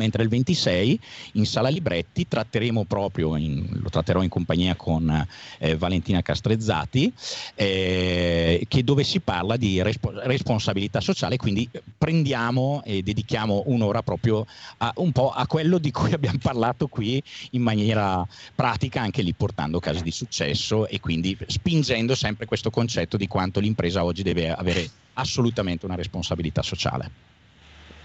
mentre 0.00 0.22
il 0.22 0.30
26 0.30 0.98
in 1.32 1.44
sala 1.44 1.68
libretti 1.68 2.26
tratteremo 2.26 2.84
proprio, 2.84 3.36
in, 3.36 3.66
lo 3.82 3.90
tratterò 3.90 4.22
in 4.22 4.30
compagnia 4.30 4.74
con 4.74 5.26
eh, 5.58 5.76
Valentina 5.76 6.22
Castrezzati, 6.22 7.12
eh, 7.54 8.66
dove 8.82 9.04
si 9.04 9.20
parla 9.20 9.58
di 9.58 9.82
respo- 9.82 10.12
responsabilità 10.22 11.02
sociale, 11.02 11.36
quindi 11.36 11.68
prendiamo 11.98 12.80
e 12.82 13.02
dedichiamo 13.02 13.64
un'ora 13.66 14.02
proprio 14.02 14.46
a, 14.78 14.90
un 14.96 15.12
po' 15.12 15.30
a 15.30 15.46
quello 15.46 15.76
di 15.76 15.90
cui 15.90 16.12
abbiamo 16.14 16.38
parlato 16.40 16.88
qui 16.88 17.22
in 17.50 17.60
maniera 17.60 18.26
pratica, 18.54 19.02
anche 19.02 19.20
lì 19.20 19.34
portando 19.34 19.80
casi 19.80 20.02
di 20.02 20.10
successo 20.10 20.86
e 20.88 20.98
quindi 20.98 21.36
spingendo 21.46 22.14
sempre 22.14 22.46
questo 22.46 22.70
concetto 22.70 23.18
di 23.18 23.26
quanto 23.26 23.60
l'impresa 23.60 24.02
oggi 24.02 24.22
deve 24.22 24.50
avere 24.50 24.88
assolutamente 25.14 25.84
una 25.84 25.94
responsabilità 25.94 26.62
sociale. 26.62 27.10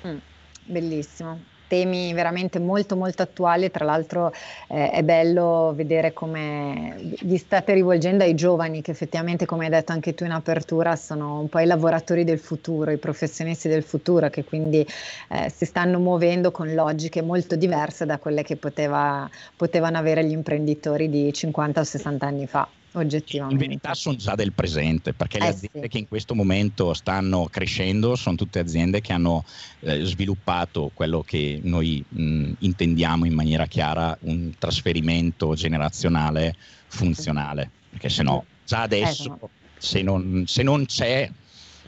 Mm, 0.06 0.18
bellissimo 0.66 1.54
temi 1.68 2.14
veramente 2.14 2.60
molto 2.60 2.96
molto 2.96 3.22
attuali, 3.22 3.72
tra 3.72 3.86
l'altro 3.86 4.32
eh, 4.68 4.92
è 4.92 5.04
bello 5.04 5.74
vedere 5.76 6.14
come 6.14 6.96
vi 7.22 7.38
state 7.38 7.74
rivolgendo 7.74 8.24
ai 8.24 8.36
giovani 8.36 8.82
che 8.82 8.92
effettivamente 8.92 9.46
come 9.46 9.66
hai 9.66 9.72
detto 9.72 9.92
anche 9.92 10.14
tu 10.14 10.24
in 10.24 10.32
apertura 10.32 10.96
sono 10.96 11.40
un 11.40 11.50
po' 11.50 11.60
i 11.60 11.66
lavoratori 11.66 12.24
del 12.24 12.40
futuro, 12.40 12.92
i 12.92 12.98
professionisti 12.98 13.68
del 13.68 13.84
futuro 13.84 14.30
che 14.30 14.44
quindi 14.44 14.86
eh, 15.30 15.50
si 15.50 15.66
stanno 15.66 16.00
muovendo 16.00 16.52
con 16.52 16.74
logiche 16.74 17.22
molto 17.22 17.56
diverse 17.56 18.06
da 18.06 18.18
quelle 18.18 18.44
che 18.44 18.56
poteva, 18.56 19.30
potevano 19.56 19.98
avere 19.98 20.24
gli 20.26 20.32
imprenditori 20.32 21.10
di 21.10 21.32
50 21.32 21.80
o 21.80 21.84
60 21.84 22.26
anni 22.26 22.48
fa 22.48 22.68
oggettivamente. 22.96 23.64
In 23.64 23.70
verità 23.70 23.94
sono 23.94 24.16
già 24.16 24.36
del 24.36 24.54
presente, 24.54 25.14
perché 25.14 25.40
le 25.40 25.46
eh 25.46 25.50
aziende 25.50 25.82
sì. 25.84 25.88
che 25.88 25.98
in 25.98 26.08
questo 26.08 26.36
momento 26.36 26.94
stanno 26.94 27.48
crescendo 27.52 28.16
sono 28.16 28.36
tutte 28.36 28.60
aziende 28.60 29.02
che 29.02 29.14
hanno 29.14 29.46
eh, 29.82 30.04
sviluppato 30.04 30.92
quello 30.94 31.22
che 31.24 31.60
noi 31.64 32.04
mh, 32.08 32.52
intendiamo 32.60 33.26
in 33.26 33.34
maniera 33.34 33.66
chiara, 33.66 34.18
un 34.22 34.54
trasferimento 34.58 35.54
generazionale 35.56 36.56
funzionale, 36.88 37.70
perché 37.90 38.10
se 38.10 38.24
no, 38.24 38.46
già 38.66 38.82
adesso, 38.82 39.40
eh, 39.42 39.48
se, 39.78 40.02
non, 40.02 40.44
se 40.48 40.64
non 40.64 40.86
c'è... 40.86 41.30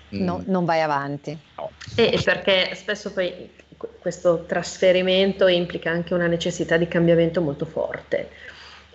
No, 0.09 0.41
non 0.45 0.63
vai 0.63 0.81
avanti. 0.81 1.37
No. 1.57 1.71
E 1.95 2.19
perché 2.23 2.73
spesso 2.75 3.11
poi 3.11 3.49
questo 3.99 4.45
trasferimento 4.45 5.47
implica 5.47 5.91
anche 5.91 6.13
una 6.13 6.27
necessità 6.27 6.77
di 6.77 6.87
cambiamento 6.87 7.41
molto 7.41 7.65
forte 7.65 8.29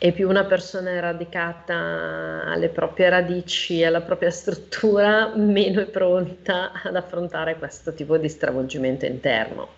e 0.05 0.11
più 0.11 0.29
una 0.29 0.43
persona 0.43 0.91
è 0.91 0.99
radicata 0.99 2.43
alle 2.45 2.71
proprie 2.71 3.09
radici, 3.09 3.85
alla 3.85 4.01
propria 4.01 4.33
struttura, 4.35 5.33
meno 5.37 5.81
è 5.81 5.87
pronta 5.87 6.73
ad 6.83 6.97
affrontare 6.97 7.57
questo 7.57 7.95
tipo 7.95 8.17
di 8.17 8.29
stravolgimento 8.29 9.07
interno. 9.07 9.69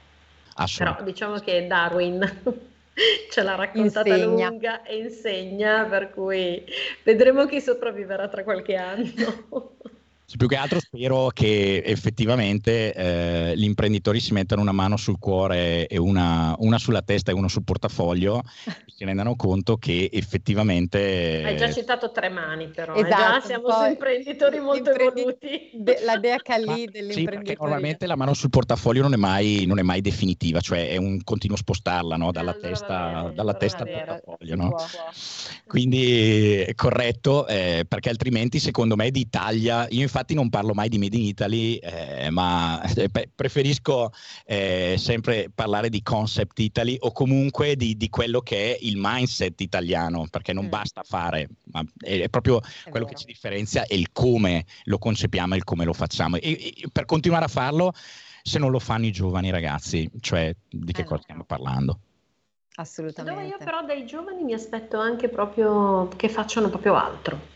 Però 0.79 1.03
diciamo 1.03 1.41
che 1.41 1.67
Darwin 1.67 2.21
ce 3.31 3.43
l'ha 3.43 3.55
raccontata 3.55 4.17
insegna. 4.17 4.49
lunga 4.49 4.83
e 4.83 4.97
insegna, 4.97 5.85
per 5.85 6.09
cui 6.09 6.65
vedremo 7.03 7.45
chi 7.45 7.61
sopravviverà 7.61 8.27
tra 8.29 8.45
qualche 8.45 8.77
anno. 8.77 9.77
Più 10.37 10.49
che 10.49 10.57
altro 10.57 10.81
spero 10.81 11.29
che 11.29 11.83
effettivamente 11.85 12.93
eh, 12.93 13.53
gli 13.57 13.63
imprenditori 13.63 14.21
si 14.21 14.33
mettano 14.33 14.63
una 14.63 14.73
mano 14.73 14.97
sul 14.97 15.19
cuore 15.19 15.87
e 15.87 15.97
una, 15.97 16.55
una 16.59 16.79
sulla 16.79 17.03
testa 17.03 17.31
e 17.31 17.35
uno 17.35 17.47
sul 17.47 17.63
portafoglio 17.63 18.43
e 18.65 18.73
si 18.97 19.05
rendano 19.05 19.37
conto 19.37 19.77
che 19.77 20.09
effettivamente... 20.13 21.43
Hai 21.45 21.57
già 21.57 21.71
citato 21.71 22.11
tre 22.11 22.31
mani 22.31 22.69
però, 22.69 22.95
esatto, 22.95 23.07
eh? 23.07 23.17
già 23.17 23.41
siamo 23.43 23.71
su 23.71 23.85
imprenditori 23.85 24.61
molto 24.61 24.91
evoluti. 24.93 25.71
De, 25.75 25.99
la 26.03 26.17
DH 26.17 26.75
lì 26.75 26.87
dell'imprenditore. 26.91 27.45
Sì, 27.45 27.57
normalmente 27.61 28.07
la 28.07 28.17
mano 28.17 28.35
sul 28.35 28.51
portafoglio 28.51 29.03
non 29.03 29.13
è 29.13 29.17
mai, 29.17 29.65
non 29.67 29.79
è 29.79 29.83
mai 29.83 30.01
definitiva, 30.01 30.61
cioè 30.61 30.89
è 30.89 30.97
un 30.97 31.23
continuo 31.23 31.57
spostarla 31.57 32.17
no? 32.17 32.33
dalla 32.33 32.53
allora 32.53 32.69
testa, 32.69 33.23
bene, 33.23 33.35
dalla 33.35 33.55
testa 33.55 33.83
al 33.83 33.91
portafoglio. 33.91 34.57
No? 34.57 34.77
Quindi 35.67 36.61
è 36.61 36.75
corretto, 36.75 37.47
eh, 37.47 37.85
perché 37.87 38.09
altrimenti 38.09 38.59
secondo 38.59 38.97
me 38.97 39.11
d'Italia, 39.11 39.87
io 39.91 40.09
infatti 40.15 40.35
non 40.35 40.49
parlo 40.49 40.75
mai 40.75 40.89
di 40.89 40.99
Made 40.99 41.17
in 41.17 41.25
Italy, 41.25 41.75
eh, 41.77 42.31
ma 42.31 42.81
eh, 42.95 43.11
preferisco 43.35 44.13
eh, 44.47 44.95
sempre 44.97 45.51
parlare 45.53 45.89
di 45.89 46.03
concept 46.03 46.57
Italy 46.61 46.97
o 47.01 47.11
comunque 47.11 47.75
di, 47.75 47.97
di, 47.97 48.09
quello 48.09 48.41
che 48.41 48.75
è 48.75 48.79
il 48.83 48.95
mindset 48.97 49.61
italiano, 49.61 50.29
perché 50.31 50.53
non 50.53 50.67
mm. 50.67 50.69
basta 50.69 51.03
fare, 51.03 51.49
ma 51.73 51.85
è, 51.99 52.21
è 52.21 52.29
proprio 52.29 52.61
è 52.61 52.91
quello 52.91 53.07
vero. 53.07 53.09
che 53.09 53.15
ci 53.17 53.25
differenzia 53.25 53.85
è 53.87 53.95
il 53.95 54.13
come 54.13 54.65
lo 54.85 54.99
concepiamo 54.99 55.55
e 55.55 55.57
il 55.57 55.65
come 55.65 55.85
lo 55.85 55.93
facciamo. 55.93 56.37
E, 56.37 56.75
e 56.77 56.89
per 56.93 57.07
continuare 57.07 57.47
a 57.47 57.49
farlo, 57.49 57.93
se 58.41 58.61
non 58.61 58.71
lo 58.71 58.79
fanno 58.79 59.07
i 59.07 59.11
giovani 59.11 59.51
ragazzi, 59.51 60.09
cioè 60.21 60.55
di 60.69 60.93
che 60.93 61.01
eh 61.01 61.05
cosa 61.05 61.23
stiamo 61.23 61.43
parlando? 61.43 61.99
Assolutamente. 62.77 63.41
Dove 63.41 63.49
io 63.49 63.65
però 63.65 63.85
dai 63.85 64.07
giovani 64.07 64.45
mi 64.45 64.53
aspetto 64.53 65.01
anche 65.01 65.29
proprio 65.29 66.07
che 66.15 66.29
facciano 66.29 66.69
proprio 66.69 66.95
altro. 66.95 67.53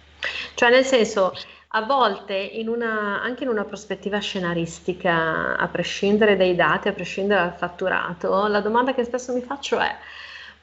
Cioè 0.54 0.70
nel 0.70 0.84
senso, 0.84 1.32
a 1.70 1.82
volte 1.82 2.34
in 2.34 2.68
una, 2.68 3.20
anche 3.22 3.44
in 3.44 3.50
una 3.50 3.64
prospettiva 3.64 4.18
scenaristica, 4.18 5.56
a 5.56 5.68
prescindere 5.68 6.36
dai 6.36 6.54
dati, 6.54 6.88
a 6.88 6.92
prescindere 6.92 7.40
dal 7.42 7.54
fatturato, 7.54 8.46
la 8.46 8.60
domanda 8.60 8.94
che 8.94 9.04
spesso 9.04 9.34
mi 9.34 9.42
faccio 9.42 9.78
è, 9.78 9.94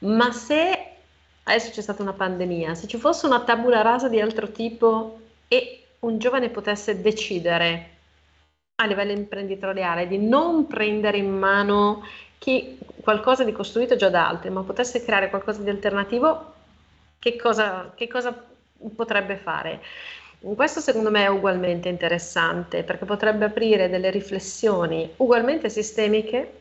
ma 0.00 0.32
se 0.32 0.90
adesso 1.44 1.70
c'è 1.70 1.80
stata 1.80 2.02
una 2.02 2.12
pandemia, 2.12 2.74
se 2.74 2.88
ci 2.88 2.98
fosse 2.98 3.26
una 3.26 3.40
tabula 3.40 3.82
rasa 3.82 4.08
di 4.08 4.20
altro 4.20 4.50
tipo 4.50 5.20
e 5.46 5.84
un 6.00 6.18
giovane 6.18 6.48
potesse 6.48 7.00
decidere 7.00 7.90
a 8.76 8.86
livello 8.86 9.12
imprenditoriale 9.12 10.08
di 10.08 10.18
non 10.18 10.66
prendere 10.66 11.18
in 11.18 11.30
mano 11.30 12.04
chi, 12.38 12.78
qualcosa 13.00 13.44
di 13.44 13.52
costruito 13.52 13.96
già 13.96 14.10
da 14.10 14.28
altri, 14.28 14.50
ma 14.50 14.62
potesse 14.62 15.04
creare 15.04 15.30
qualcosa 15.30 15.62
di 15.62 15.70
alternativo, 15.70 16.54
che 17.18 17.36
cosa, 17.36 17.92
che 17.94 18.08
cosa 18.08 18.44
potrebbe 18.94 19.36
fare? 19.36 19.80
Questo 20.38 20.80
secondo 20.80 21.10
me 21.10 21.24
è 21.24 21.28
ugualmente 21.28 21.88
interessante 21.88 22.82
perché 22.82 23.04
potrebbe 23.04 23.46
aprire 23.46 23.88
delle 23.88 24.10
riflessioni 24.10 25.10
ugualmente 25.16 25.68
sistemiche, 25.68 26.52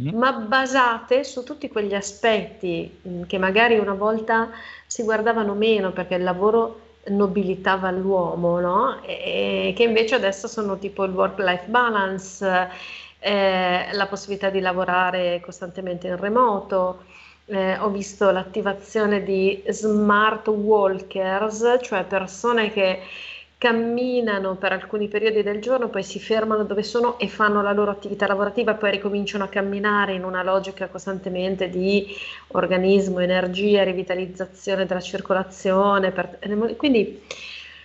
mm. 0.00 0.16
ma 0.16 0.32
basate 0.32 1.24
su 1.24 1.42
tutti 1.42 1.68
quegli 1.68 1.94
aspetti 1.94 3.00
mm, 3.06 3.22
che 3.24 3.38
magari 3.38 3.78
una 3.78 3.94
volta 3.94 4.50
si 4.86 5.02
guardavano 5.02 5.54
meno 5.54 5.92
perché 5.92 6.16
il 6.16 6.24
lavoro 6.24 6.80
nobilitava 7.04 7.90
l'uomo, 7.90 8.60
no? 8.60 9.02
e 9.02 9.72
che 9.74 9.82
invece 9.82 10.14
adesso 10.14 10.46
sono 10.46 10.78
tipo 10.78 11.04
il 11.04 11.12
work-life 11.12 11.66
balance, 11.66 12.68
eh, 13.18 13.88
la 13.92 14.06
possibilità 14.06 14.50
di 14.50 14.60
lavorare 14.60 15.40
costantemente 15.40 16.08
in 16.08 16.16
remoto. 16.16 17.04
Eh, 17.44 17.76
ho 17.78 17.90
visto 17.90 18.30
l'attivazione 18.30 19.22
di 19.22 19.62
smart 19.68 20.46
walkers, 20.48 21.78
cioè 21.82 22.04
persone 22.04 22.70
che 22.72 23.00
camminano 23.58 24.56
per 24.56 24.72
alcuni 24.72 25.06
periodi 25.08 25.42
del 25.42 25.60
giorno, 25.60 25.88
poi 25.88 26.02
si 26.02 26.18
fermano 26.18 26.64
dove 26.64 26.82
sono 26.82 27.18
e 27.18 27.28
fanno 27.28 27.62
la 27.62 27.72
loro 27.72 27.90
attività 27.90 28.26
lavorativa, 28.26 28.74
poi 28.74 28.92
ricominciano 28.92 29.44
a 29.44 29.48
camminare 29.48 30.14
in 30.14 30.24
una 30.24 30.42
logica 30.42 30.88
costantemente 30.88 31.68
di 31.68 32.06
organismo, 32.48 33.20
energia, 33.20 33.84
rivitalizzazione 33.84 34.86
della 34.86 35.00
circolazione. 35.00 36.10
Per, 36.12 36.38
quindi, 36.76 37.22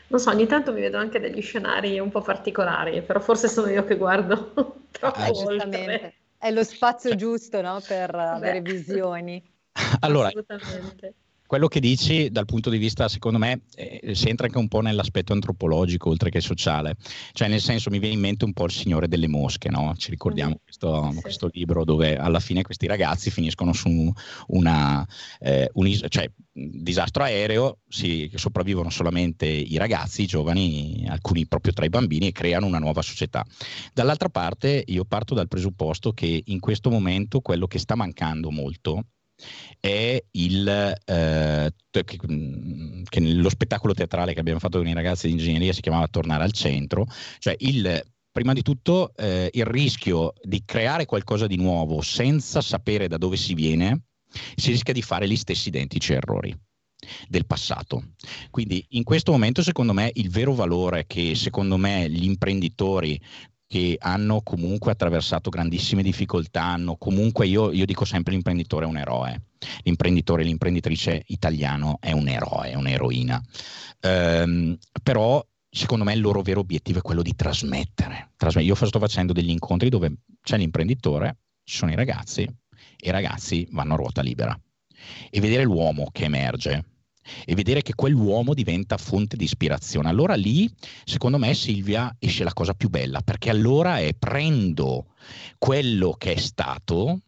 non 0.07 0.19
so, 0.19 0.29
ogni 0.31 0.47
tanto 0.47 0.71
mi 0.71 0.81
vedo 0.81 0.97
anche 0.97 1.19
degli 1.19 1.41
scenari 1.41 1.99
un 1.99 2.09
po' 2.09 2.21
particolari, 2.21 3.01
però 3.01 3.19
forse 3.19 3.47
sono 3.47 3.69
io 3.69 3.83
che 3.85 3.97
guardo 3.97 4.53
troppo 4.91 5.19
ah, 5.19 5.29
oltre. 5.31 6.16
È 6.37 6.51
lo 6.51 6.63
spazio 6.63 7.15
giusto 7.15 7.61
no? 7.61 7.79
per 7.85 8.11
Beh. 8.11 8.17
avere 8.17 8.61
visioni. 8.61 9.43
Allora, 10.01 10.27
Assolutamente 10.27 11.13
quello 11.47 11.67
che 11.67 11.79
dici 11.79 12.29
dal 12.29 12.45
punto 12.45 12.69
di 12.69 12.77
vista, 12.77 13.07
secondo 13.07 13.39
me, 13.39 13.61
eh, 13.75 14.13
si 14.13 14.29
entra 14.29 14.45
anche 14.45 14.57
un 14.57 14.67
po' 14.67 14.81
nell'aspetto 14.81 15.33
antropologico 15.33 16.09
oltre 16.09 16.29
che 16.29 16.41
sociale. 16.41 16.97
Cioè, 17.31 17.47
nel 17.47 17.61
senso, 17.61 17.89
mi 17.89 17.99
viene 17.99 18.15
in 18.15 18.21
mente 18.21 18.45
un 18.45 18.53
po' 18.53 18.65
il 18.65 18.71
Signore 18.71 19.07
delle 19.07 19.27
Mosche, 19.27 19.69
no? 19.69 19.93
Ci 19.97 20.09
ricordiamo 20.09 20.51
mm. 20.51 20.63
questo, 20.63 21.11
sì. 21.13 21.21
questo, 21.21 21.49
libro 21.51 21.85
dove 21.85 22.17
alla 22.17 22.41
fine 22.41 22.61
questi 22.61 22.85
ragazzi 22.85 23.31
finiscono 23.31 23.71
su 23.71 24.11
una, 24.47 25.07
eh, 25.39 25.69
un 25.73 25.91
cioè, 26.09 26.29
disastro 26.51 27.23
aereo, 27.23 27.79
si, 27.87 28.29
sopravvivono 28.35 28.89
solamente 28.89 29.45
i 29.45 29.77
ragazzi, 29.77 30.23
i 30.23 30.27
giovani, 30.27 31.05
alcuni 31.07 31.47
proprio 31.47 31.71
tra 31.71 31.85
i 31.85 31.89
bambini, 31.89 32.27
e 32.27 32.31
creano 32.33 32.65
una 32.65 32.79
nuova 32.79 33.01
società. 33.01 33.45
Dall'altra 33.93 34.29
parte, 34.29 34.83
io 34.85 35.05
parto 35.05 35.33
dal 35.33 35.47
presupposto 35.47 36.11
che 36.11 36.43
in 36.45 36.59
questo 36.59 36.89
momento 36.89 37.39
quello 37.39 37.67
che 37.67 37.79
sta 37.79 37.95
mancando 37.95 38.51
molto 38.51 39.05
è 39.79 40.21
il 40.31 40.67
eh, 40.67 41.73
che, 41.89 42.17
mm, 42.31 43.03
che 43.03 43.49
spettacolo 43.49 43.93
teatrale 43.93 44.33
che 44.33 44.39
abbiamo 44.39 44.59
fatto 44.59 44.77
con 44.77 44.87
i 44.87 44.93
ragazzi 44.93 45.27
di 45.27 45.33
ingegneria 45.33 45.73
si 45.73 45.81
chiamava 45.81 46.07
Tornare 46.07 46.43
al 46.43 46.51
centro, 46.51 47.05
cioè 47.39 47.55
il 47.59 48.03
prima 48.31 48.53
di 48.53 48.61
tutto 48.61 49.13
eh, 49.15 49.49
il 49.51 49.65
rischio 49.65 50.33
di 50.43 50.61
creare 50.63 51.05
qualcosa 51.05 51.47
di 51.47 51.55
nuovo 51.55 52.01
senza 52.01 52.61
sapere 52.61 53.07
da 53.07 53.17
dove 53.17 53.35
si 53.35 53.55
viene, 53.55 54.03
si 54.55 54.69
rischia 54.69 54.93
di 54.93 55.01
fare 55.01 55.27
gli 55.27 55.35
stessi 55.35 55.69
identici 55.69 56.13
errori 56.13 56.55
del 57.27 57.47
passato. 57.47 58.13
Quindi 58.51 58.85
in 58.89 59.03
questo 59.03 59.31
momento 59.31 59.63
secondo 59.63 59.93
me 59.93 60.11
il 60.13 60.29
vero 60.29 60.53
valore 60.53 61.05
che 61.07 61.33
secondo 61.33 61.77
me 61.77 62.09
gli 62.09 62.25
imprenditori 62.25 63.19
che 63.67 63.97
hanno 63.99 64.41
comunque 64.41 64.91
attraversato 64.91 65.49
grandissime 65.49 66.01
difficoltà, 66.01 66.63
hanno 66.63 66.95
comunque, 66.95 67.47
io, 67.47 67.71
io, 67.71 67.85
dico 67.85 68.05
sempre 68.05 68.33
l'imprenditore 68.33 68.85
è 68.85 68.87
un 68.87 68.97
eroe, 68.97 69.41
l'imprenditore, 69.83 70.43
l'imprenditrice 70.43 71.23
italiano 71.27 71.97
è 71.99 72.13
un 72.13 72.29
eroe, 72.29 72.75
un'eroina, 72.75 73.41
ehm, 73.99 74.77
però 75.03 75.45
secondo 75.69 76.05
me 76.05 76.13
il 76.13 76.21
loro 76.21 76.41
vero 76.41 76.61
obiettivo 76.61 76.99
è 76.99 77.01
quello 77.01 77.21
di 77.21 77.35
trasmettere. 77.35 78.31
Io 78.61 78.75
sto 78.75 78.99
facendo 78.99 79.33
degli 79.33 79.49
incontri 79.49 79.89
dove 79.89 80.19
c'è 80.41 80.57
l'imprenditore, 80.57 81.39
ci 81.63 81.75
sono 81.75 81.91
i 81.91 81.95
ragazzi 81.95 82.43
e 82.43 83.07
i 83.07 83.11
ragazzi 83.11 83.67
vanno 83.71 83.93
a 83.93 83.97
ruota 83.97 84.21
libera 84.21 84.57
e 85.29 85.39
vedere 85.41 85.63
l'uomo 85.63 86.09
che 86.11 86.23
emerge, 86.23 86.85
e 87.45 87.55
vedere 87.55 87.81
che 87.81 87.95
quell'uomo 87.95 88.53
diventa 88.53 88.97
fonte 88.97 89.35
di 89.35 89.43
ispirazione. 89.43 90.09
Allora 90.09 90.35
lì, 90.35 90.69
secondo 91.03 91.37
me, 91.37 91.53
Silvia 91.53 92.15
esce 92.19 92.43
la 92.43 92.53
cosa 92.53 92.73
più 92.73 92.89
bella, 92.89 93.21
perché 93.21 93.49
allora 93.49 93.99
è 93.99 94.13
prendo 94.13 95.13
quello 95.57 96.13
che 96.13 96.33
è 96.33 96.37
stato 96.37 97.21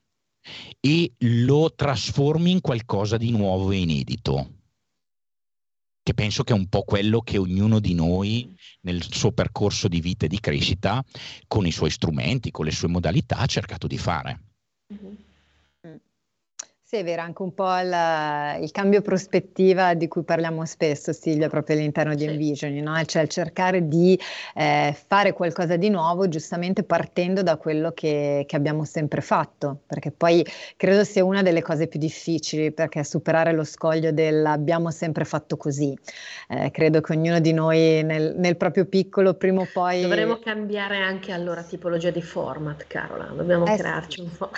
e 0.80 1.14
lo 1.20 1.74
trasformi 1.76 2.52
in 2.52 2.62
qualcosa 2.62 3.18
di 3.18 3.32
nuovo 3.32 3.72
e 3.72 3.78
inedito. 3.78 4.54
Che 6.02 6.14
penso 6.14 6.43
che 6.43 6.54
è 6.54 6.56
un 6.56 6.68
po' 6.68 6.84
quello 6.84 7.22
che 7.22 7.38
ognuno 7.38 7.80
di 7.80 7.93
noi 7.93 8.56
nel 8.82 9.04
suo 9.04 9.32
percorso 9.32 9.88
di 9.88 10.02
vita 10.02 10.26
e 10.26 10.30
di 10.30 10.39
crescita, 10.39 11.04
con 11.47 11.68
i 11.68 11.72
suoi 11.72 11.91
strumenti, 11.91 12.52
con 12.52 12.66
le 12.66 12.72
sue 12.72 12.88
modalità, 12.88 13.38
ha 13.38 13.45
cercato 13.45 13.86
di 13.86 13.97
fare. 13.97 14.39
Mm-hmm. 14.91 15.14
Sì, 16.89 16.95
è 16.95 17.03
vero, 17.03 17.21
anche 17.21 17.43
un 17.43 17.53
po' 17.53 17.71
il, 17.77 18.63
il, 18.63 18.71
cambio 18.71 19.03
prospettiva 19.03 19.93
di 19.93 20.07
cui 20.07 20.23
parliamo 20.23 20.65
spesso, 20.65 21.13
Silvia, 21.13 21.47
proprio 21.47 21.75
all'interno 21.75 22.15
di 22.15 22.25
Envisioning, 22.25 22.83
no? 22.83 22.99
cioè 23.05 23.27
cercare 23.27 23.87
di 23.87 24.19
eh, 24.55 24.97
fare 25.07 25.33
qualcosa 25.33 25.75
di 25.75 25.89
nuovo, 25.89 26.27
giustamente 26.27 26.81
partendo 26.81 27.43
da 27.43 27.57
quello 27.57 27.91
che, 27.91 28.43
che, 28.47 28.55
abbiamo 28.55 28.85
sempre 28.85 29.21
fatto, 29.21 29.81
perché 29.85 30.09
poi 30.09 30.43
credo 30.77 31.03
sia 31.03 31.23
una 31.23 31.43
delle 31.43 31.61
cose 31.61 31.85
più 31.85 31.99
difficili, 31.99 32.71
perché 32.71 33.03
superare 33.03 33.51
lo 33.51 33.65
scoglio 33.65 34.11
dell'abbiamo 34.11 34.89
sempre 34.89 35.25
fatto 35.25 35.57
così. 35.57 35.95
Eh, 36.47 36.71
credo 36.71 37.01
che 37.01 37.13
ognuno 37.13 37.39
di 37.39 37.53
noi 37.53 38.01
nel, 38.01 38.33
nel, 38.35 38.57
proprio 38.57 38.85
piccolo, 38.85 39.35
prima 39.35 39.61
o 39.61 39.67
poi... 39.71 40.01
Dovremmo 40.01 40.39
cambiare 40.39 40.97
anche 40.97 41.33
allora 41.33 41.61
tipologia 41.61 42.09
di 42.09 42.23
format, 42.23 42.87
Carola, 42.87 43.25
dobbiamo 43.25 43.67
eh, 43.67 43.77
crearci 43.77 44.21
un 44.21 44.35
po'. 44.35 44.49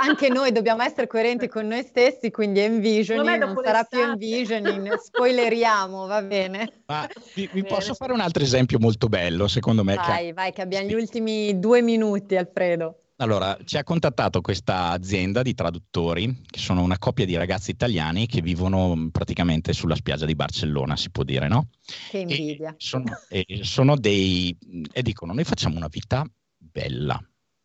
anche 0.00 0.28
noi 0.28 0.52
dobbiamo 0.52 0.84
essere 0.84 1.08
coerenti 1.08 1.46
con 1.48 1.66
noi 1.66 1.82
stessi, 1.82 2.30
quindi 2.30 2.60
envisioning 2.60 3.44
non 3.44 3.60
sarà 3.62 3.84
più 3.84 4.00
envisioning, 4.00 4.94
spoileriamo, 4.94 6.06
va 6.06 6.22
bene. 6.22 6.82
Ma 6.86 7.08
vi, 7.34 7.48
vi 7.52 7.64
posso 7.66 7.94
fare 7.94 8.12
un 8.12 8.20
altro 8.20 8.42
esempio 8.42 8.78
molto 8.78 9.08
bello, 9.08 9.48
secondo 9.48 9.84
me? 9.84 9.94
Vai, 9.96 10.26
che... 10.26 10.32
vai, 10.32 10.52
che 10.52 10.62
abbiamo 10.62 10.88
gli 10.88 10.94
ultimi 10.94 11.58
due 11.58 11.82
minuti, 11.82 12.36
Alfredo. 12.36 13.02
Allora, 13.20 13.58
ci 13.64 13.76
ha 13.76 13.82
contattato 13.82 14.40
questa 14.40 14.90
azienda 14.90 15.42
di 15.42 15.52
traduttori, 15.52 16.42
che 16.48 16.60
sono 16.60 16.82
una 16.82 16.98
coppia 16.98 17.24
di 17.24 17.34
ragazzi 17.34 17.72
italiani 17.72 18.26
che 18.26 18.40
vivono 18.40 18.94
mm, 18.94 19.08
praticamente 19.08 19.72
sulla 19.72 19.96
spiaggia 19.96 20.24
di 20.24 20.36
Barcellona, 20.36 20.96
si 20.96 21.10
può 21.10 21.24
dire, 21.24 21.48
no? 21.48 21.68
Che 22.10 22.18
invidia. 22.18 22.70
E 22.70 22.74
sono, 22.78 23.04
e 23.28 23.44
sono 23.62 23.96
dei... 23.96 24.56
e 24.92 25.02
dicono, 25.02 25.32
noi 25.32 25.42
facciamo 25.42 25.76
una 25.76 25.88
vita 25.88 26.24
bella, 26.56 27.20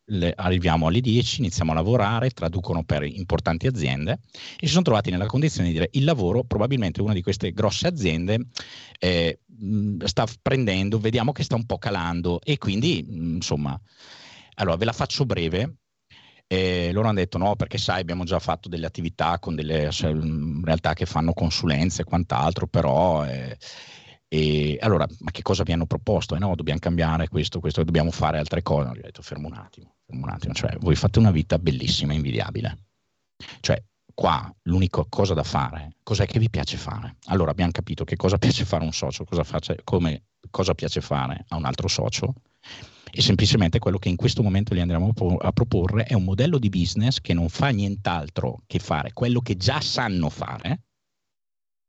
le, 0.06 0.34
arriviamo 0.36 0.88
alle 0.88 1.02
10, 1.02 1.40
iniziamo 1.40 1.72
a 1.72 1.76
lavorare, 1.76 2.30
traducono 2.32 2.84
per 2.84 3.04
importanti 3.04 3.68
aziende 3.68 4.20
e 4.60 4.66
si 4.66 4.72
sono 4.72 4.84
trovati 4.84 5.12
nella 5.12 5.26
condizione 5.26 5.68
di 5.68 5.74
dire 5.74 5.90
il 5.94 6.04
lavoro 6.04 6.44
probabilmente 6.44 7.02
una 7.02 7.14
di 7.14 7.22
queste 7.22 7.52
grosse 7.52 7.88
aziende 7.88 8.48
eh, 9.00 9.40
sta 10.04 10.26
prendendo, 10.42 11.00
vediamo 11.00 11.32
che 11.32 11.44
sta 11.44 11.56
un 11.56 11.66
po' 11.66 11.78
calando 11.78 12.42
e 12.44 12.58
quindi 12.58 13.06
insomma, 13.10 13.80
allora 14.56 14.78
ve 14.78 14.86
la 14.86 14.94
faccio 14.94 15.26
breve. 15.26 15.78
E 16.46 16.92
loro 16.92 17.08
hanno 17.08 17.20
detto 17.20 17.38
no 17.38 17.56
perché 17.56 17.78
sai 17.78 18.02
abbiamo 18.02 18.26
già 18.26 18.38
fatto 18.38 18.68
delle 18.70 18.86
attività 18.86 19.40
con 19.40 19.56
delle 19.56 19.90
cioè, 19.92 20.14
realtà 20.14 20.94
che 20.94 21.06
fanno 21.06 21.34
consulenze 21.34 22.02
e 22.02 22.06
quant'altro 22.06 22.68
però 22.68 23.26
eh, 23.26 23.58
e 24.34 24.80
allora, 24.82 25.06
ma 25.20 25.30
che 25.30 25.44
cosa 25.44 25.62
vi 25.62 25.74
hanno 25.74 25.86
proposto? 25.86 26.36
Eh 26.36 26.40
no, 26.40 26.56
dobbiamo 26.56 26.80
cambiare 26.80 27.28
questo, 27.28 27.60
questo, 27.60 27.84
dobbiamo 27.84 28.10
fare 28.10 28.40
altre 28.40 28.64
cose. 28.64 28.90
Ho 28.90 28.94
detto, 28.94 29.22
fermo 29.22 29.48
un 29.48 29.54
attimo, 29.54 29.93
un 30.08 30.30
attimo. 30.30 30.54
Cioè, 30.54 30.78
voi 30.80 30.96
fate 30.96 31.20
una 31.20 31.32
vita 31.32 31.58
bellissima, 31.60 32.14
invidiabile. 32.14 32.78
Cioè, 33.60 33.82
qua 34.14 34.54
l'unica 34.64 35.06
cosa 35.10 35.34
da 35.34 35.44
fare, 35.44 35.96
cos'è 36.04 36.26
che 36.26 36.40
vi 36.40 36.50
piace 36.50 36.78
fare? 36.78 37.18
Allora, 37.26 37.52
abbiamo 37.52 37.72
capito 37.72 38.04
che 38.04 38.16
cosa 38.16 38.38
piace 38.40 38.66
fare 38.66 38.84
un 38.84 38.94
socio, 38.94 39.24
cosa, 39.24 39.44
face, 39.44 39.82
come, 39.84 40.24
cosa 40.50 40.74
piace 40.74 41.02
fare 41.02 41.46
a 41.50 41.56
un 41.56 41.66
altro 41.66 41.88
socio. 41.88 42.34
E 43.16 43.22
semplicemente 43.22 43.78
quello 43.78 44.00
che 44.00 44.10
in 44.10 44.16
questo 44.16 44.42
momento 44.42 44.74
gli 44.74 44.80
andremo 44.80 45.14
a 45.40 45.52
proporre 45.52 46.06
è 46.06 46.16
un 46.16 46.24
modello 46.24 46.58
di 46.58 46.70
business 46.70 47.20
che 47.22 47.36
non 47.36 47.48
fa 47.48 47.70
nient'altro 47.70 48.64
che 48.66 48.80
fare 48.80 49.14
quello 49.14 49.40
che 49.40 49.56
già 49.56 49.80
sanno 49.82 50.30
fare, 50.30 50.82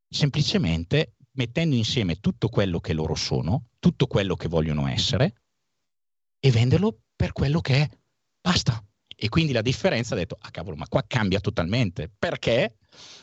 semplicemente 0.07 1.15
mettendo 1.35 1.75
insieme 1.75 2.21
tutto 2.21 2.49
quello 2.49 2.79
che 2.79 2.93
loro 2.93 3.15
sono, 3.15 3.69
tutto 3.79 4.07
quello 4.07 4.37
che 4.37 4.49
vogliono 4.49 4.87
essere 4.87 5.35
e 6.39 6.51
venderlo 6.51 6.99
per 7.17 7.33
quello 7.33 7.61
che 7.61 7.83
è. 7.83 7.91
Basta. 8.45 8.79
E 9.17 9.29
quindi 9.31 9.53
la 9.53 9.63
differenza 9.63 10.15
ha 10.15 10.19
detto, 10.19 10.37
ah 10.39 10.51
cavolo, 10.51 10.77
ma 10.77 10.87
qua 10.87 11.03
cambia 11.07 11.41
totalmente. 11.41 12.13
Perché? 12.19 12.77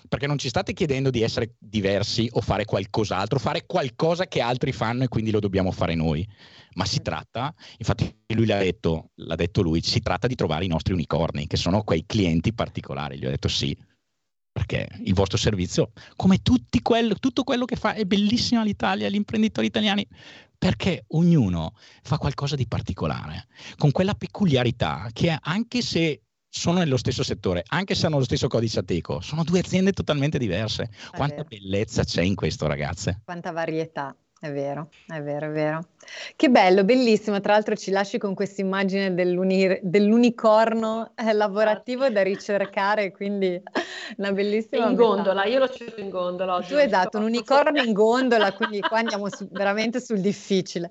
perché 0.07 0.27
non 0.27 0.37
ci 0.37 0.49
state 0.49 0.73
chiedendo 0.73 1.09
di 1.09 1.21
essere 1.21 1.55
diversi 1.57 2.27
o 2.33 2.41
fare 2.41 2.65
qualcos'altro, 2.65 3.39
fare 3.39 3.65
qualcosa 3.65 4.27
che 4.27 4.41
altri 4.41 4.71
fanno 4.71 5.03
e 5.03 5.07
quindi 5.07 5.31
lo 5.31 5.39
dobbiamo 5.39 5.71
fare 5.71 5.95
noi. 5.95 6.27
Ma 6.73 6.85
si 6.85 7.01
tratta, 7.01 7.53
infatti 7.77 8.13
lui 8.33 8.45
l'ha 8.45 8.57
detto, 8.57 9.11
l'ha 9.15 9.35
detto 9.35 9.61
lui, 9.61 9.81
si 9.81 9.99
tratta 9.99 10.27
di 10.27 10.35
trovare 10.35 10.65
i 10.65 10.69
nostri 10.69 10.93
unicorni, 10.93 11.47
che 11.47 11.57
sono 11.57 11.83
quei 11.83 12.03
clienti 12.05 12.53
particolari. 12.53 13.17
Gli 13.17 13.25
ho 13.25 13.29
detto 13.29 13.47
sì, 13.47 13.77
perché 14.51 14.87
il 15.03 15.13
vostro 15.13 15.37
servizio, 15.37 15.91
come 16.15 16.41
quello, 16.81 17.15
tutto 17.15 17.43
quello 17.43 17.65
che 17.65 17.75
fa, 17.75 17.93
è 17.93 18.05
bellissimo 18.05 18.63
l'Italia, 18.63 19.09
gli 19.09 19.15
imprenditori 19.15 19.67
italiani, 19.67 20.05
perché 20.57 21.05
ognuno 21.09 21.73
fa 22.03 22.17
qualcosa 22.17 22.55
di 22.55 22.67
particolare, 22.67 23.47
con 23.77 23.91
quella 23.91 24.13
peculiarità 24.13 25.09
che 25.13 25.35
anche 25.39 25.81
se 25.81 26.21
sono 26.47 26.79
nello 26.79 26.97
stesso 26.97 27.23
settore, 27.23 27.63
anche 27.67 27.95
se 27.95 28.05
hanno 28.05 28.17
lo 28.17 28.25
stesso 28.25 28.47
codice 28.47 28.79
ateco, 28.79 29.21
sono 29.21 29.43
due 29.43 29.59
aziende 29.59 29.93
totalmente 29.93 30.37
diverse. 30.37 30.89
Quanta 31.15 31.43
bellezza 31.43 32.03
c'è 32.03 32.21
in 32.21 32.35
questo, 32.35 32.67
ragazze. 32.67 33.21
Quanta 33.23 33.51
varietà. 33.51 34.15
È 34.37 34.51
vero, 34.51 34.89
è 35.07 35.21
vero, 35.21 35.47
è 35.47 35.51
vero. 35.51 35.87
Che 36.35 36.49
bello, 36.49 36.83
bellissimo. 36.83 37.39
Tra 37.39 37.53
l'altro 37.53 37.75
ci 37.75 37.91
lasci 37.91 38.17
con 38.17 38.33
questa 38.33 38.61
immagine 38.61 39.13
dell'uni- 39.13 39.79
dell'unicorno 39.81 41.11
eh, 41.15 41.33
lavorativo 41.33 42.09
da 42.09 42.23
ricercare, 42.23 43.11
quindi 43.11 43.61
una 44.17 44.31
bellissima... 44.31 44.89
In 44.89 44.95
gondola, 44.95 45.45
io 45.45 45.59
lo 45.59 45.69
cerco 45.69 46.01
in 46.01 46.09
gondola. 46.09 46.61
Tu 46.61 46.75
esatto, 46.75 47.17
un 47.17 47.25
unicorno 47.25 47.81
in 47.81 47.93
gondola, 47.93 48.51
quindi 48.53 48.79
qua 48.79 48.99
andiamo 48.99 49.29
su, 49.29 49.47
veramente 49.51 49.99
sul 49.99 50.19
difficile. 50.19 50.89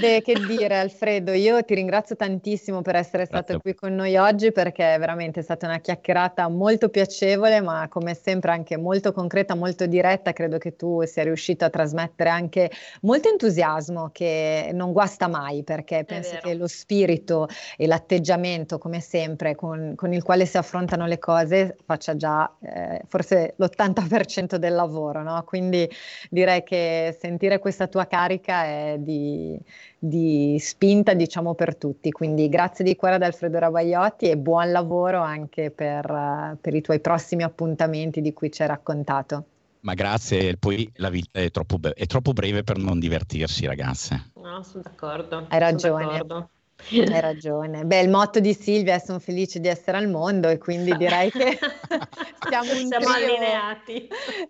Beh, 0.00 0.22
che 0.22 0.34
dire 0.46 0.78
Alfredo, 0.78 1.32
io 1.32 1.62
ti 1.64 1.74
ringrazio 1.74 2.16
tantissimo 2.16 2.80
per 2.80 2.96
essere 2.96 3.26
stato 3.26 3.52
Grazie. 3.52 3.60
qui 3.60 3.74
con 3.74 3.94
noi 3.94 4.16
oggi 4.16 4.50
perché 4.50 4.94
è 4.94 4.98
veramente 4.98 5.42
stata 5.42 5.66
una 5.66 5.80
chiacchierata 5.80 6.48
molto 6.48 6.88
piacevole, 6.88 7.60
ma 7.60 7.86
come 7.88 8.14
sempre 8.14 8.52
anche 8.52 8.78
molto 8.78 9.12
concreta, 9.12 9.54
molto 9.54 9.84
diretta. 9.86 10.32
Credo 10.32 10.56
che 10.56 10.76
tu 10.76 11.04
sia 11.04 11.24
riuscito 11.24 11.66
a 11.66 11.70
trasmettere 11.70 12.30
anche 12.30 12.70
molto 13.02 13.28
entusiasmo 13.28 14.10
che 14.12 14.70
non 14.72 14.92
guasta 14.92 15.26
mai 15.28 15.62
perché 15.64 16.04
penso 16.04 16.36
che 16.42 16.54
lo 16.54 16.66
spirito 16.66 17.48
e 17.76 17.86
l'atteggiamento, 17.86 18.78
come 18.78 19.00
sempre, 19.00 19.54
con, 19.54 19.94
con, 19.96 20.12
il 20.12 20.22
quale 20.22 20.46
si 20.46 20.56
affrontano 20.56 21.06
le 21.06 21.18
cose 21.18 21.76
faccia 21.84 22.16
già 22.16 22.50
eh, 22.60 23.02
forse 23.08 23.54
l'80% 23.56 24.56
del 24.56 24.74
lavoro, 24.74 25.22
no? 25.22 25.42
Quindi 25.44 25.90
direi 26.30 26.62
che 26.62 27.16
sentire 27.18 27.58
questa 27.58 27.86
tua 27.88 28.06
carica 28.06 28.64
è 28.64 28.96
di 28.98 29.58
di 30.04 30.56
spinta 30.58 31.14
diciamo 31.14 31.54
per 31.54 31.76
tutti. 31.76 32.10
Quindi 32.10 32.48
grazie 32.48 32.84
di 32.84 32.96
cuore 32.96 33.14
ad 33.14 33.22
Alfredo 33.22 33.60
Ravagliotti 33.60 34.28
e 34.28 34.36
buon 34.36 34.72
lavoro 34.72 35.20
anche 35.20 35.70
per, 35.70 36.56
per 36.60 36.74
i 36.74 36.80
tuoi 36.80 36.98
prossimi 36.98 37.44
appuntamenti 37.44 38.20
di 38.20 38.32
cui 38.32 38.50
ci 38.50 38.62
hai 38.62 38.68
raccontato. 38.68 39.44
Ma 39.82 39.94
grazie, 39.94 40.56
poi 40.56 40.88
la 40.96 41.10
vita 41.10 41.40
è 41.40 41.50
troppo, 41.50 41.78
è 41.94 42.06
troppo 42.06 42.32
breve 42.32 42.62
per 42.62 42.78
non 42.78 43.00
divertirsi 43.00 43.66
ragazze. 43.66 44.30
No, 44.34 44.62
sono 44.62 44.82
d'accordo. 44.82 45.46
Hai 45.48 45.58
ragione. 45.58 46.04
D'accordo. 46.04 46.50
Hai 46.90 47.20
ragione. 47.20 47.84
Beh, 47.84 48.00
il 48.00 48.10
motto 48.10 48.40
di 48.40 48.52
Silvia 48.54 48.96
è 48.96 48.98
sono 48.98 49.18
felice 49.18 49.60
di 49.60 49.68
essere 49.68 49.96
al 49.96 50.08
mondo 50.08 50.48
e 50.48 50.58
quindi 50.58 50.94
direi 50.96 51.30
che 51.30 51.58
siamo 52.48 52.72
un 52.72 52.86
siamo 52.86 53.06
trio, 53.06 53.14
allineati. 53.14 54.08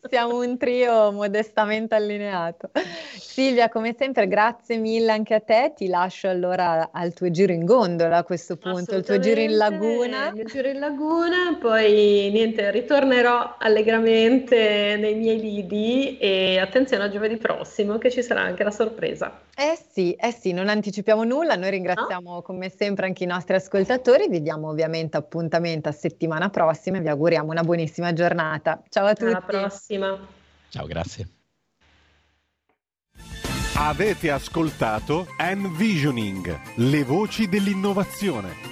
Siamo 0.09 0.39
un 0.41 0.57
trio 0.57 1.13
modestamente 1.13 1.95
allineato. 1.95 2.71
Silvia, 3.17 3.69
come 3.69 3.95
sempre, 3.97 4.27
grazie 4.27 4.77
mille 4.79 5.13
anche 5.13 5.35
a 5.35 5.41
te. 5.41 5.73
Ti 5.77 5.87
lascio 5.89 6.29
allora 6.29 6.91
al 6.93 7.13
tuo 7.13 7.31
giro 7.31 7.53
in 7.53 7.65
gondola 7.65 8.19
a 8.19 8.25
questo 8.25 8.57
punto, 8.57 8.97
il 8.97 9.05
tuo 9.05 9.19
giro 9.19 9.41
in 9.41 9.57
laguna. 9.57 10.29
Il 10.29 10.35
mio 10.35 10.45
giro 10.45 10.69
in 10.69 10.79
laguna, 10.79 11.59
poi 11.61 12.31
niente, 12.33 12.71
ritornerò 12.71 13.57
allegramente 13.59 14.97
nei 14.99 15.15
miei 15.15 15.39
lidi 15.39 16.19
e 16.19 16.59
attenzione 16.59 17.05
a 17.05 17.09
giovedì 17.09 17.37
prossimo 17.37 17.99
che 17.99 18.11
ci 18.11 18.23
sarà 18.23 18.41
anche 18.41 18.65
la 18.65 18.71
sorpresa. 18.71 19.41
Eh 19.55 19.79
sì, 19.91 20.13
eh 20.15 20.33
sì, 20.33 20.53
non 20.53 20.69
anticipiamo 20.69 21.25
nulla, 21.25 21.55
noi 21.57 21.71
ringraziamo 21.71 22.12
ringraziamo 22.13 22.43
come 22.43 22.69
sempre 22.69 23.07
anche 23.07 23.25
i 23.25 23.27
nostri 23.27 23.55
ascoltatori, 23.55 24.29
vi 24.29 24.43
diamo 24.43 24.69
ovviamente 24.69 25.17
appuntamento 25.17 25.89
a 25.89 25.93
settimana 25.93 26.51
prossima 26.51 26.99
e 26.99 27.01
vi 27.01 27.09
auguriamo 27.09 27.51
una 27.51 27.63
buonissima 27.63 28.13
giornata. 28.13 28.83
Ciao 28.89 29.07
a 29.07 29.15
tutti. 29.15 29.31
Alla 29.31 29.41
prossima. 29.41 30.19
Ciao, 30.69 30.87
grazie. 30.87 31.29
Avete 33.75 34.31
ascoltato 34.31 35.27
Envisioning, 35.39 36.59
le 36.77 37.05
voci 37.05 37.49
dell'innovazione. 37.49 38.71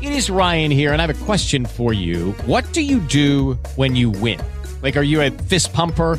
It 0.00 0.10
is 0.10 0.28
Ryan 0.28 0.70
here 0.70 0.92
and 0.92 1.00
I 1.00 1.04
have 1.04 1.10
a 1.10 1.24
question 1.24 1.66
for 1.66 1.92
you. 1.92 2.34
What 2.46 2.64
do 2.72 2.80
you 2.80 3.00
do 3.00 3.58
when 3.76 3.94
you 3.94 4.10
win? 4.10 4.38
Like 4.82 4.96
are 4.96 5.04
you 5.04 5.20
a 5.20 5.30
fist 5.30 5.72
pumper? 5.72 6.18